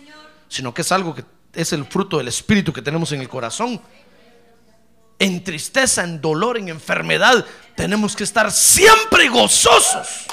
sino 0.48 0.72
que 0.72 0.82
es 0.82 0.92
algo 0.92 1.14
que 1.14 1.24
es 1.52 1.72
el 1.72 1.84
fruto 1.84 2.18
del 2.18 2.28
Espíritu 2.28 2.72
que 2.72 2.82
tenemos 2.82 3.12
en 3.12 3.20
el 3.20 3.28
corazón 3.28 3.80
en 5.18 5.42
tristeza, 5.42 6.04
en 6.04 6.20
dolor, 6.20 6.58
en 6.58 6.68
enfermedad, 6.68 7.44
tenemos 7.74 8.14
que 8.14 8.24
estar 8.24 8.50
siempre 8.52 9.28
gozosos. 9.28 10.26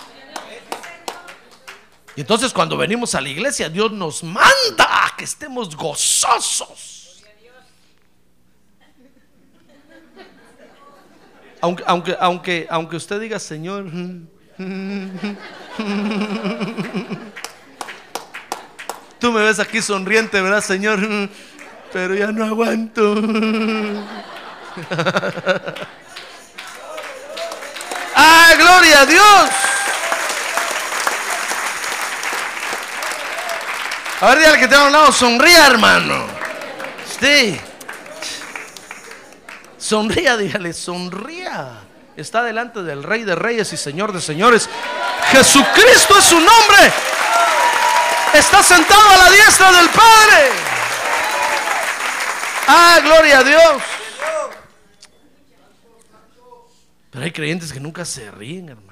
Y 2.15 2.21
entonces 2.21 2.53
cuando 2.53 2.77
venimos 2.77 3.15
a 3.15 3.21
la 3.21 3.29
iglesia, 3.29 3.69
Dios 3.69 3.91
nos 3.91 4.23
manda 4.23 5.13
que 5.17 5.23
estemos 5.23 5.75
gozosos. 5.75 7.23
Aunque, 11.61 11.83
aunque, 11.87 12.15
aunque, 12.19 12.67
aunque 12.69 12.95
usted 12.97 13.21
diga, 13.21 13.39
Señor, 13.39 13.85
tú 19.19 19.31
me 19.31 19.41
ves 19.43 19.59
aquí 19.59 19.81
sonriente, 19.81 20.41
¿verdad, 20.41 20.61
Señor? 20.61 20.99
Pero 21.93 22.15
ya 22.15 22.33
no 22.33 22.43
aguanto. 22.43 23.15
¡Ah, 28.15 28.53
gloria 28.57 29.01
a 29.01 29.05
Dios! 29.05 29.49
A 34.21 34.27
ver, 34.27 34.39
dígale 34.39 34.59
que 34.59 34.67
te 34.67 34.75
ha 34.75 34.85
hablado, 34.85 35.11
sonría, 35.11 35.67
hermano. 35.67 36.25
Sí. 37.19 37.59
Sonría, 39.77 40.37
dígale, 40.37 40.71
sonría. 40.71 41.81
Está 42.15 42.43
delante 42.43 42.83
del 42.83 43.03
Rey 43.03 43.23
de 43.23 43.35
Reyes 43.35 43.73
y 43.73 43.77
Señor 43.77 44.13
de 44.13 44.21
Señores. 44.21 44.69
Jesucristo 45.31 46.17
es 46.17 46.25
su 46.25 46.39
nombre. 46.39 46.93
Está 48.33 48.63
sentado 48.63 49.09
a 49.09 49.17
la 49.17 49.29
diestra 49.29 49.71
del 49.71 49.89
Padre. 49.89 50.51
Ah, 52.67 52.99
gloria 53.03 53.39
a 53.39 53.43
Dios. 53.43 53.81
Pero 57.13 57.25
hay 57.25 57.31
creyentes 57.31 57.71
que 57.71 57.79
nunca 57.79 58.03
se 58.03 58.29
ríen, 58.31 58.69
hermano. 58.69 58.91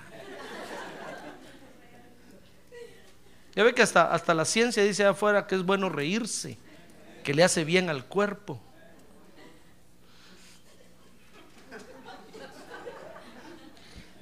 Ya 3.56 3.64
ve 3.64 3.74
que 3.74 3.82
hasta, 3.82 4.14
hasta 4.14 4.34
la 4.34 4.46
ciencia 4.46 4.84
dice 4.84 5.04
afuera 5.04 5.46
que 5.46 5.56
es 5.56 5.64
bueno 5.64 5.90
reírse, 5.90 6.58
que 7.24 7.34
le 7.34 7.44
hace 7.44 7.66
bien 7.66 7.90
al 7.90 8.06
cuerpo. 8.06 8.62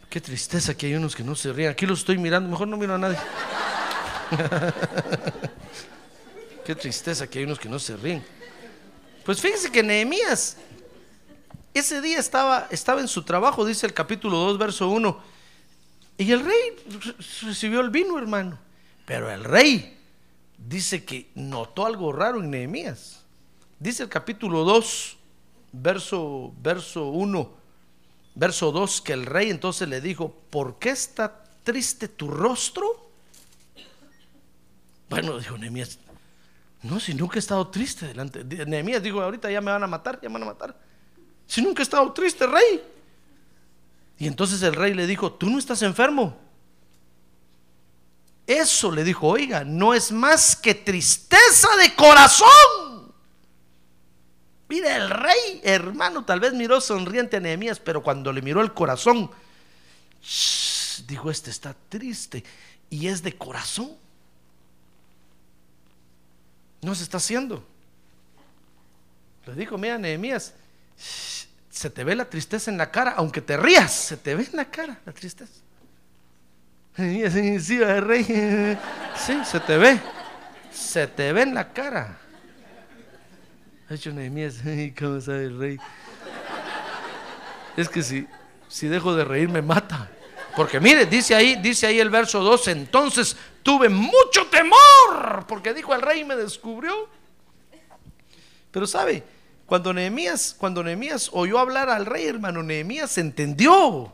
Qué 0.10 0.20
tristeza 0.20 0.76
que 0.76 0.88
hay 0.88 0.96
unos 0.96 1.16
que 1.16 1.24
no 1.24 1.36
se 1.36 1.54
ríen. 1.54 1.70
Aquí 1.70 1.86
lo 1.86 1.94
estoy 1.94 2.18
mirando, 2.18 2.50
mejor 2.50 2.68
no 2.68 2.78
miro 2.78 2.96
a 2.96 2.98
nadie. 2.98 3.18
Qué 6.66 6.74
tristeza 6.74 7.28
que 7.28 7.40
hay 7.40 7.46
unos 7.46 7.60
que 7.60 7.70
no 7.70 7.78
se 7.78 7.96
ríen. 7.96 8.24
Pues 9.24 9.40
fíjense 9.42 9.72
que 9.72 9.84
Nehemías 9.84 10.58
ese 11.80 12.02
día 12.02 12.20
estaba, 12.20 12.68
estaba 12.70 13.02
en 13.02 13.08
su 13.08 13.24
trabajo, 13.24 13.66
dice 13.66 13.86
el 13.86 13.94
capítulo 13.94 14.38
2, 14.38 14.58
verso 14.58 14.90
1. 14.90 15.20
Y 16.18 16.32
el 16.32 16.44
rey 16.44 16.76
recibió 17.42 17.80
el 17.80 17.90
vino, 17.90 18.18
hermano. 18.18 18.60
Pero 19.06 19.32
el 19.32 19.44
rey 19.44 19.98
dice 20.58 21.04
que 21.06 21.30
notó 21.36 21.86
algo 21.86 22.12
raro 22.12 22.40
en 22.40 22.52
Nehemías. 22.52 23.24
Dice 23.80 24.04
el 24.04 24.10
capítulo 24.10 24.64
2, 24.64 25.18
verso, 25.72 26.54
verso 26.62 27.08
1, 27.08 27.52
verso 28.36 28.72
2, 28.72 29.02
que 29.02 29.14
el 29.14 29.26
rey 29.26 29.50
entonces 29.50 29.88
le 29.88 30.02
dijo, 30.02 30.36
¿por 30.50 30.78
qué 30.78 30.90
está 30.90 31.44
triste 31.64 32.08
tu 32.08 32.28
rostro? 32.28 33.10
Bueno, 35.10 35.38
dijo 35.38 35.58
Nehemías, 35.58 35.98
no, 36.84 37.00
si 37.00 37.14
nunca 37.14 37.38
he 37.38 37.40
estado 37.40 37.68
triste 37.68 38.08
delante. 38.08 38.44
Nehemías 38.44 39.02
dijo, 39.02 39.22
ahorita 39.22 39.50
ya 39.50 39.62
me 39.62 39.72
van 39.72 39.84
a 39.84 39.88
matar, 39.88 40.20
ya 40.22 40.30
me 40.30 40.34
van 40.34 40.44
a 40.44 40.54
matar. 40.54 40.89
Si 41.50 41.64
nunca 41.64 41.82
he 41.82 41.84
estado 41.84 42.14
triste, 42.14 42.46
rey. 42.46 42.84
Y 44.20 44.28
entonces 44.28 44.62
el 44.62 44.76
rey 44.76 44.94
le 44.94 45.08
dijo, 45.08 45.34
tú 45.34 45.50
no 45.50 45.58
estás 45.58 45.82
enfermo. 45.82 46.38
Eso 48.46 48.92
le 48.92 49.04
dijo, 49.04 49.28
oiga, 49.28 49.64
no 49.64 49.96
es 49.96 50.12
más 50.12 50.56
que 50.56 50.76
tristeza 50.76 51.76
de 51.78 51.96
corazón. 51.96 53.12
Mira, 54.68 54.96
el 54.96 55.10
rey, 55.10 55.62
hermano, 55.64 56.24
tal 56.24 56.40
vez 56.40 56.54
miró 56.54 56.80
sonriente 56.80 57.38
a 57.38 57.40
Nehemías, 57.40 57.80
pero 57.80 58.04
cuando 58.04 58.32
le 58.32 58.44
miró 58.44 58.62
el 58.62 58.72
corazón, 58.72 59.32
dijo, 61.08 61.32
este 61.32 61.50
está 61.50 61.76
triste 61.90 62.44
y 62.92 63.08
es 63.08 63.24
de 63.24 63.36
corazón. 63.36 63.98
No 66.84 66.94
se 66.94 67.02
está 67.02 67.18
haciendo. 67.18 67.66
Le 69.48 69.56
dijo, 69.56 69.80
mira, 69.80 69.98
Nehemías, 69.98 70.54
se 71.80 71.90
te 71.90 72.04
ve 72.04 72.14
la 72.14 72.26
tristeza 72.26 72.70
en 72.70 72.78
la 72.78 72.92
cara, 72.92 73.14
aunque 73.16 73.40
te 73.40 73.56
rías, 73.56 73.94
se 73.94 74.18
te 74.18 74.36
ve 74.36 74.44
en 74.52 74.58
la 74.58 74.66
cara 74.66 75.00
la 75.06 75.14
tristeza. 75.14 75.62
Sí, 76.94 77.60
sí, 77.62 77.80
rey. 77.80 78.78
Sí, 79.16 79.40
se 79.46 79.62
te 79.62 79.78
ve. 79.78 79.98
Se 80.74 81.08
te 81.08 81.32
ve 81.32 81.44
en 81.44 81.54
la 81.54 81.72
cara. 81.72 82.20
hecho 83.90 84.12
Nehemías, 84.12 84.56
¿cómo 85.00 85.22
sabe 85.22 85.46
el 85.46 85.58
rey? 85.58 85.78
Es 87.78 87.88
que 87.88 88.04
si, 88.04 88.28
si 88.68 88.90
dejo 88.90 89.16
de 89.16 89.24
reír 89.24 89.48
me 89.48 89.62
mata. 89.62 90.12
Porque 90.58 90.82
mire, 90.82 91.06
dice 91.06 91.34
ahí, 91.34 91.56
dice 91.62 91.88
ahí 91.88 92.02
el 92.02 92.10
verso 92.10 92.42
2, 92.42 92.68
entonces 92.68 93.38
tuve 93.64 93.88
mucho 93.88 94.48
temor, 94.52 95.46
porque 95.48 95.74
dijo 95.74 95.96
el 95.96 96.02
rey 96.02 96.26
me 96.26 96.36
descubrió. 96.36 97.08
Pero 98.70 98.86
sabe, 98.86 99.24
cuando 99.70 99.94
Nehemías, 99.94 101.30
oyó 101.32 101.60
hablar 101.60 101.90
al 101.90 102.08
rey, 102.08 102.26
hermano, 102.26 102.64
Nehemías 102.64 103.18
entendió 103.20 104.12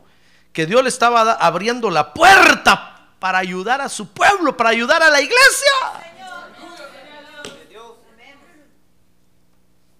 que 0.52 0.66
Dios 0.66 0.82
le 0.82 0.90
estaba 0.90 1.32
abriendo 1.32 1.90
la 1.90 2.12
puerta 2.12 3.08
para 3.18 3.38
ayudar 3.38 3.80
a 3.80 3.88
su 3.88 4.12
pueblo, 4.12 4.54
para 4.54 4.70
ayudar 4.70 5.02
a 5.02 5.08
la 5.08 5.18
iglesia. 5.18 5.72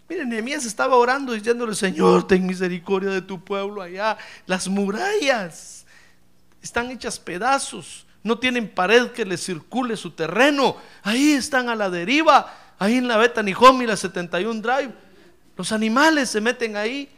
Miren, 0.08 0.28
Nehemías 0.28 0.66
estaba 0.66 0.96
orando 0.96 1.32
diciéndole, 1.32 1.74
Señor, 1.74 2.28
ten 2.28 2.46
misericordia 2.46 3.10
de 3.10 3.22
tu 3.22 3.42
pueblo 3.42 3.80
allá. 3.80 4.18
Las 4.44 4.68
murallas 4.68 5.86
están 6.62 6.90
hechas 6.90 7.18
pedazos, 7.18 8.06
no 8.22 8.38
tienen 8.38 8.68
pared 8.68 9.10
que 9.12 9.24
les 9.24 9.42
circule 9.42 9.96
su 9.96 10.10
terreno. 10.10 10.76
Ahí 11.02 11.32
están 11.32 11.70
a 11.70 11.74
la 11.74 11.88
deriva, 11.88 12.54
ahí 12.78 12.98
en 12.98 13.08
la 13.08 13.16
Beta 13.16 13.42
y 13.42 13.86
la 13.86 13.96
71 13.96 14.60
Drive. 14.60 15.05
Los 15.56 15.72
animales 15.72 16.30
se 16.30 16.40
meten 16.40 16.76
ahí. 16.76 17.08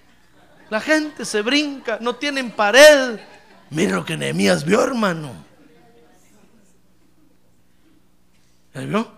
La 0.70 0.80
gente 0.80 1.24
se 1.24 1.42
brinca, 1.42 1.98
no 2.00 2.16
tienen 2.16 2.50
pared. 2.50 3.18
Mira 3.70 3.96
lo 3.96 4.04
que 4.04 4.16
Nehemías 4.16 4.64
vio, 4.64 4.82
hermano. 4.82 5.32
¿Ya 8.74 8.82
vio? 8.82 9.10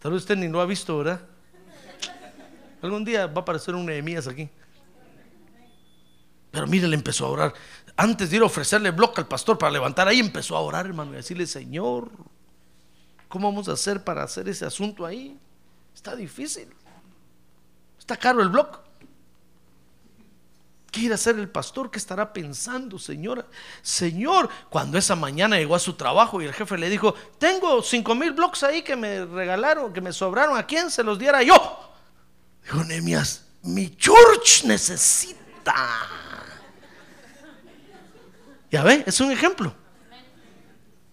Tal 0.00 0.12
vez 0.12 0.22
usted 0.22 0.36
ni 0.36 0.48
lo 0.48 0.60
ha 0.60 0.66
visto, 0.66 0.98
¿verdad? 0.98 1.20
Algún 2.82 3.04
día 3.04 3.28
va 3.28 3.36
a 3.36 3.42
aparecer 3.42 3.74
un 3.74 3.86
Nehemías 3.86 4.26
aquí. 4.26 4.48
Pero 6.50 6.66
mire, 6.66 6.88
le 6.88 6.96
empezó 6.96 7.26
a 7.26 7.28
orar. 7.30 7.54
Antes 7.96 8.30
de 8.30 8.36
ir 8.36 8.42
a 8.42 8.46
ofrecerle 8.46 8.90
bloque 8.90 9.20
al 9.20 9.28
pastor 9.28 9.56
para 9.56 9.70
levantar 9.70 10.08
ahí, 10.08 10.18
empezó 10.18 10.56
a 10.56 10.60
orar, 10.60 10.86
hermano, 10.86 11.12
y 11.12 11.16
decirle, 11.16 11.46
Señor, 11.46 12.10
¿cómo 13.28 13.48
vamos 13.48 13.68
a 13.68 13.72
hacer 13.72 14.02
para 14.02 14.24
hacer 14.24 14.48
ese 14.48 14.66
asunto 14.66 15.06
ahí? 15.06 15.38
Está 15.94 16.16
difícil. 16.16 16.68
Está 18.12 18.20
caro 18.20 18.42
el 18.42 18.50
blog. 18.50 18.68
¿Qué 20.90 21.00
irá 21.00 21.14
a 21.14 21.14
hacer 21.14 21.38
el 21.38 21.48
pastor? 21.48 21.90
¿Qué 21.90 21.96
estará 21.96 22.30
pensando, 22.30 22.98
señora? 22.98 23.46
Señor, 23.80 24.50
cuando 24.68 24.98
esa 24.98 25.16
mañana 25.16 25.56
llegó 25.56 25.74
a 25.74 25.78
su 25.78 25.94
trabajo 25.94 26.42
y 26.42 26.44
el 26.44 26.52
jefe 26.52 26.76
le 26.76 26.90
dijo, 26.90 27.14
tengo 27.38 27.80
cinco 27.80 28.14
mil 28.14 28.32
blogs 28.32 28.64
ahí 28.64 28.82
que 28.82 28.96
me 28.96 29.24
regalaron, 29.24 29.94
que 29.94 30.02
me 30.02 30.12
sobraron, 30.12 30.58
¿a 30.58 30.66
quién 30.66 30.90
se 30.90 31.02
los 31.02 31.18
diera 31.18 31.42
yo? 31.42 31.56
Dijo 32.62 32.84
Nehemías, 32.84 33.46
mi 33.62 33.96
church 33.96 34.64
necesita. 34.64 35.74
Ya 38.70 38.82
ve, 38.82 39.04
es 39.06 39.18
un 39.22 39.32
ejemplo. 39.32 39.74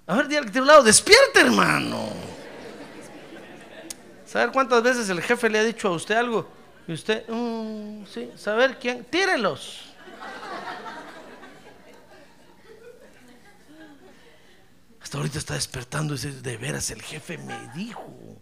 A 0.06 0.16
ver, 0.18 0.28
dígale 0.28 0.48
que 0.48 0.52
tiene 0.52 0.64
un 0.64 0.68
lado, 0.68 0.84
despierte, 0.84 1.40
hermano. 1.40 2.10
¿Saber 4.26 4.52
cuántas 4.52 4.84
veces 4.84 5.08
el 5.08 5.22
jefe 5.22 5.50
le 5.50 5.60
ha 5.60 5.64
dicho 5.64 5.88
a 5.88 5.92
usted 5.92 6.16
algo? 6.16 6.59
Y 6.90 6.94
usted, 6.94 7.24
mm, 7.28 8.08
sí, 8.12 8.32
saber 8.36 8.80
quién, 8.80 9.06
tírenlos. 9.06 9.94
Hasta 15.00 15.18
ahorita 15.20 15.38
está 15.38 15.54
despertando 15.54 16.16
y 16.16 16.18
dice, 16.18 16.42
de 16.42 16.58
veras 16.58 16.90
el 16.90 17.04
jefe 17.04 17.38
me 17.38 17.56
dijo 17.76 18.42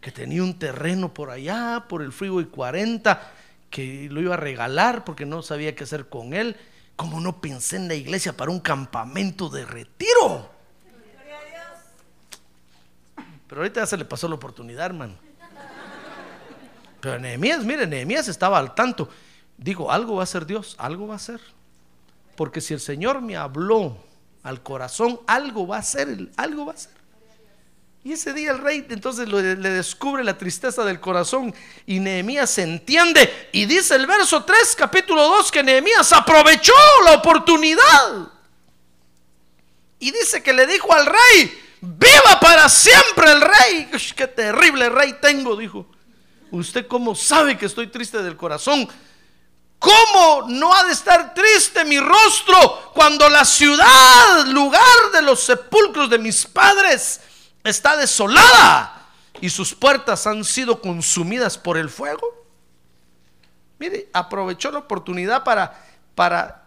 que 0.00 0.12
tenía 0.12 0.44
un 0.44 0.56
terreno 0.56 1.12
por 1.12 1.30
allá, 1.30 1.86
por 1.88 2.02
el 2.02 2.12
Freeway 2.12 2.44
40, 2.44 3.32
que 3.70 4.06
lo 4.12 4.20
iba 4.20 4.34
a 4.34 4.36
regalar 4.36 5.04
porque 5.04 5.26
no 5.26 5.42
sabía 5.42 5.74
qué 5.74 5.82
hacer 5.82 6.08
con 6.08 6.32
él. 6.32 6.56
Como 6.94 7.20
no 7.20 7.40
pensé 7.40 7.74
en 7.74 7.88
la 7.88 7.96
iglesia 7.96 8.36
para 8.36 8.52
un 8.52 8.60
campamento 8.60 9.48
de 9.48 9.66
retiro? 9.66 10.53
Pero 13.54 13.62
ahorita 13.62 13.82
ya 13.82 13.86
se 13.86 13.96
le 13.96 14.04
pasó 14.04 14.26
la 14.26 14.34
oportunidad, 14.34 14.86
hermano. 14.86 15.14
Pero 17.00 17.20
Nehemías, 17.20 17.64
mire, 17.64 17.86
Nehemías 17.86 18.26
estaba 18.26 18.58
al 18.58 18.74
tanto. 18.74 19.08
Digo, 19.56 19.92
algo 19.92 20.16
va 20.16 20.22
a 20.22 20.24
hacer 20.24 20.44
Dios, 20.44 20.74
algo 20.76 21.06
va 21.06 21.12
a 21.12 21.18
hacer. 21.18 21.40
Porque 22.34 22.60
si 22.60 22.74
el 22.74 22.80
Señor 22.80 23.22
me 23.22 23.36
habló 23.36 23.96
al 24.42 24.60
corazón, 24.60 25.20
algo 25.28 25.68
va 25.68 25.76
a 25.76 25.78
hacer, 25.78 26.32
algo 26.36 26.66
va 26.66 26.72
a 26.72 26.74
hacer. 26.74 26.90
Y 28.02 28.14
ese 28.14 28.32
día 28.32 28.50
el 28.50 28.58
rey 28.58 28.84
entonces 28.90 29.28
le, 29.28 29.54
descubre 29.54 30.24
la 30.24 30.36
tristeza 30.36 30.84
del 30.84 30.98
corazón 30.98 31.54
y 31.86 32.00
Nehemías 32.00 32.50
se 32.50 32.62
entiende. 32.62 33.50
Y 33.52 33.66
dice 33.66 33.94
el 33.94 34.08
verso 34.08 34.42
3, 34.42 34.74
capítulo 34.76 35.22
2, 35.28 35.52
que 35.52 35.62
Nehemías 35.62 36.12
aprovechó 36.12 36.72
la 37.04 37.12
oportunidad. 37.12 38.32
Y 40.00 40.10
dice 40.10 40.42
que 40.42 40.52
le 40.52 40.66
dijo 40.66 40.92
al 40.92 41.06
rey, 41.06 41.63
viva 41.84 42.40
para 42.40 42.68
siempre 42.68 43.30
el 43.30 43.40
rey. 43.40 43.90
qué 44.16 44.26
terrible 44.26 44.88
rey 44.88 45.16
tengo, 45.20 45.56
dijo. 45.56 45.86
¿Usted 46.50 46.86
cómo 46.86 47.14
sabe 47.14 47.58
que 47.58 47.66
estoy 47.66 47.88
triste 47.88 48.22
del 48.22 48.36
corazón? 48.36 48.88
¿Cómo 49.78 50.46
no 50.48 50.72
ha 50.72 50.84
de 50.84 50.92
estar 50.92 51.34
triste 51.34 51.84
mi 51.84 51.98
rostro 52.00 52.92
cuando 52.94 53.28
la 53.28 53.44
ciudad, 53.44 54.46
lugar 54.46 55.10
de 55.12 55.22
los 55.22 55.42
sepulcros 55.42 56.08
de 56.08 56.18
mis 56.18 56.46
padres, 56.46 57.20
está 57.62 57.96
desolada 57.96 59.08
y 59.40 59.50
sus 59.50 59.74
puertas 59.74 60.26
han 60.26 60.44
sido 60.44 60.80
consumidas 60.80 61.58
por 61.58 61.76
el 61.76 61.90
fuego? 61.90 62.46
Mire, 63.78 64.08
aprovechó 64.12 64.70
la 64.70 64.78
oportunidad 64.78 65.44
para, 65.44 65.84
para 66.14 66.63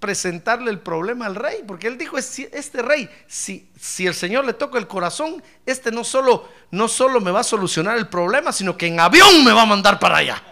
presentarle 0.00 0.70
el 0.70 0.80
problema 0.80 1.26
al 1.26 1.34
rey, 1.34 1.64
porque 1.66 1.88
él 1.88 1.98
dijo, 1.98 2.16
este 2.18 2.82
rey, 2.82 3.10
si, 3.26 3.70
si 3.78 4.06
el 4.06 4.14
Señor 4.14 4.44
le 4.44 4.52
toca 4.52 4.78
el 4.78 4.86
corazón, 4.86 5.42
este 5.66 5.90
no 5.90 6.04
solo, 6.04 6.48
no 6.70 6.88
solo 6.88 7.20
me 7.20 7.30
va 7.30 7.40
a 7.40 7.44
solucionar 7.44 7.98
el 7.98 8.08
problema, 8.08 8.52
sino 8.52 8.76
que 8.76 8.86
en 8.86 9.00
avión 9.00 9.44
me 9.44 9.52
va 9.52 9.62
a 9.62 9.66
mandar 9.66 9.98
para 9.98 10.18
allá. 10.18 10.42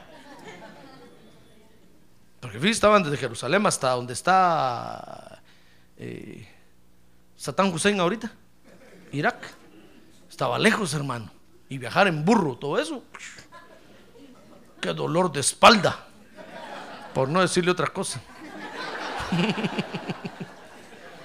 Porque 2.41 2.71
estaban 2.71 3.03
desde 3.03 3.17
Jerusalén 3.17 3.65
hasta 3.67 3.91
donde 3.91 4.13
está 4.13 5.43
eh, 5.97 6.49
Satán 7.37 7.73
Hussein 7.73 7.99
ahorita, 8.01 8.33
Irak. 9.13 9.37
Estaba 10.29 10.59
lejos, 10.59 10.95
hermano. 10.95 11.31
Y 11.69 11.79
viajar 11.79 12.07
en 12.07 12.25
burro, 12.25 12.57
todo 12.57 12.79
eso. 12.79 13.03
Qué 14.81 14.93
dolor 14.93 15.33
de 15.33 15.41
espalda. 15.41 16.07
Por 17.15 17.29
no 17.29 17.41
decirle 17.41 17.71
otra 17.71 17.89
cosa. 17.89 18.21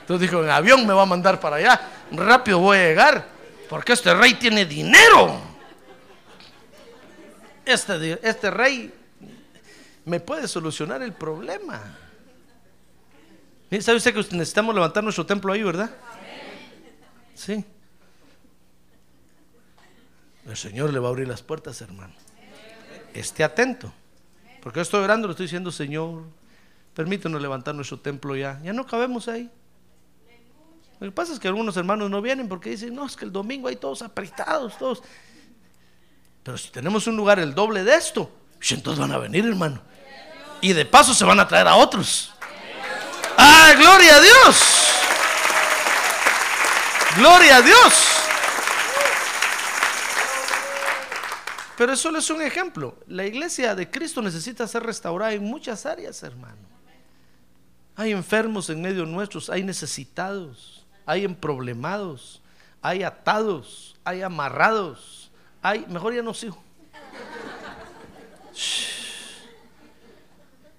Entonces 0.01 0.29
dijo, 0.29 0.43
en 0.43 0.49
avión 0.49 0.85
me 0.85 0.93
va 0.93 1.03
a 1.03 1.05
mandar 1.05 1.39
para 1.39 1.57
allá, 1.57 1.79
rápido 2.11 2.59
voy 2.59 2.77
a 2.77 2.87
llegar, 2.87 3.27
porque 3.69 3.93
este 3.93 4.13
rey 4.13 4.33
tiene 4.33 4.65
dinero. 4.65 5.39
Este, 7.65 8.19
este 8.27 8.51
rey 8.51 8.93
me 10.05 10.19
puede 10.19 10.47
solucionar 10.47 11.01
el 11.01 11.13
problema. 11.13 11.97
¿Sabe 13.79 13.97
usted 13.97 14.13
que 14.13 14.35
necesitamos 14.35 14.75
levantar 14.75 15.03
nuestro 15.03 15.25
templo 15.25 15.53
ahí, 15.53 15.63
verdad? 15.63 15.89
Sí. 17.33 17.63
El 20.45 20.57
Señor 20.57 20.91
le 20.91 20.99
va 20.99 21.07
a 21.07 21.11
abrir 21.11 21.27
las 21.27 21.41
puertas, 21.41 21.79
hermano. 21.81 22.13
Esté 23.13 23.43
atento. 23.43 23.93
Porque 24.61 24.79
yo 24.79 24.81
estoy 24.81 25.03
orando, 25.03 25.27
le 25.27 25.31
estoy 25.31 25.45
diciendo, 25.45 25.71
Señor, 25.71 26.23
permítanos 26.93 27.41
levantar 27.41 27.75
nuestro 27.75 27.99
templo 27.99 28.35
ya. 28.35 28.59
Ya 28.63 28.73
no 28.73 28.85
cabemos 28.85 29.27
ahí. 29.27 29.49
Lo 30.99 31.07
que 31.07 31.11
pasa 31.11 31.33
es 31.33 31.39
que 31.39 31.47
algunos 31.47 31.75
hermanos 31.77 32.09
no 32.11 32.21
vienen 32.21 32.47
porque 32.47 32.69
dicen, 32.69 32.93
no, 32.93 33.07
es 33.07 33.15
que 33.15 33.25
el 33.25 33.31
domingo 33.31 33.67
hay 33.67 33.75
todos 33.75 34.03
apretados, 34.03 34.77
todos. 34.77 35.01
Pero 36.43 36.57
si 36.57 36.69
tenemos 36.69 37.07
un 37.07 37.15
lugar 37.15 37.39
el 37.39 37.55
doble 37.55 37.83
de 37.83 37.95
esto, 37.95 38.31
pues 38.57 38.71
entonces 38.73 38.99
van 38.99 39.11
a 39.11 39.17
venir, 39.17 39.45
hermano. 39.45 39.81
Y 40.61 40.73
de 40.73 40.85
paso 40.85 41.15
se 41.15 41.25
van 41.25 41.39
a 41.39 41.47
traer 41.47 41.67
a 41.67 41.75
otros. 41.75 42.31
¡Ah, 43.35 43.73
gloria 43.75 44.17
a 44.17 44.21
Dios! 44.21 44.91
¡Gloria 47.17 47.57
a 47.57 47.61
Dios! 47.63 47.93
Pero 51.77 51.93
eso 51.93 52.15
es 52.15 52.29
un 52.29 52.43
ejemplo. 52.43 52.95
La 53.07 53.25
iglesia 53.25 53.73
de 53.73 53.89
Cristo 53.89 54.21
necesita 54.21 54.67
ser 54.67 54.83
restaurada 54.83 55.33
en 55.33 55.43
muchas 55.43 55.87
áreas, 55.87 56.21
hermano. 56.21 56.59
Hay 58.01 58.13
enfermos 58.13 58.67
en 58.71 58.81
medio 58.81 59.05
nuestros, 59.05 59.47
hay 59.47 59.61
necesitados, 59.61 60.83
hay 61.05 61.23
emproblemados, 61.23 62.41
hay 62.81 63.03
atados, 63.03 63.95
hay 64.03 64.23
amarrados, 64.23 65.29
hay, 65.61 65.85
mejor 65.87 66.15
ya 66.15 66.23
no 66.23 66.33
sigo. 66.33 66.57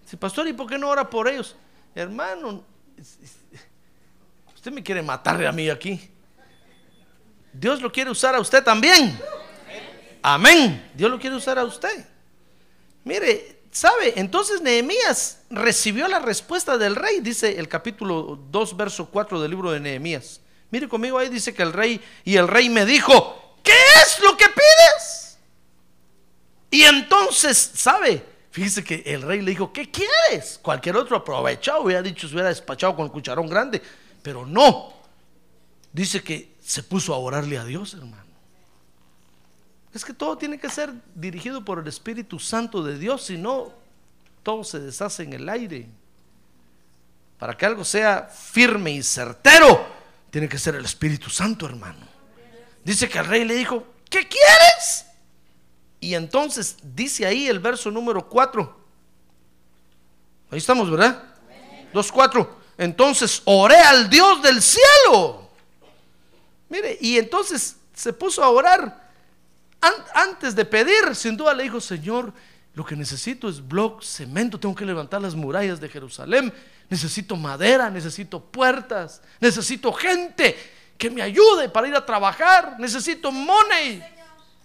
Si 0.05 0.17
pastor, 0.17 0.49
¿y 0.49 0.53
por 0.53 0.69
qué 0.69 0.77
no 0.77 0.89
ora 0.89 1.09
por 1.09 1.29
ellos? 1.29 1.55
Hermano, 1.95 2.65
usted 4.53 4.73
me 4.73 4.83
quiere 4.83 5.01
matar 5.01 5.47
a 5.47 5.53
mí 5.53 5.71
aquí. 5.71 6.11
Dios 7.53 7.81
lo 7.81 7.93
quiere 7.93 8.11
usar 8.11 8.35
a 8.35 8.41
usted 8.41 8.65
también. 8.65 9.17
Amén. 10.21 10.91
Dios 10.93 11.09
lo 11.09 11.21
quiere 11.21 11.37
usar 11.37 11.57
a 11.57 11.65
usted. 11.65 12.05
Mire, 13.05 13.62
¿sabe? 13.73 14.13
Entonces 14.21 14.61
Nehemías 14.61 15.39
recibió 15.51 16.07
la 16.07 16.21
respuesta 16.21 16.79
del 16.79 16.95
rey, 16.95 17.21
dice 17.21 17.59
el 17.59 17.67
capítulo 17.69 18.39
2, 18.51 18.77
verso 18.77 19.07
4 19.07 19.41
del 19.41 19.51
libro 19.51 19.73
de 19.73 19.81
Nehemías. 19.81 20.41
Mire 20.71 20.89
conmigo 20.89 21.19
ahí 21.19 21.29
dice 21.29 21.53
que 21.53 21.63
el 21.63 21.73
rey, 21.73 22.01
y 22.25 22.37
el 22.37 22.47
rey 22.47 22.69
me 22.69 22.87
dijo, 22.87 23.57
¿qué 23.65 23.73
es 24.03 24.21
lo 24.21 24.37
que 24.37 24.47
pides? 24.47 25.39
Y 26.71 26.83
entonces, 26.83 27.73
¿sabe? 27.75 28.25
Fíjese 28.51 28.85
que 28.85 29.03
el 29.07 29.23
rey 29.23 29.41
le 29.41 29.51
dijo, 29.51 29.73
¿qué 29.73 29.91
quieres? 29.91 30.61
Cualquier 30.63 30.97
otro 30.97 31.17
aprovechado 31.17 31.83
hubiera 31.83 32.03
dicho, 32.03 32.29
se 32.29 32.35
hubiera 32.35 32.51
despachado 32.51 32.95
con 32.95 33.07
el 33.07 33.11
cucharón 33.11 33.49
grande, 33.49 33.83
pero 34.23 34.47
no. 34.47 34.93
Dice 35.93 36.23
que 36.23 36.55
se 36.61 36.83
puso 36.83 37.15
a 37.15 37.19
orarle 37.19 37.59
a 37.59 37.65
Dios, 37.65 37.95
hermano. 37.95 38.32
Es 39.95 40.05
que 40.05 40.15
todo 40.15 40.39
tiene 40.39 40.59
que 40.59 40.71
ser 40.71 40.93
dirigido 41.15 41.65
por 41.65 41.79
el 41.79 41.87
Espíritu 41.87 42.39
Santo 42.39 42.83
de 42.83 42.99
Dios, 42.99 43.25
si 43.25 43.37
no, 43.37 43.73
todo 44.43 44.65
se 44.65 44.81
deshace 44.81 45.23
en 45.23 45.35
el 45.35 45.49
aire. 45.49 45.87
Para 47.39 47.57
que 47.57 47.67
algo 47.67 47.85
sea 47.85 48.23
firme 48.23 48.93
y 48.93 49.03
certero, 49.03 49.87
tiene 50.31 50.49
que 50.49 50.59
ser 50.59 50.77
el 50.77 50.85
Espíritu 50.85 51.29
Santo, 51.29 51.67
hermano. 51.67 52.07
Dice 52.85 53.09
que 53.09 53.19
el 53.19 53.27
rey 53.27 53.45
le 53.45 53.55
dijo, 53.55 53.87
¿qué 54.09 54.27
quieres? 54.27 55.07
Y 56.01 56.15
entonces 56.15 56.77
dice 56.83 57.27
ahí 57.27 57.47
el 57.47 57.61
verso 57.61 57.91
número 57.91 58.29
4. 58.29 58.81
Ahí 60.51 60.59
estamos, 60.59 60.91
¿verdad? 60.91 61.23
2.4. 61.93 62.49
Entonces 62.79 63.43
oré 63.45 63.77
al 63.77 64.09
Dios 64.09 64.43
del 64.43 64.61
cielo. 64.63 65.49
Mire, 66.69 66.97
y 67.01 67.19
entonces 67.19 67.77
se 67.95 68.13
puso 68.13 68.43
a 68.43 68.49
orar. 68.49 69.02
Antes 70.15 70.55
de 70.55 70.65
pedir, 70.65 71.15
sin 71.15 71.37
duda 71.37 71.55
le 71.55 71.65
dijo, 71.65 71.81
Señor, 71.81 72.33
lo 72.75 72.85
que 72.85 72.97
necesito 72.97 73.49
es 73.49 73.67
bloque, 73.67 74.05
cemento, 74.05 74.59
tengo 74.59 74.75
que 74.75 74.85
levantar 74.85 75.21
las 75.21 75.35
murallas 75.35 75.81
de 75.81 75.89
Jerusalén. 75.89 76.53
Necesito 76.89 77.37
madera, 77.37 77.91
necesito 77.91 78.41
puertas, 78.41 79.23
necesito 79.41 79.93
gente 79.93 80.57
que 80.97 81.11
me 81.11 81.23
ayude 81.23 81.69
para 81.69 81.89
ir 81.89 81.95
a 81.95 82.05
trabajar, 82.05 82.77
necesito 82.79 83.33
money. 83.33 84.03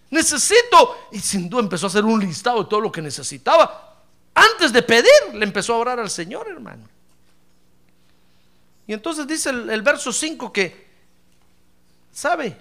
Necesito. 0.10 1.10
Y 1.12 1.20
sin 1.20 1.50
duda 1.50 1.62
empezó 1.62 1.88
a 1.88 1.90
hacer 1.90 2.06
un 2.06 2.20
listado 2.20 2.64
de 2.64 2.70
todo 2.70 2.80
lo 2.80 2.92
que 2.92 3.02
necesitaba. 3.02 4.06
Antes 4.34 4.72
de 4.72 4.84
pedir, 4.84 5.34
le 5.34 5.44
empezó 5.44 5.74
a 5.74 5.78
orar 5.78 6.00
al 6.00 6.10
Señor, 6.10 6.48
hermano. 6.48 6.88
Y 8.86 8.94
entonces 8.94 9.28
dice 9.28 9.50
el, 9.50 9.82
verso 9.82 10.14
5 10.14 10.54
que, 10.54 10.88
¿sabe? 12.14 12.56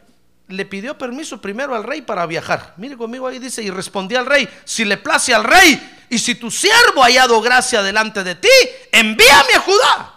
Le 0.48 0.64
pidió 0.64 0.96
permiso 0.96 1.40
primero 1.40 1.74
al 1.74 1.84
rey 1.84 2.02
para 2.02 2.26
viajar. 2.26 2.74
Mire 2.76 2.96
conmigo 2.96 3.26
ahí 3.26 3.38
dice, 3.38 3.62
y 3.62 3.70
respondí 3.70 4.14
al 4.14 4.26
rey, 4.26 4.48
si 4.64 4.84
le 4.84 4.96
place 4.96 5.34
al 5.34 5.44
rey 5.44 6.06
y 6.08 6.18
si 6.18 6.36
tu 6.36 6.50
siervo 6.50 7.02
ha 7.02 7.06
hallado 7.06 7.40
gracia 7.40 7.82
delante 7.82 8.22
de 8.22 8.36
ti, 8.36 8.48
envíame 8.92 9.54
a 9.56 9.60
Judá, 9.60 10.14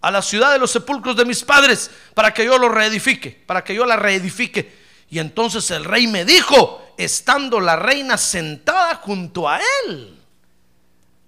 a 0.00 0.10
la 0.10 0.22
ciudad 0.22 0.52
de 0.52 0.58
los 0.58 0.72
sepulcros 0.72 1.16
de 1.16 1.24
mis 1.24 1.44
padres, 1.44 1.90
para 2.14 2.34
que 2.34 2.44
yo 2.44 2.58
lo 2.58 2.68
reedifique, 2.68 3.30
para 3.46 3.62
que 3.62 3.74
yo 3.74 3.86
la 3.86 3.96
reedifique 3.96 4.82
y 5.12 5.18
entonces 5.18 5.70
el 5.70 5.84
rey 5.84 6.06
me 6.06 6.24
dijo, 6.24 6.94
estando 6.96 7.60
la 7.60 7.76
reina 7.76 8.16
sentada 8.16 8.94
junto 8.94 9.46
a 9.46 9.60
él. 9.84 10.18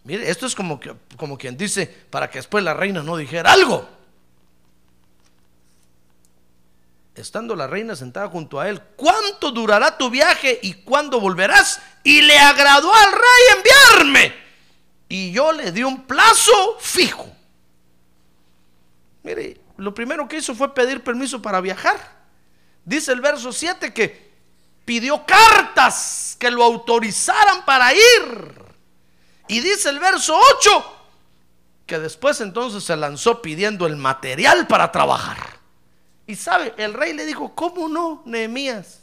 Mire, 0.04 0.30
esto 0.30 0.46
es 0.46 0.54
como, 0.54 0.80
como 1.18 1.36
quien 1.36 1.54
dice, 1.58 1.86
para 2.08 2.30
que 2.30 2.38
después 2.38 2.64
la 2.64 2.72
reina 2.72 3.02
no 3.02 3.14
dijera 3.14 3.52
algo. 3.52 3.86
Estando 7.14 7.54
la 7.54 7.66
reina 7.68 7.94
sentada 7.94 8.28
junto 8.28 8.58
a 8.58 8.68
él, 8.68 8.82
¿cuánto 8.96 9.52
durará 9.52 9.96
tu 9.96 10.10
viaje 10.10 10.58
y 10.62 10.74
cuándo 10.74 11.20
volverás? 11.20 11.80
Y 12.02 12.22
le 12.22 12.38
agradó 12.38 12.92
al 12.92 13.12
rey 13.12 13.56
enviarme. 13.56 14.34
Y 15.08 15.32
yo 15.32 15.52
le 15.52 15.70
di 15.70 15.84
un 15.84 16.06
plazo 16.06 16.76
fijo. 16.80 17.30
Mire, 19.22 19.60
lo 19.76 19.94
primero 19.94 20.28
que 20.28 20.38
hizo 20.38 20.54
fue 20.54 20.74
pedir 20.74 21.04
permiso 21.04 21.40
para 21.40 21.60
viajar. 21.60 21.96
Dice 22.84 23.12
el 23.12 23.20
verso 23.20 23.52
7 23.52 23.94
que 23.94 24.32
pidió 24.84 25.24
cartas 25.24 26.36
que 26.38 26.50
lo 26.50 26.64
autorizaran 26.64 27.64
para 27.64 27.92
ir. 27.94 28.54
Y 29.46 29.60
dice 29.60 29.88
el 29.90 30.00
verso 30.00 30.38
8 30.58 31.00
que 31.86 31.98
después 31.98 32.40
entonces 32.40 32.82
se 32.82 32.96
lanzó 32.96 33.42
pidiendo 33.42 33.86
el 33.86 33.96
material 33.96 34.66
para 34.66 34.90
trabajar. 34.90 35.53
Y 36.26 36.36
sabe, 36.36 36.74
el 36.78 36.94
rey 36.94 37.12
le 37.12 37.26
dijo, 37.26 37.54
¿cómo 37.54 37.88
no, 37.88 38.22
Nehemías? 38.24 39.00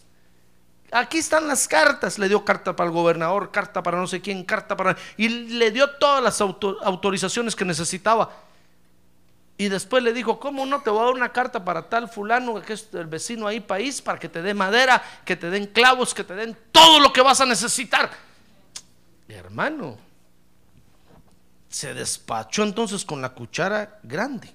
Aquí 0.92 1.20
están 1.20 1.48
las 1.48 1.68
cartas. 1.68 2.20
Le 2.20 2.28
dio 2.28 2.44
carta 2.44 2.76
para 2.76 2.90
el 2.90 2.94
gobernador, 2.94 3.52
carta 3.52 3.82
para 3.82 3.98
no 3.98 4.08
sé 4.08 4.22
quién, 4.22 4.44
carta 4.44 4.76
para... 4.76 4.98
Y 5.18 5.30
le 5.30 5.72
dio 5.72 5.90
todas 5.92 6.22
las 6.22 6.42
autorizaciones 6.42 7.56
que 7.56 7.64
necesitaba. 7.64 8.32
Y 9.58 9.70
después 9.70 10.04
le 10.04 10.12
dijo, 10.12 10.40
¿cómo 10.40 10.66
no 10.66 10.82
te 10.82 10.90
voy 10.90 11.02
a 11.02 11.06
dar 11.06 11.14
una 11.14 11.32
carta 11.32 11.64
para 11.64 11.88
tal 11.88 12.10
fulano 12.10 12.60
que 12.62 12.74
es 12.74 12.90
el 12.94 13.06
vecino 13.06 13.46
ahí 13.48 13.60
país 13.60 14.02
para 14.02 14.18
que 14.18 14.28
te 14.28 14.42
dé 14.42 14.54
madera, 14.54 15.04
que 15.24 15.36
te 15.36 15.50
den 15.50 15.68
clavos, 15.68 16.14
que 16.14 16.24
te 16.24 16.34
den 16.34 16.58
todo 16.72 17.00
lo 17.00 17.14
que 17.14 17.22
vas 17.22 17.42
a 17.42 17.46
necesitar? 17.46 18.10
hermano, 19.28 19.98
se 21.70 21.94
despachó 21.94 22.64
entonces 22.64 23.06
con 23.06 23.22
la 23.22 23.30
cuchara 23.30 24.00
grande. 24.04 24.52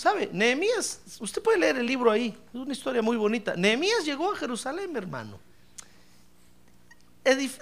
¿Sabe? 0.00 0.30
Nehemías, 0.32 1.02
usted 1.20 1.42
puede 1.42 1.58
leer 1.58 1.76
el 1.76 1.84
libro 1.84 2.10
ahí, 2.10 2.34
es 2.54 2.54
una 2.54 2.72
historia 2.72 3.02
muy 3.02 3.18
bonita. 3.18 3.54
Nehemías 3.54 4.02
llegó 4.02 4.32
a 4.32 4.36
Jerusalén, 4.36 4.96
hermano 4.96 5.38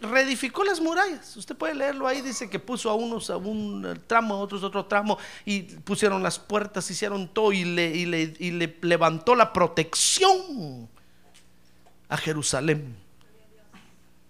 reedificó 0.01 0.63
las 0.63 0.81
murallas. 0.81 1.37
Usted 1.37 1.57
puede 1.57 1.75
leerlo 1.75 2.07
ahí, 2.07 2.21
dice 2.21 2.49
que 2.49 2.61
puso 2.61 2.91
a 2.91 2.95
unos 2.95 3.29
a 3.29 3.37
un 3.39 4.01
tramo, 4.07 4.35
a 4.35 4.39
otros 4.39 4.63
a 4.63 4.67
otro 4.67 4.87
tramo, 4.87 5.19
y 5.45 5.63
pusieron 5.63 6.23
las 6.23 6.39
puertas, 6.39 6.89
hicieron 6.93 7.27
todo 7.27 7.53
y 7.53 7.65
le, 7.65 7.89
y 7.89 8.07
le, 8.53 8.77
levantó 8.83 9.35
la 9.35 9.53
protección 9.53 10.89
a 12.09 12.17
Jerusalén. 12.17 12.97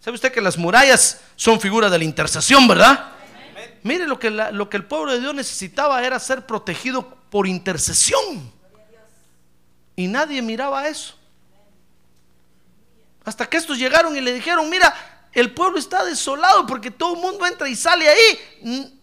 ¿Sabe 0.00 0.14
usted 0.14 0.32
que 0.32 0.40
las 0.40 0.56
murallas 0.56 1.20
son 1.36 1.60
figura 1.60 1.90
de 1.90 1.98
la 1.98 2.04
intercesión, 2.04 2.66
verdad? 2.66 3.12
Mire, 3.82 4.06
lo 4.06 4.18
que, 4.18 4.30
lo 4.30 4.70
que 4.70 4.78
el 4.78 4.86
pueblo 4.86 5.12
de 5.12 5.20
Dios 5.20 5.34
necesitaba 5.34 6.02
era 6.02 6.18
ser 6.18 6.46
protegido 6.46 7.17
por 7.30 7.46
intercesión. 7.46 8.52
Y 9.96 10.06
nadie 10.06 10.40
miraba 10.42 10.86
eso. 10.88 11.14
Hasta 13.24 13.46
que 13.46 13.56
estos 13.56 13.78
llegaron 13.78 14.16
y 14.16 14.20
le 14.20 14.32
dijeron, 14.32 14.70
mira, 14.70 14.94
el 15.32 15.52
pueblo 15.52 15.78
está 15.78 16.04
desolado 16.04 16.66
porque 16.66 16.90
todo 16.90 17.14
el 17.14 17.20
mundo 17.20 17.46
entra 17.46 17.68
y 17.68 17.76
sale 17.76 18.08
ahí. 18.08 19.00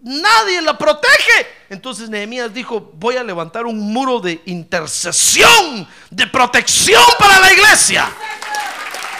nadie 0.00 0.62
la 0.62 0.78
protege. 0.78 1.46
Entonces 1.68 2.08
Nehemías 2.08 2.54
dijo, 2.54 2.92
voy 2.94 3.16
a 3.16 3.24
levantar 3.24 3.66
un 3.66 3.92
muro 3.92 4.20
de 4.20 4.40
intercesión, 4.46 5.86
de 6.10 6.26
protección 6.28 7.02
para 7.18 7.40
la 7.40 7.52
iglesia. 7.52 8.10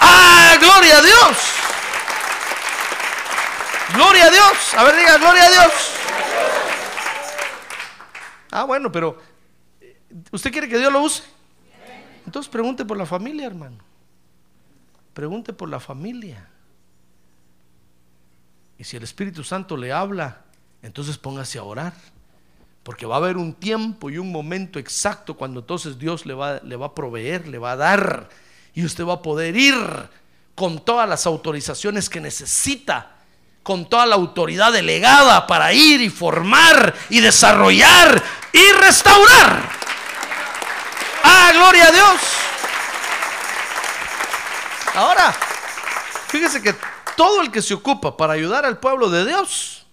¡Ah, 0.00 0.56
gloria 0.58 0.98
a 0.98 1.02
Dios! 1.02 1.36
Gloria 3.94 4.26
a 4.26 4.30
Dios. 4.30 4.74
A 4.76 4.84
ver, 4.84 4.96
diga, 4.96 5.18
gloria 5.18 5.44
a 5.44 5.50
Dios. 5.50 5.72
Ah, 8.50 8.64
bueno, 8.64 8.90
pero 8.90 9.18
¿usted 10.32 10.50
quiere 10.50 10.68
que 10.68 10.78
Dios 10.78 10.92
lo 10.92 11.02
use? 11.02 11.22
Entonces 12.26 12.50
pregunte 12.50 12.84
por 12.84 12.96
la 12.96 13.06
familia, 13.06 13.46
hermano. 13.46 13.78
Pregunte 15.14 15.52
por 15.52 15.68
la 15.68 15.80
familia. 15.80 16.48
Y 18.78 18.84
si 18.84 18.96
el 18.96 19.02
Espíritu 19.02 19.44
Santo 19.44 19.76
le 19.76 19.92
habla, 19.92 20.42
entonces 20.82 21.18
póngase 21.18 21.58
a 21.58 21.64
orar. 21.64 21.92
Porque 22.82 23.04
va 23.06 23.16
a 23.16 23.18
haber 23.18 23.36
un 23.36 23.52
tiempo 23.52 24.10
y 24.10 24.18
un 24.18 24.32
momento 24.32 24.78
exacto 24.78 25.36
cuando 25.36 25.60
entonces 25.60 25.98
Dios 25.98 26.24
le 26.24 26.34
va, 26.34 26.60
le 26.60 26.76
va 26.76 26.86
a 26.86 26.94
proveer, 26.94 27.46
le 27.46 27.58
va 27.58 27.72
a 27.72 27.76
dar. 27.76 28.28
Y 28.74 28.84
usted 28.84 29.04
va 29.04 29.14
a 29.14 29.22
poder 29.22 29.56
ir 29.56 29.76
con 30.54 30.82
todas 30.84 31.08
las 31.08 31.26
autorizaciones 31.26 32.08
que 32.08 32.20
necesita, 32.20 33.16
con 33.62 33.88
toda 33.88 34.06
la 34.06 34.14
autoridad 34.14 34.72
delegada 34.72 35.46
para 35.46 35.72
ir 35.72 36.00
y 36.00 36.08
formar 36.08 36.94
y 37.10 37.20
desarrollar 37.20 38.22
y 38.52 38.72
restaurar. 38.72 39.70
Ah, 41.22 41.50
gloria 41.52 41.88
a 41.88 41.92
Dios. 41.92 42.20
Ahora, 44.94 45.32
fíjese 46.28 46.60
que 46.62 46.74
todo 47.16 47.42
el 47.42 47.50
que 47.50 47.62
se 47.62 47.74
ocupa 47.74 48.16
para 48.16 48.32
ayudar 48.32 48.64
al 48.64 48.78
pueblo 48.78 49.08
de 49.10 49.26
Dios 49.26 49.86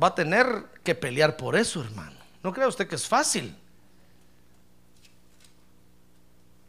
va 0.00 0.08
a 0.08 0.14
tener 0.14 0.66
que 0.82 0.94
pelear 0.94 1.36
por 1.36 1.56
eso, 1.56 1.80
hermano. 1.82 2.18
No 2.42 2.52
crea 2.52 2.68
usted 2.68 2.88
que 2.88 2.96
es 2.96 3.06
fácil. 3.06 3.54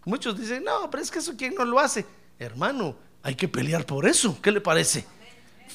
Muchos 0.06 0.38
dicen, 0.38 0.64
no, 0.64 0.89
pero 0.89 1.04
es 1.04 1.12
que 1.12 1.20
eso 1.20 1.34
quién 1.38 1.56
no 1.56 1.64
lo 1.64 1.80
hace. 1.80 2.06
Hermano, 2.39 2.95
hay 3.22 3.36
que 3.36 3.47
pelear 3.47 3.86
por 3.86 4.08
eso. 4.08 4.38
¿Qué 4.41 4.52
le 4.52 4.62
parece? 4.62 5.06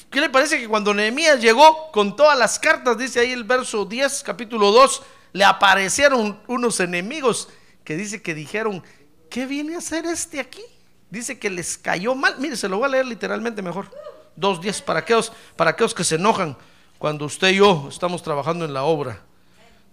¿Qué 0.09 0.21
le 0.21 0.29
parece 0.29 0.57
que 0.59 0.67
cuando 0.67 0.93
Nehemías 0.93 1.41
llegó 1.41 1.91
con 1.91 2.15
todas 2.15 2.37
las 2.37 2.59
cartas, 2.59 2.97
dice 2.97 3.19
ahí 3.19 3.31
el 3.31 3.43
verso 3.43 3.85
10, 3.85 4.23
capítulo 4.23 4.71
2, 4.71 5.03
le 5.33 5.43
aparecieron 5.43 6.39
unos 6.47 6.79
enemigos 6.79 7.49
que 7.83 7.95
dice 7.95 8.21
que 8.21 8.33
dijeron, 8.33 8.83
¿qué 9.29 9.45
viene 9.45 9.75
a 9.75 9.79
hacer 9.79 10.05
este 10.05 10.39
aquí? 10.39 10.63
Dice 11.09 11.39
que 11.39 11.49
les 11.49 11.77
cayó 11.77 12.15
mal. 12.15 12.35
Mire, 12.39 12.55
se 12.55 12.67
lo 12.67 12.77
voy 12.77 12.85
a 12.85 12.91
leer 12.91 13.05
literalmente 13.05 13.61
mejor. 13.61 13.89
2.10 14.37 14.83
para 14.83 14.99
aquellos, 14.99 15.31
para 15.55 15.71
aquellos 15.71 15.93
que 15.93 16.03
se 16.03 16.15
enojan 16.15 16.57
cuando 16.97 17.25
usted 17.25 17.49
y 17.49 17.55
yo 17.55 17.87
estamos 17.89 18.21
trabajando 18.23 18.65
en 18.65 18.73
la 18.73 18.83
obra. 18.83 19.21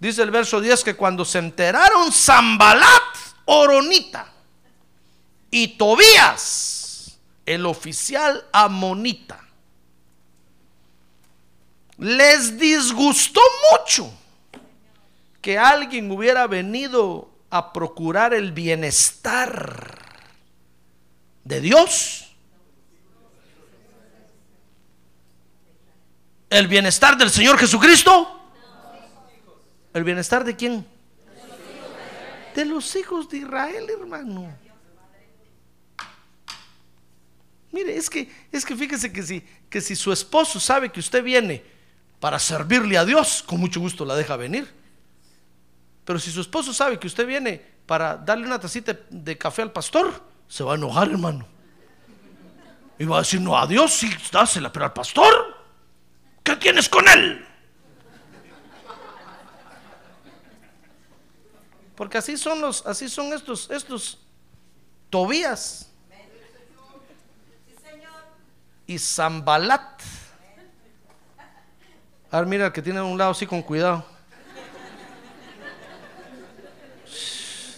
Dice 0.00 0.22
el 0.22 0.30
verso 0.30 0.60
10 0.60 0.84
que 0.84 0.94
cuando 0.94 1.24
se 1.24 1.38
enteraron 1.38 2.12
Zambalat, 2.12 3.02
Oronita 3.46 4.32
y 5.50 5.76
Tobías, 5.76 7.18
el 7.46 7.66
oficial 7.66 8.44
amonita, 8.52 9.43
les 11.99 12.59
disgustó 12.59 13.40
mucho 13.70 14.12
que 15.40 15.59
alguien 15.59 16.11
hubiera 16.11 16.47
venido 16.47 17.30
a 17.51 17.72
procurar 17.72 18.34
el 18.34 18.53
bienestar 18.53 19.99
de 21.45 21.61
Dios. 21.61 22.34
¿El 26.51 26.66
bienestar 26.68 27.16
del 27.16 27.30
Señor 27.30 27.59
Jesucristo? 27.59 28.40
¿El 29.92 30.05
bienestar 30.05 30.45
de 30.45 30.57
quién? 30.57 30.86
De 32.55 32.64
los 32.64 32.95
hijos 32.97 33.28
de 33.28 33.38
Israel, 33.38 33.86
hermano. 33.90 34.57
Mire, 37.70 37.97
es 37.97 38.09
que, 38.09 38.32
es 38.53 38.64
que 38.64 38.76
fíjese 38.76 39.12
que 39.12 39.22
si, 39.22 39.40
que 39.68 39.80
si 39.80 39.97
su 39.97 40.12
esposo 40.12 40.61
sabe 40.61 40.90
que 40.92 41.01
usted 41.01 41.22
viene 41.22 41.73
para 42.24 42.38
servirle 42.38 42.96
a 42.96 43.04
Dios, 43.04 43.42
con 43.46 43.60
mucho 43.60 43.80
gusto 43.80 44.02
la 44.06 44.16
deja 44.16 44.34
venir. 44.36 44.66
Pero 46.06 46.18
si 46.18 46.30
su 46.30 46.40
esposo 46.40 46.72
sabe 46.72 46.98
que 46.98 47.06
usted 47.06 47.26
viene 47.26 47.62
para 47.84 48.16
darle 48.16 48.46
una 48.46 48.58
tacita 48.58 48.96
de 49.10 49.36
café 49.36 49.60
al 49.60 49.72
pastor, 49.72 50.22
se 50.48 50.64
va 50.64 50.72
a 50.72 50.76
enojar, 50.76 51.10
hermano. 51.10 51.46
Y 52.98 53.04
va 53.04 53.16
a 53.16 53.18
decir, 53.18 53.42
no, 53.42 53.58
a 53.58 53.66
Dios 53.66 53.92
sí, 53.92 54.10
dásela, 54.32 54.72
pero 54.72 54.86
al 54.86 54.94
pastor, 54.94 55.34
¿qué 56.42 56.56
tienes 56.56 56.88
con 56.88 57.06
él? 57.10 57.46
Porque 61.94 62.16
así 62.16 62.38
son 62.38 62.58
los, 62.58 62.86
así 62.86 63.10
son 63.10 63.34
estos, 63.34 63.70
estos 63.70 64.18
Tobías 65.10 65.92
y 68.86 68.98
Zambalat. 68.98 70.00
A 72.35 72.41
ver, 72.41 72.49
mira, 72.49 72.66
el 72.66 72.72
que 72.72 72.82
tiene 72.82 72.99
a 72.99 73.05
un 73.05 73.16
lado 73.16 73.30
así 73.30 73.47
con 73.47 73.62
cuidado. 73.62 74.05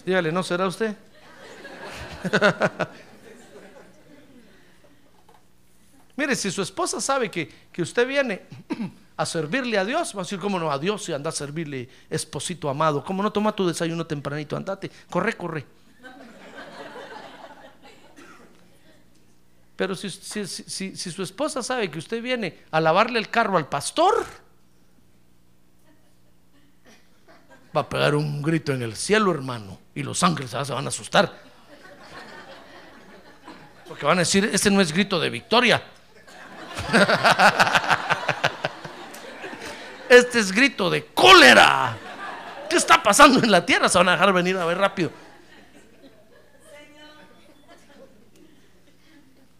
Dígale, 0.03 0.31
¿no 0.31 0.41
será 0.41 0.65
usted? 0.65 0.97
Mire, 6.15 6.35
si 6.35 6.49
su 6.49 6.63
esposa 6.63 6.99
sabe 6.99 7.29
que, 7.29 7.47
que, 7.71 7.83
usted 7.83 8.07
viene 8.07 8.41
a 9.17 9.27
servirle 9.27 9.77
a 9.77 9.85
Dios, 9.85 10.15
va 10.15 10.21
a 10.21 10.23
decir, 10.23 10.39
¿cómo 10.39 10.57
no? 10.57 10.71
A 10.71 10.79
Dios 10.79 11.07
y 11.07 11.13
anda 11.13 11.29
a 11.29 11.33
servirle, 11.33 11.87
esposito 12.09 12.67
amado. 12.67 13.03
¿Cómo 13.03 13.21
no 13.21 13.31
toma 13.31 13.55
tu 13.55 13.67
desayuno 13.67 14.07
tempranito? 14.07 14.57
Andate, 14.57 14.89
corre, 15.07 15.33
corre. 15.33 15.67
Pero 19.75 19.95
si, 19.95 20.09
si, 20.09 20.47
si, 20.47 20.95
si, 20.95 21.11
su 21.11 21.21
esposa 21.21 21.61
sabe 21.61 21.91
que 21.91 21.99
usted 21.99 22.23
viene 22.23 22.63
a 22.71 22.81
lavarle 22.81 23.19
el 23.19 23.29
carro 23.29 23.57
al 23.57 23.69
pastor, 23.69 24.46
va 27.77 27.83
a 27.83 27.89
pegar 27.89 28.15
un 28.15 28.41
grito 28.41 28.73
en 28.73 28.81
el 28.81 28.95
cielo, 28.95 29.31
hermano, 29.31 29.79
y 29.93 30.01
los 30.01 30.23
ángeles 30.23 30.49
se 30.49 30.73
van 30.73 30.85
a 30.85 30.87
asustar. 30.89 31.31
Porque 33.87 34.05
van 34.05 34.17
a 34.17 34.21
decir, 34.21 34.49
este 34.51 34.71
no 34.71 34.81
es 34.81 34.91
grito 34.91 35.19
de 35.19 35.29
victoria. 35.29 35.83
Este 40.09 40.39
es 40.39 40.53
grito 40.53 40.89
de 40.89 41.05
cólera. 41.07 41.97
¿Qué 42.69 42.77
está 42.77 43.03
pasando 43.03 43.43
en 43.43 43.51
la 43.51 43.65
tierra? 43.65 43.89
Se 43.89 43.97
van 43.97 44.07
a 44.07 44.13
dejar 44.13 44.31
venir 44.31 44.55
a 44.55 44.63
ver 44.63 44.77
rápido. 44.77 45.11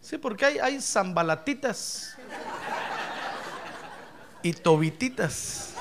Sí, 0.00 0.16
porque 0.16 0.46
hay, 0.46 0.58
hay 0.58 0.80
zambalatitas 0.80 2.16
y 4.42 4.54
tobititas 4.54 5.74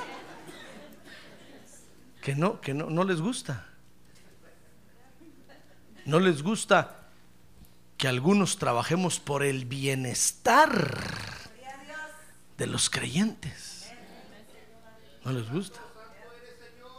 que 2.27 2.35
no, 2.35 2.59
que 2.59 2.73
no, 2.73 2.89
no 2.89 3.05
les 3.05 3.21
gusta. 3.21 3.63
No 6.03 6.19
les 6.19 6.43
gusta 6.43 7.07
que 7.95 8.09
algunos 8.09 8.57
trabajemos 8.57 9.21
por 9.21 9.43
el 9.43 9.63
bienestar 9.63 10.91
de 12.57 12.67
los 12.67 12.89
creyentes. 12.89 13.89
No 15.23 15.31
les 15.31 15.49
gusta. 15.49 15.79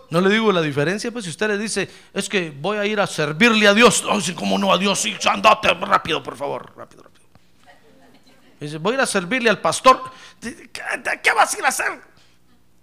No 0.08 0.22
le 0.22 0.30
digo 0.30 0.50
la 0.50 0.62
diferencia, 0.62 1.10
pues 1.10 1.26
si 1.26 1.30
usted 1.30 1.48
le 1.48 1.58
dice, 1.58 1.90
es 2.14 2.26
que 2.26 2.48
voy 2.48 2.78
a 2.78 2.86
ir 2.86 2.98
a 2.98 3.06
servirle 3.06 3.68
a 3.68 3.74
Dios, 3.74 4.02
no, 4.04 4.18
¿cómo 4.34 4.56
no 4.56 4.72
a 4.72 4.78
Dios? 4.78 4.98
Sí, 4.98 5.14
andate 5.30 5.74
rápido, 5.74 6.22
por 6.22 6.38
favor, 6.38 6.72
rápido, 6.74 7.02
rápido. 7.02 7.26
Dice, 8.58 8.78
voy 8.78 8.92
a 8.92 8.94
ir 8.94 9.00
a 9.02 9.06
servirle 9.06 9.50
al 9.50 9.60
pastor. 9.60 10.10
¿Qué, 10.40 10.70
qué 11.22 11.32
vas 11.34 11.54
a 11.54 11.58
ir 11.58 11.64
a 11.66 11.68
hacer? 11.68 12.00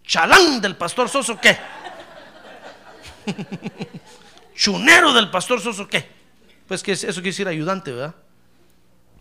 ¿Chalán 0.03 0.61
del 0.61 0.75
pastor 0.75 1.09
Soso 1.09 1.41
qué? 1.41 1.57
¿Chunero 4.55 5.13
del 5.13 5.29
pastor 5.29 5.61
Soso 5.61 5.87
qué? 5.87 6.07
Pues 6.67 6.81
que 6.81 6.93
eso 6.93 7.07
quiere 7.07 7.29
decir 7.29 7.47
ayudante, 7.47 7.91
¿verdad? 7.91 8.15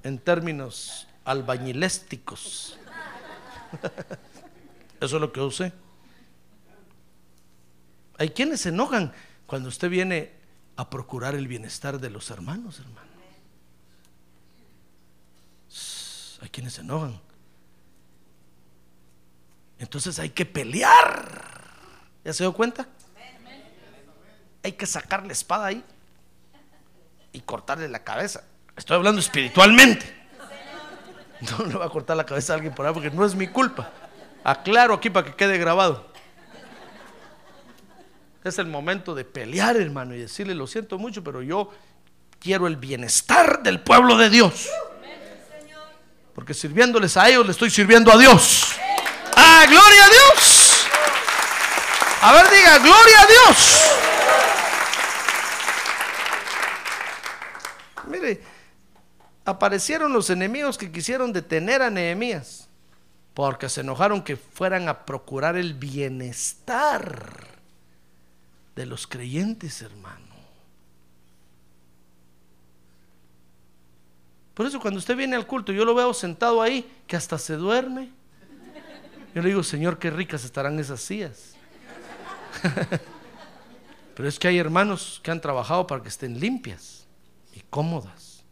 En 0.02 0.18
términos 0.18 1.07
albañilésticos. 1.24 2.78
Eso 5.00 5.16
es 5.16 5.20
lo 5.20 5.32
que 5.32 5.40
usé. 5.40 5.72
Hay 8.16 8.30
quienes 8.30 8.62
se 8.62 8.68
enojan 8.70 9.12
cuando 9.46 9.68
usted 9.68 9.90
viene 9.90 10.32
a 10.76 10.88
procurar 10.88 11.34
el 11.34 11.48
bienestar 11.48 12.00
de 12.00 12.11
los 12.11 12.30
hermanos, 12.30 12.78
hermano. 12.78 13.05
Hay 16.40 16.48
quienes 16.50 16.74
se 16.74 16.82
enojan. 16.82 17.20
Entonces 19.78 20.18
hay 20.18 20.30
que 20.30 20.46
pelear. 20.46 21.42
¿Ya 22.24 22.32
se 22.32 22.44
dio 22.44 22.52
cuenta? 22.52 22.88
Hay 24.65 24.73
que 24.73 24.87
sacar 24.87 25.25
la 25.27 25.33
espada 25.33 25.67
ahí 25.67 25.85
y 27.33 27.41
cortarle 27.41 27.87
la 27.89 28.03
cabeza. 28.03 28.43
Estoy 28.77 28.97
hablando 28.97 29.21
espiritualmente. 29.21 30.25
No 31.59 31.67
le 31.67 31.75
va 31.75 31.85
a 31.85 31.91
cortar 31.91 32.17
la 32.17 32.25
cabeza 32.25 32.55
a 32.55 32.57
alguien 32.57 32.75
por 32.75 32.87
ahí 32.87 32.95
porque 32.95 33.11
no 33.11 33.25
es 33.27 33.35
mi 33.35 33.47
culpa. 33.47 33.91
Aclaro 34.43 34.95
aquí 34.95 35.11
para 35.11 35.27
que 35.27 35.35
quede 35.35 35.59
grabado. 35.59 36.07
Es 38.43 38.59
el 38.59 38.67
momento 38.67 39.15
de 39.15 39.25
pelear, 39.25 39.77
hermano, 39.77 40.15
y 40.15 40.19
decirle, 40.21 40.55
lo 40.55 40.67
siento 40.67 40.99
mucho, 40.99 41.23
pero 41.23 41.43
yo 41.43 41.71
quiero 42.41 42.67
el 42.67 42.77
bienestar 42.77 43.62
del 43.62 43.81
pueblo 43.81 44.17
de 44.17 44.31
Dios. 44.31 44.71
Porque 46.35 46.55
sirviéndoles 46.55 47.17
a 47.19 47.29
ellos, 47.29 47.45
le 47.45 47.53
estoy 47.53 47.71
sirviendo 47.71 48.11
a 48.11 48.17
Dios. 48.17 48.75
¡Ah, 49.37 49.65
gloria 49.67 50.05
a 50.05 50.09
Dios! 50.09 50.87
A 52.23 52.33
ver, 52.33 52.51
diga, 52.51 52.79
gloria 52.79 53.21
a 53.21 53.27
Dios. 53.27 54.14
Mire, 58.09 58.42
aparecieron 59.44 60.12
los 60.12 60.30
enemigos 60.30 60.78
que 60.78 60.90
quisieron 60.90 61.32
detener 61.32 61.82
a 61.82 61.90
Nehemías 61.90 62.68
porque 63.34 63.68
se 63.68 63.80
enojaron 63.80 64.22
que 64.22 64.36
fueran 64.36 64.88
a 64.88 65.05
procurar 65.05 65.57
el 65.57 65.74
bienestar 65.74 67.48
de 68.76 68.86
los 68.86 69.07
creyentes, 69.07 69.82
hermano. 69.82 70.24
Por 74.55 74.66
eso 74.66 74.78
cuando 74.78 74.98
usted 74.98 75.16
viene 75.16 75.34
al 75.34 75.48
culto, 75.48 75.72
yo 75.72 75.84
lo 75.84 75.96
veo 75.96 76.14
sentado 76.14 76.62
ahí, 76.62 76.88
que 77.09 77.16
hasta 77.16 77.38
se 77.38 77.57
duerme. 77.57 78.11
Yo 79.34 79.42
le 79.42 79.48
digo, 79.48 79.64
Señor, 79.64 79.98
qué 79.98 80.11
ricas 80.11 80.44
estarán 80.44 80.78
esas 80.78 81.00
sillas. 81.00 81.57
Pero 84.14 84.28
es 84.28 84.38
que 84.38 84.46
hay 84.46 84.59
hermanos 84.59 85.20
que 85.24 85.32
han 85.32 85.40
trabajado 85.40 85.88
para 85.88 86.00
que 86.05 86.09
estén 86.09 86.38
limpias 86.38 87.03
y 87.55 87.61
cómodas. 87.70 88.42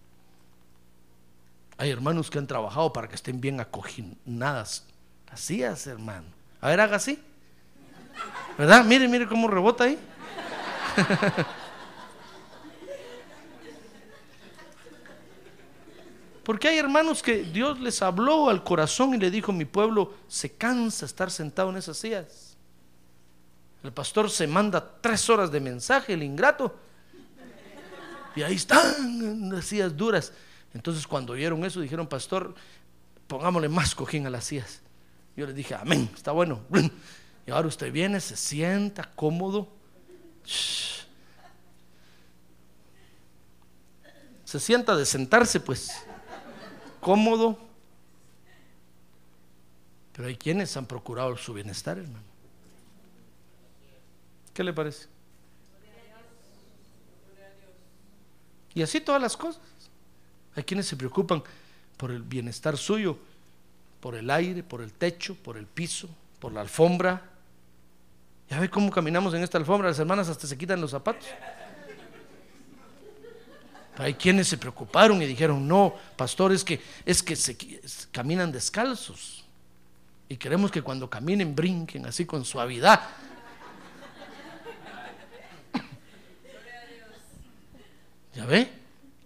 Hay 1.78 1.90
hermanos 1.90 2.30
que 2.30 2.38
han 2.38 2.46
trabajado 2.46 2.92
para 2.92 3.08
que 3.08 3.16
estén 3.16 3.40
bien 3.40 3.58
acoginadas. 3.60 4.84
Así 5.30 5.62
es, 5.62 5.86
hermano. 5.86 6.26
A 6.60 6.68
ver, 6.68 6.80
haga 6.80 6.96
así. 6.96 7.18
¿Verdad? 8.56 8.84
Mire, 8.84 9.08
mire 9.08 9.26
cómo 9.26 9.48
rebota 9.48 9.84
ahí. 9.84 9.98
Porque 16.44 16.68
hay 16.68 16.78
hermanos 16.78 17.22
que 17.22 17.44
Dios 17.44 17.80
les 17.80 18.02
habló 18.02 18.48
al 18.48 18.64
corazón 18.64 19.14
y 19.14 19.18
le 19.18 19.30
dijo, 19.30 19.52
mi 19.52 19.64
pueblo 19.64 20.12
se 20.28 20.52
cansa 20.52 21.06
estar 21.06 21.30
sentado 21.30 21.70
en 21.70 21.76
esas 21.76 21.96
sillas. 21.96 22.56
El 23.82 23.92
pastor 23.92 24.28
se 24.30 24.46
manda 24.46 25.00
tres 25.00 25.28
horas 25.30 25.50
de 25.50 25.60
mensaje, 25.60 26.12
el 26.14 26.22
ingrato. 26.22 26.76
Y 28.34 28.42
ahí 28.42 28.54
están 28.54 29.50
las 29.50 29.66
sillas 29.66 29.96
duras. 29.96 30.32
Entonces 30.74 31.06
cuando 31.06 31.34
oyeron 31.34 31.64
eso 31.64 31.80
dijeron, 31.80 32.06
pastor, 32.06 32.54
pongámosle 33.26 33.68
más 33.68 33.94
cojín 33.94 34.26
a 34.26 34.30
las 34.30 34.44
sillas. 34.44 34.80
Yo 35.36 35.46
les 35.46 35.54
dije, 35.54 35.74
amén, 35.74 36.10
está 36.14 36.32
bueno. 36.32 36.60
Y 37.46 37.50
ahora 37.50 37.68
usted 37.68 37.92
viene, 37.92 38.20
se 38.20 38.36
sienta 38.36 39.10
cómodo. 39.14 39.68
Se 44.44 44.60
sienta 44.60 44.94
de 44.94 45.06
sentarse, 45.06 45.60
pues, 45.60 45.90
cómodo. 47.00 47.58
Pero 50.12 50.28
hay 50.28 50.36
quienes 50.36 50.76
han 50.76 50.84
procurado 50.86 51.36
su 51.38 51.54
bienestar, 51.54 51.98
hermano. 51.98 52.24
¿Qué 54.52 54.62
le 54.62 54.74
parece? 54.74 55.11
Y 58.74 58.82
así 58.82 59.00
todas 59.00 59.20
las 59.20 59.36
cosas. 59.36 59.62
Hay 60.54 60.62
quienes 60.62 60.86
se 60.86 60.96
preocupan 60.96 61.42
por 61.96 62.10
el 62.10 62.22
bienestar 62.22 62.76
suyo, 62.76 63.18
por 64.00 64.14
el 64.14 64.30
aire, 64.30 64.62
por 64.62 64.82
el 64.82 64.92
techo, 64.92 65.34
por 65.34 65.56
el 65.56 65.66
piso, 65.66 66.08
por 66.38 66.52
la 66.52 66.60
alfombra. 66.60 67.22
Ya 68.50 68.60
ve 68.60 68.68
cómo 68.68 68.90
caminamos 68.90 69.32
en 69.34 69.42
esta 69.42 69.58
alfombra, 69.58 69.88
las 69.88 69.98
hermanas 69.98 70.28
hasta 70.28 70.46
se 70.46 70.58
quitan 70.58 70.80
los 70.80 70.90
zapatos. 70.90 71.26
Hay 73.98 74.14
quienes 74.14 74.48
se 74.48 74.56
preocuparon 74.56 75.20
y 75.22 75.26
dijeron, 75.26 75.68
no, 75.68 75.94
pastor, 76.16 76.52
es 76.52 76.64
que, 76.64 76.80
es 77.04 77.22
que 77.22 77.36
se, 77.36 77.56
caminan 78.10 78.50
descalzos. 78.50 79.44
Y 80.28 80.36
queremos 80.36 80.70
que 80.70 80.80
cuando 80.80 81.10
caminen 81.10 81.54
brinquen 81.54 82.06
así 82.06 82.24
con 82.24 82.44
suavidad. 82.44 83.00
¿Ya 88.34 88.46
ve? 88.46 88.70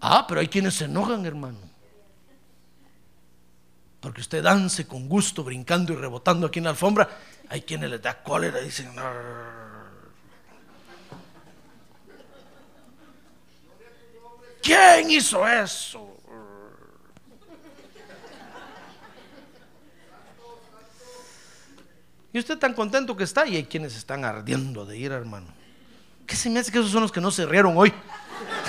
Ah, 0.01 0.27
pero 0.27 0.41
hay 0.41 0.49
quienes 0.49 0.75
se 0.75 0.85
enojan, 0.85 1.25
hermano. 1.25 1.59
Porque 4.01 4.21
usted 4.21 4.43
dance 4.43 4.87
con 4.87 5.09
gusto, 5.09 5.43
brincando 5.43 5.93
y 5.93 5.97
rebotando 5.97 6.47
aquí 6.47 6.59
en 6.59 6.65
la 6.65 6.71
alfombra. 6.71 7.09
Hay 7.49 7.63
quienes 7.63 7.91
les 7.91 8.03
da 8.03 8.23
cólera 8.23 8.61
y 8.61 8.65
dicen, 8.65 8.91
¿quién 14.63 15.11
hizo 15.11 15.47
eso? 15.47 16.17
Y 22.33 22.39
usted 22.39 22.59
tan 22.59 22.75
contento 22.75 23.17
que 23.17 23.25
está 23.25 23.47
y 23.47 23.57
hay 23.57 23.65
quienes 23.65 23.97
están 23.97 24.25
ardiendo 24.25 24.85
de 24.85 24.99
ir, 24.99 25.11
hermano. 25.11 25.47
¿Qué 26.27 26.37
se 26.37 26.51
me 26.51 26.61
hace 26.61 26.71
que 26.71 26.79
esos 26.79 26.91
son 26.91 27.01
los 27.01 27.11
que 27.11 27.21
no 27.21 27.31
se 27.31 27.47
rieron 27.47 27.75
hoy? 27.79 27.95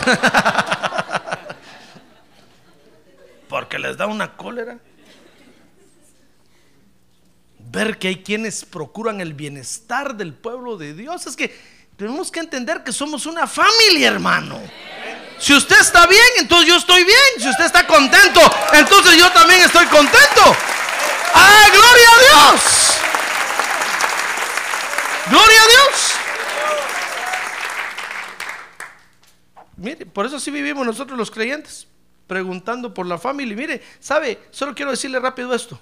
Porque 3.49 3.79
les 3.79 3.97
da 3.97 4.07
una 4.07 4.35
cólera. 4.35 4.77
Ver 7.59 7.97
que 7.97 8.09
hay 8.09 8.23
quienes 8.23 8.65
procuran 8.65 9.21
el 9.21 9.33
bienestar 9.33 10.15
del 10.15 10.33
pueblo 10.33 10.77
de 10.77 10.93
Dios. 10.93 11.25
Es 11.27 11.35
que 11.35 11.55
tenemos 11.97 12.31
que 12.31 12.39
entender 12.39 12.83
que 12.83 12.91
somos 12.91 13.25
una 13.25 13.47
familia, 13.47 14.09
hermano. 14.09 14.61
Si 15.39 15.53
usted 15.53 15.79
está 15.79 16.07
bien, 16.07 16.25
entonces 16.39 16.67
yo 16.67 16.77
estoy 16.77 17.03
bien. 17.03 17.17
Si 17.39 17.47
usted 17.49 17.65
está 17.65 17.85
contento, 17.85 18.39
entonces 18.73 19.17
yo 19.17 19.31
también 19.31 19.61
estoy 19.61 19.85
contento. 19.87 20.55
¡Ah, 21.33 21.65
gloria 21.71 22.09
a 22.09 22.19
Dios! 22.19 22.61
¡Gloria 25.29 25.61
a 25.61 25.67
Dios! 25.67 26.16
Mire, 29.77 30.07
por 30.07 30.25
eso 30.25 30.37
así 30.37 30.49
vivimos 30.49 30.85
nosotros 30.85 31.17
los 31.17 31.29
creyentes, 31.29 31.87
preguntando 32.25 32.93
por 32.93 33.05
la 33.05 33.17
familia. 33.17 33.55
Mire, 33.55 33.81
¿sabe? 33.99 34.39
Solo 34.51 34.73
quiero 34.73 34.91
decirle 34.91 35.19
rápido 35.19 35.53
esto. 35.53 35.79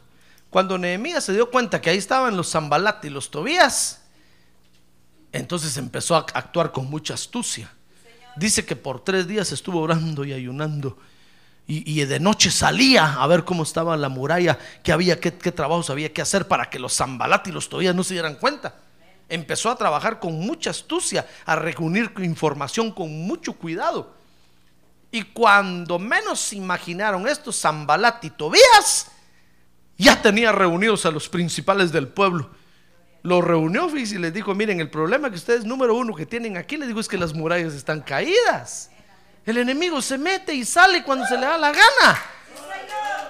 Cuando 0.50 0.78
Nehemías 0.78 1.24
se 1.24 1.34
dio 1.34 1.50
cuenta 1.50 1.82
que 1.82 1.89
ahí 1.89 1.98
estaban 1.98 2.36
los 2.38 2.52
Zambalat 2.52 3.04
y 3.06 3.10
los 3.10 3.32
Tobías, 3.32 4.02
entonces 5.32 5.76
empezó 5.78 6.16
a 6.16 6.26
actuar 6.34 6.72
con 6.72 6.89
mucha 6.89 7.14
astucia. 7.14 7.72
Dice 8.36 8.66
que 8.66 8.76
por 8.76 9.04
tres 9.04 9.28
días 9.28 9.52
estuvo 9.54 9.80
orando 9.82 10.26
y 10.26 10.34
ayunando. 10.34 10.98
Y, 11.68 12.00
de 12.02 12.20
noche 12.20 12.52
salía 12.52 13.14
a 13.14 13.26
ver 13.26 13.43
cómo 13.43 13.64
estaba 13.64 13.98
la 13.98 14.08
muralla, 14.08 14.60
qué 14.84 14.91
había, 14.91 15.20
qué, 15.20 15.32
trabajos 15.32 15.89
había 15.89 16.14
que 16.14 16.22
hacer 16.22 16.48
para 16.48 16.70
que 16.70 16.78
los 16.78 16.96
Zambalat 16.96 17.48
y 17.48 17.52
los 17.52 17.70
Tobías 17.70 17.96
no 17.96 18.04
se 18.04 18.14
dieran 18.14 18.36
cuenta 18.36 18.76
empezó 19.30 19.69
a 19.69 19.76
trabajar 19.76 20.19
con 20.19 20.39
mucha 20.39 20.69
astucia, 20.69 21.28
a 21.45 21.55
reunir 21.55 22.11
información 22.19 22.91
con 22.91 23.11
mucho 23.26 23.53
cuidado. 23.53 24.13
Y 25.11 25.23
cuando 25.23 25.97
menos 25.97 26.51
imaginaron 26.53 27.28
estos, 27.28 27.59
Zambalat 27.59 28.23
y 28.26 28.30
Tobías, 28.32 29.07
ya 29.97 30.21
tenía 30.21 30.51
reunidos 30.51 31.05
a 31.05 31.11
los 31.11 31.30
principales 31.30 31.91
del 31.91 32.07
pueblo. 32.07 32.49
Los 33.23 33.43
reunió 33.43 33.89
y 33.95 34.05
les 34.17 34.34
dijo, 34.34 34.53
miren, 34.53 34.80
el 34.80 34.89
problema 34.89 35.30
que 35.30 35.38
ustedes, 35.38 35.65
número 35.65 35.95
uno, 35.95 36.13
que 36.13 36.26
tienen 36.26 36.57
aquí, 36.57 36.78
les 36.78 36.88
digo, 36.88 36.99
es 36.99 37.07
que 37.07 37.17
las 37.17 37.34
murallas 37.34 37.73
están 37.73 38.01
caídas. 38.01 38.91
El 39.45 39.57
enemigo 39.57 40.01
se 40.01 40.17
mete 40.17 40.53
y 40.53 40.65
sale 40.65 41.03
cuando 41.03 41.26
se 41.26 41.36
le 41.36 41.45
da 41.45 41.57
la 41.57 41.71
gana. 41.71 42.21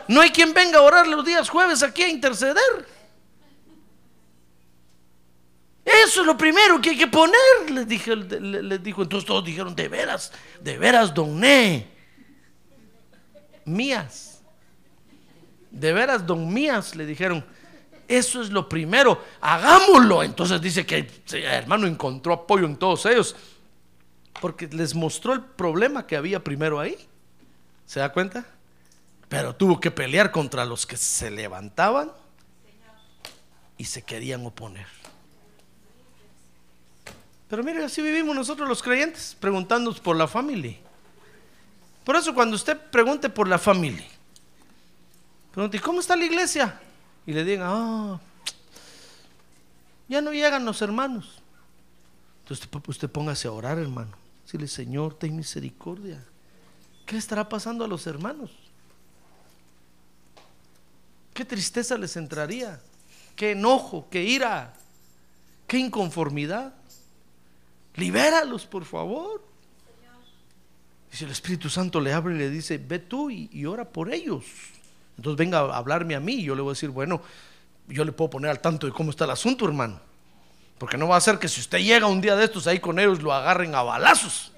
No 0.08 0.22
hay 0.22 0.32
quien 0.32 0.54
venga 0.54 0.80
a 0.80 0.82
orar 0.82 1.08
los 1.08 1.26
días 1.26 1.50
jueves 1.50 1.84
aquí 1.84 2.04
a 2.04 2.10
interceder. 2.10 2.95
Eso 5.86 6.22
es 6.22 6.28
lo 6.28 6.36
primero 6.36 6.82
que 6.82 6.90
hay 6.90 6.98
que 6.98 7.08
poner, 7.08 7.70
les, 7.70 7.88
dije, 7.88 8.16
les 8.16 8.82
dijo. 8.82 9.04
Entonces 9.04 9.28
todos 9.28 9.46
dijeron, 9.46 9.76
de 9.76 9.88
veras, 9.88 10.32
de 10.60 10.80
veras, 10.80 11.14
don 11.14 11.40
Ne. 11.40 11.88
Mías. 13.66 14.42
De 15.70 15.94
veras, 15.94 16.26
don 16.26 16.52
Mías, 16.52 16.96
le 16.96 17.06
dijeron. 17.06 17.46
Eso 18.08 18.42
es 18.42 18.50
lo 18.50 18.68
primero, 18.68 19.24
hagámoslo. 19.42 20.24
Entonces 20.24 20.60
dice 20.60 20.86
que 20.86 21.08
el 21.32 21.44
hermano 21.44 21.86
encontró 21.86 22.34
apoyo 22.34 22.66
en 22.66 22.78
todos 22.78 23.06
ellos. 23.06 23.36
Porque 24.42 24.68
les 24.68 24.96
mostró 24.96 25.34
el 25.34 25.42
problema 25.42 26.06
que 26.08 26.16
había 26.16 26.44
primero 26.44 26.80
ahí. 26.80 26.98
¿Se 27.86 28.00
da 28.00 28.12
cuenta? 28.12 28.46
Pero 29.30 29.56
tuvo 29.56 29.80
que 29.80 29.92
pelear 29.92 30.32
contra 30.32 30.66
los 30.66 30.86
que 30.86 30.98
se 30.98 31.30
levantaban 31.30 32.12
y 33.78 33.86
se 33.86 34.02
querían 34.04 34.46
oponer. 34.46 34.88
Pero 37.50 37.64
mire, 37.64 37.84
así 37.84 38.02
vivimos 38.02 38.36
nosotros 38.36 38.68
los 38.68 38.82
creyentes, 38.82 39.36
preguntándonos 39.40 40.00
por 40.00 40.16
la 40.16 40.28
familia. 40.28 40.78
Por 42.04 42.16
eso 42.16 42.34
cuando 42.34 42.56
usted 42.56 42.78
pregunte 42.78 43.30
por 43.30 43.48
la 43.48 43.58
familia, 43.58 44.06
Pregunte, 45.56 45.78
¿y 45.78 45.80
cómo 45.80 46.02
está 46.02 46.18
la 46.18 46.26
iglesia? 46.26 46.78
Y 47.26 47.32
le 47.32 47.46
digan, 47.46 47.70
ah, 47.72 48.20
ya 50.10 50.20
no 50.20 50.34
llegan 50.34 50.66
los 50.66 50.82
hermanos. 50.82 51.42
Entonces 52.42 52.68
usted 52.88 53.10
póngase 53.10 53.48
a 53.48 53.54
orar, 53.54 53.80
hermano. 53.80 54.12
Dile, 54.52 54.68
Señor, 54.68 55.18
ten 55.18 55.34
misericordia. 55.34 56.22
¿Qué 57.06 57.16
estará 57.16 57.48
pasando 57.48 57.86
a 57.86 57.88
los 57.88 58.06
hermanos? 58.06 58.52
¿Qué 61.34 61.46
tristeza 61.46 61.98
les 61.98 62.18
entraría? 62.18 62.82
¿Qué 63.38 63.52
enojo? 63.52 64.08
¿Qué 64.10 64.24
ira? 64.24 64.74
¿Qué 65.68 65.78
inconformidad? 65.78 66.74
Libéralos, 67.96 68.66
por 68.66 68.86
favor. 68.86 69.42
Y 71.12 71.16
si 71.16 71.24
el 71.24 71.32
Espíritu 71.32 71.70
Santo 71.70 72.02
le 72.02 72.14
abre 72.14 72.36
y 72.36 72.38
le 72.38 72.50
dice, 72.50 72.78
ve 72.78 73.00
tú 73.00 73.30
y, 73.30 73.66
ora 73.66 73.86
por 73.86 74.14
ellos. 74.14 74.44
Entonces 75.18 75.38
venga 75.38 75.60
a 75.60 75.78
hablarme 75.78 76.16
a 76.16 76.20
mí 76.20 76.34
y 76.34 76.44
yo 76.44 76.56
le 76.56 76.62
voy 76.62 76.72
a 76.72 76.74
decir, 76.74 76.90
bueno, 76.90 77.22
yo 77.88 78.04
le 78.04 78.12
puedo 78.12 78.32
poner 78.32 78.52
al 78.52 78.60
tanto 78.60 78.86
de 78.86 78.94
cómo 78.94 79.12
está 79.12 79.24
el 79.24 79.32
asunto, 79.32 79.66
hermano. 79.66 80.00
Porque 80.78 80.98
no 80.98 81.08
va 81.08 81.16
a 81.16 81.22
ser 81.22 81.40
que 81.40 81.48
si 81.48 81.62
usted 81.62 81.80
llega 81.80 82.06
un 82.08 82.20
día 82.20 82.36
de 82.36 82.44
estos 82.44 82.68
ahí 82.68 82.80
con 82.80 83.00
ellos 83.00 83.22
lo 83.22 83.32
agarren 83.32 83.74
a 83.76 83.82
balazos. 83.82 84.52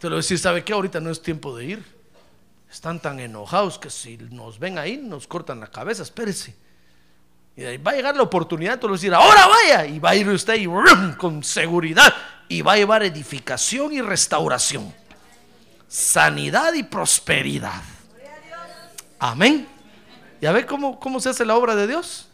Te 0.00 0.08
lo 0.10 0.16
decir, 0.16 0.38
¿sabe 0.38 0.64
qué? 0.64 0.72
Ahorita 0.72 0.98
no 0.98 1.10
es 1.10 1.22
tiempo 1.22 1.56
de 1.56 1.66
ir. 1.66 1.84
Están 2.70 3.00
tan 3.00 3.20
enojados 3.20 3.78
que 3.78 3.90
si 3.90 4.16
nos 4.16 4.58
ven 4.58 4.78
ahí 4.78 4.96
nos 4.96 5.26
cortan 5.26 5.60
la 5.60 5.66
cabeza, 5.68 6.02
espérese. 6.02 6.56
Y 7.60 7.64
ahí 7.64 7.76
va 7.76 7.90
a 7.90 7.94
llegar 7.94 8.16
la 8.16 8.22
oportunidad, 8.22 8.72
entonces 8.72 9.02
decir, 9.02 9.14
ahora 9.14 9.46
vaya. 9.46 9.84
Y 9.84 9.98
va 9.98 10.10
a 10.10 10.16
ir 10.16 10.26
usted 10.30 10.54
y, 10.54 10.66
con 11.18 11.44
seguridad. 11.44 12.10
Y 12.48 12.62
va 12.62 12.72
a 12.72 12.76
llevar 12.76 13.02
edificación 13.02 13.92
y 13.92 14.00
restauración. 14.00 14.94
Sanidad 15.86 16.72
y 16.72 16.84
prosperidad. 16.84 17.82
Amén. 19.18 19.68
¿Y 20.40 20.46
a 20.46 20.52
ver 20.52 20.64
cómo, 20.64 20.98
cómo 20.98 21.20
se 21.20 21.28
hace 21.28 21.44
la 21.44 21.54
obra 21.54 21.76
de 21.76 21.86
Dios? 21.86 22.30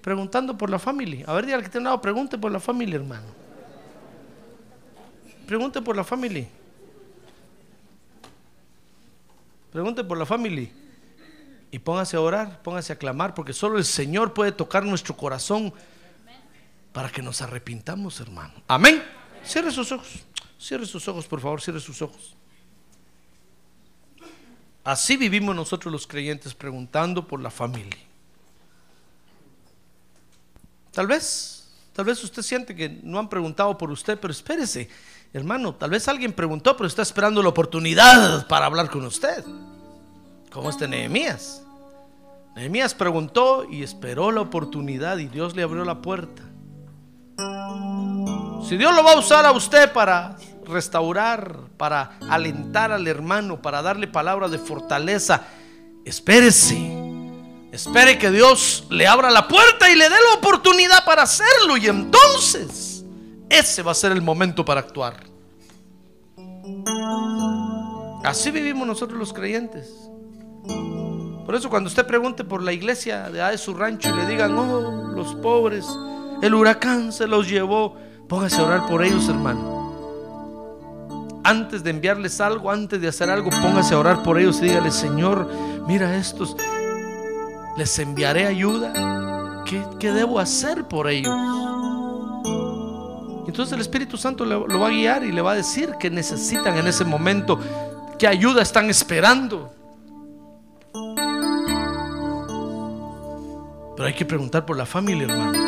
Preguntando 0.00 0.58
por 0.58 0.68
la 0.68 0.80
familia. 0.80 1.26
A 1.28 1.34
ver, 1.34 1.46
dígale 1.46 1.62
que 1.62 1.68
tiene 1.68 1.84
lado, 1.84 2.00
pregunte 2.00 2.36
por 2.36 2.50
la 2.50 2.58
familia, 2.58 2.96
hermano. 2.96 3.26
Pregunte 5.46 5.80
por 5.80 5.94
la 5.94 6.02
familia. 6.02 6.48
Pregunte 9.70 10.02
por 10.02 10.18
la 10.18 10.26
familia. 10.26 10.68
Y 11.76 11.78
póngase 11.78 12.16
a 12.16 12.22
orar, 12.22 12.62
póngase 12.62 12.94
a 12.94 12.96
clamar, 12.96 13.34
porque 13.34 13.52
solo 13.52 13.76
el 13.76 13.84
Señor 13.84 14.32
puede 14.32 14.50
tocar 14.50 14.82
nuestro 14.82 15.14
corazón 15.14 15.74
para 16.90 17.10
que 17.10 17.20
nos 17.20 17.42
arrepintamos, 17.42 18.18
hermano. 18.18 18.54
Amén. 18.66 19.04
Cierre 19.44 19.70
sus 19.70 19.92
ojos. 19.92 20.24
Cierre 20.58 20.86
sus 20.86 21.06
ojos, 21.06 21.26
por 21.26 21.38
favor, 21.38 21.60
cierre 21.60 21.78
sus 21.78 22.00
ojos. 22.00 22.34
Así 24.84 25.18
vivimos 25.18 25.54
nosotros 25.54 25.92
los 25.92 26.06
creyentes 26.06 26.54
preguntando 26.54 27.28
por 27.28 27.42
la 27.42 27.50
familia. 27.50 27.98
Tal 30.92 31.06
vez, 31.06 31.68
tal 31.92 32.06
vez 32.06 32.24
usted 32.24 32.40
siente 32.40 32.74
que 32.74 32.88
no 32.88 33.18
han 33.18 33.28
preguntado 33.28 33.76
por 33.76 33.90
usted, 33.90 34.18
pero 34.18 34.32
espérese. 34.32 34.88
Hermano, 35.30 35.74
tal 35.74 35.90
vez 35.90 36.08
alguien 36.08 36.32
preguntó, 36.32 36.74
pero 36.74 36.86
está 36.86 37.02
esperando 37.02 37.42
la 37.42 37.50
oportunidad 37.50 38.46
para 38.46 38.64
hablar 38.64 38.88
con 38.88 39.04
usted. 39.04 39.44
Como 40.50 40.70
este 40.70 40.88
Nehemías. 40.88 41.64
Nehemías 42.56 42.94
preguntó 42.94 43.66
y 43.70 43.82
esperó 43.82 44.32
la 44.32 44.40
oportunidad 44.40 45.18
y 45.18 45.26
Dios 45.28 45.54
le 45.54 45.62
abrió 45.62 45.84
la 45.84 46.00
puerta. 46.00 46.42
Si 48.66 48.78
Dios 48.78 48.96
lo 48.96 49.04
va 49.04 49.12
a 49.12 49.18
usar 49.18 49.44
a 49.44 49.52
usted 49.52 49.92
para 49.92 50.38
restaurar, 50.64 51.54
para 51.76 52.18
alentar 52.30 52.92
al 52.92 53.06
hermano, 53.06 53.60
para 53.60 53.82
darle 53.82 54.08
palabra 54.08 54.48
de 54.48 54.56
fortaleza, 54.56 55.42
espérese. 56.06 56.78
Espere 57.72 58.18
que 58.18 58.30
Dios 58.30 58.86
le 58.88 59.06
abra 59.06 59.30
la 59.30 59.46
puerta 59.46 59.90
y 59.90 59.94
le 59.94 60.04
dé 60.04 60.16
la 60.30 60.38
oportunidad 60.38 61.04
para 61.04 61.24
hacerlo 61.24 61.76
y 61.76 61.88
entonces 61.88 63.04
ese 63.50 63.82
va 63.82 63.92
a 63.92 63.94
ser 63.94 64.12
el 64.12 64.22
momento 64.22 64.64
para 64.64 64.80
actuar. 64.80 65.24
Así 68.24 68.50
vivimos 68.50 68.86
nosotros 68.86 69.18
los 69.18 69.34
creyentes. 69.34 70.06
Por 71.46 71.54
eso 71.54 71.70
cuando 71.70 71.86
usted 71.88 72.04
pregunte 72.04 72.42
por 72.42 72.62
la 72.62 72.72
iglesia 72.72 73.30
de, 73.30 73.56
su 73.56 73.72
rancho 73.72 74.10
y 74.10 74.16
le 74.16 74.26
digan, 74.26 74.58
oh, 74.58 75.12
los 75.14 75.34
pobres, 75.36 75.86
el 76.42 76.54
huracán 76.54 77.12
se 77.12 77.28
los 77.28 77.48
llevó, 77.48 77.96
póngase 78.28 78.60
a 78.60 78.64
orar 78.64 78.86
por 78.88 79.04
ellos, 79.04 79.28
hermano. 79.28 79.86
Antes 81.44 81.84
de 81.84 81.90
enviarles 81.90 82.40
algo, 82.40 82.70
antes 82.70 83.00
de 83.00 83.06
hacer 83.06 83.30
algo, 83.30 83.50
póngase 83.62 83.94
a 83.94 83.98
orar 84.00 84.24
por 84.24 84.38
ellos 84.38 84.58
y 84.58 84.64
dígale, 84.64 84.90
Señor, 84.90 85.48
mira 85.86 86.16
estos, 86.16 86.56
les 87.76 87.96
enviaré 88.00 88.46
ayuda. 88.46 89.62
¿Qué, 89.64 89.80
qué 90.00 90.10
debo 90.10 90.40
hacer 90.40 90.88
por 90.88 91.08
ellos? 91.08 91.32
Entonces 93.46 93.72
el 93.72 93.80
Espíritu 93.80 94.18
Santo 94.18 94.44
lo, 94.44 94.66
va 94.80 94.88
a 94.88 94.90
guiar 94.90 95.24
y 95.24 95.32
le 95.32 95.40
va 95.40 95.52
a 95.52 95.54
decir 95.54 95.92
que 95.98 96.10
necesitan 96.10 96.76
en 96.76 96.86
ese 96.86 97.04
momento, 97.04 97.58
qué 98.18 98.26
ayuda 98.26 98.60
están 98.60 98.90
esperando. 98.90 99.72
Pero 103.96 104.08
hay 104.08 104.14
que 104.14 104.26
preguntar 104.26 104.66
por 104.66 104.76
la 104.76 104.84
familia, 104.84 105.26
hermano. 105.26 105.58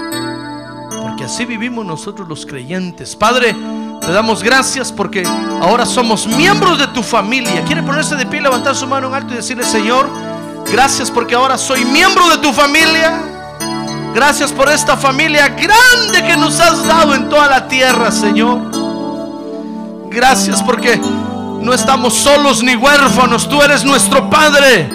Porque 1.02 1.24
así 1.24 1.46
vivimos 1.46 1.86
nosotros 1.86 2.28
los 2.28 2.44
creyentes. 2.44 3.16
Padre, 3.16 3.56
te 4.02 4.12
damos 4.12 4.42
gracias 4.42 4.92
porque 4.92 5.26
ahora 5.62 5.86
somos 5.86 6.26
miembros 6.26 6.78
de 6.78 6.88
tu 6.88 7.02
familia. 7.02 7.64
¿Quiere 7.64 7.82
ponerse 7.82 8.16
de 8.16 8.26
pie, 8.26 8.42
levantar 8.42 8.74
su 8.74 8.86
mano 8.86 9.08
en 9.08 9.14
alto 9.14 9.32
y 9.32 9.36
decirle, 9.36 9.64
Señor, 9.64 10.10
gracias 10.70 11.10
porque 11.10 11.34
ahora 11.34 11.56
soy 11.56 11.86
miembro 11.86 12.28
de 12.28 12.38
tu 12.38 12.52
familia? 12.52 13.18
Gracias 14.14 14.52
por 14.52 14.68
esta 14.68 14.96
familia 14.96 15.48
grande 15.48 16.26
que 16.26 16.36
nos 16.36 16.60
has 16.60 16.84
dado 16.86 17.14
en 17.14 17.30
toda 17.30 17.48
la 17.48 17.66
tierra, 17.66 18.12
Señor. 18.12 18.60
Gracias 20.10 20.62
porque 20.62 21.00
no 21.62 21.72
estamos 21.72 22.12
solos 22.12 22.62
ni 22.62 22.76
huérfanos. 22.76 23.48
Tú 23.48 23.62
eres 23.62 23.84
nuestro 23.84 24.28
Padre. 24.28 24.86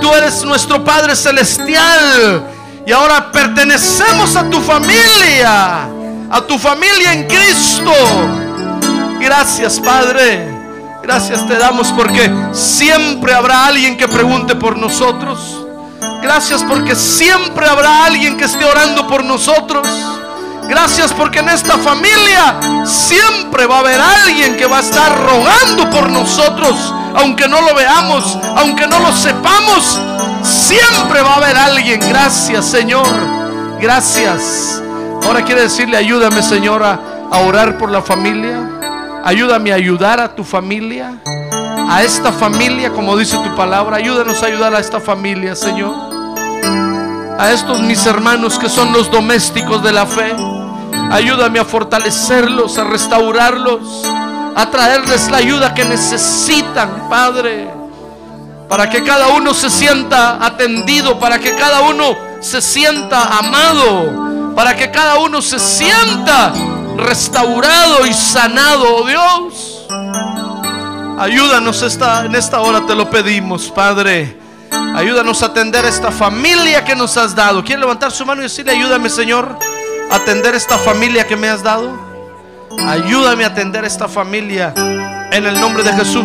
Tú 0.00 0.12
eres 0.12 0.44
nuestro 0.44 0.82
Padre 0.82 1.14
celestial. 1.14 2.49
Y 2.90 2.92
ahora 2.92 3.30
pertenecemos 3.30 4.34
a 4.34 4.50
tu 4.50 4.60
familia. 4.60 5.84
A 6.28 6.40
tu 6.44 6.58
familia 6.58 7.12
en 7.12 7.28
Cristo. 7.28 7.92
Gracias, 9.20 9.78
Padre. 9.78 10.48
Gracias 11.00 11.46
te 11.46 11.56
damos 11.56 11.92
porque 11.92 12.28
siempre 12.50 13.32
habrá 13.32 13.66
alguien 13.66 13.96
que 13.96 14.08
pregunte 14.08 14.56
por 14.56 14.76
nosotros. 14.76 15.64
Gracias 16.20 16.64
porque 16.64 16.96
siempre 16.96 17.68
habrá 17.68 18.06
alguien 18.06 18.36
que 18.36 18.46
esté 18.46 18.64
orando 18.64 19.06
por 19.06 19.22
nosotros. 19.22 19.86
Gracias 20.68 21.12
porque 21.12 21.38
en 21.38 21.50
esta 21.50 21.78
familia 21.78 22.58
siempre 22.84 23.66
va 23.66 23.76
a 23.76 23.80
haber 23.80 24.00
alguien 24.00 24.56
que 24.56 24.66
va 24.66 24.78
a 24.78 24.80
estar 24.80 25.16
rogando 25.16 25.88
por 25.90 26.10
nosotros. 26.10 26.92
Aunque 27.14 27.46
no 27.46 27.60
lo 27.60 27.72
veamos, 27.72 28.36
aunque 28.56 28.88
no 28.88 28.98
lo 28.98 29.12
sepamos, 29.12 29.96
siempre 30.70 31.22
va 31.22 31.34
a 31.34 31.36
haber 31.36 31.56
alguien. 31.56 32.00
Gracias 32.00 32.64
Señor. 32.66 33.06
Gracias. 33.80 34.82
Ahora 35.24 35.44
quiere 35.44 35.62
decirle, 35.62 35.96
ayúdame 35.96 36.42
Señora 36.42 36.98
a 37.30 37.38
orar 37.38 37.78
por 37.78 37.90
la 37.90 38.02
familia. 38.02 38.58
Ayúdame 39.24 39.72
a 39.72 39.74
ayudar 39.74 40.20
a 40.20 40.34
tu 40.34 40.44
familia 40.44 41.14
a 41.90 42.04
esta 42.04 42.30
familia, 42.30 42.90
como 42.90 43.16
dice 43.16 43.36
tu 43.38 43.56
palabra. 43.56 43.96
Ayúdanos 43.96 44.40
a 44.44 44.46
ayudar 44.46 44.72
a 44.72 44.78
esta 44.78 45.00
familia, 45.00 45.56
Señor. 45.56 45.92
A 47.36 47.50
estos 47.50 47.80
mis 47.80 48.06
hermanos 48.06 48.60
que 48.60 48.68
son 48.68 48.92
los 48.92 49.10
domésticos 49.10 49.82
de 49.82 49.90
la 49.90 50.06
fe. 50.06 50.32
Ayúdame 51.10 51.58
a 51.58 51.64
fortalecerlos, 51.64 52.78
a 52.78 52.84
restaurarlos, 52.84 54.04
a 54.54 54.70
traerles 54.70 55.28
la 55.32 55.38
ayuda 55.38 55.74
que 55.74 55.84
necesitan, 55.84 57.08
Padre. 57.10 57.79
Para 58.70 58.88
que 58.88 59.02
cada 59.02 59.30
uno 59.30 59.52
se 59.52 59.68
sienta 59.68 60.38
atendido, 60.46 61.18
para 61.18 61.40
que 61.40 61.56
cada 61.56 61.80
uno 61.80 62.16
se 62.40 62.62
sienta 62.62 63.36
amado, 63.36 64.54
para 64.54 64.76
que 64.76 64.92
cada 64.92 65.18
uno 65.18 65.42
se 65.42 65.58
sienta 65.58 66.52
restaurado 66.96 68.06
y 68.06 68.14
sanado, 68.14 68.84
oh 68.94 69.06
Dios. 69.08 69.86
Ayúdanos 71.18 71.82
esta, 71.82 72.24
en 72.24 72.36
esta 72.36 72.60
hora, 72.60 72.86
te 72.86 72.94
lo 72.94 73.10
pedimos, 73.10 73.72
Padre. 73.72 74.38
Ayúdanos 74.94 75.42
a 75.42 75.46
atender 75.46 75.84
esta 75.84 76.12
familia 76.12 76.84
que 76.84 76.94
nos 76.94 77.16
has 77.16 77.34
dado. 77.34 77.64
¿Quiere 77.64 77.80
levantar 77.80 78.12
su 78.12 78.24
mano 78.24 78.40
y 78.40 78.44
decirle, 78.44 78.70
ayúdame, 78.70 79.10
Señor, 79.10 79.58
a 80.12 80.14
atender 80.14 80.54
esta 80.54 80.78
familia 80.78 81.26
que 81.26 81.34
me 81.34 81.48
has 81.48 81.64
dado? 81.64 81.98
Ayúdame 82.86 83.42
a 83.42 83.48
atender 83.48 83.84
esta 83.84 84.06
familia 84.06 84.72
en 84.76 85.44
el 85.44 85.60
nombre 85.60 85.82
de 85.82 85.92
Jesús. 85.92 86.24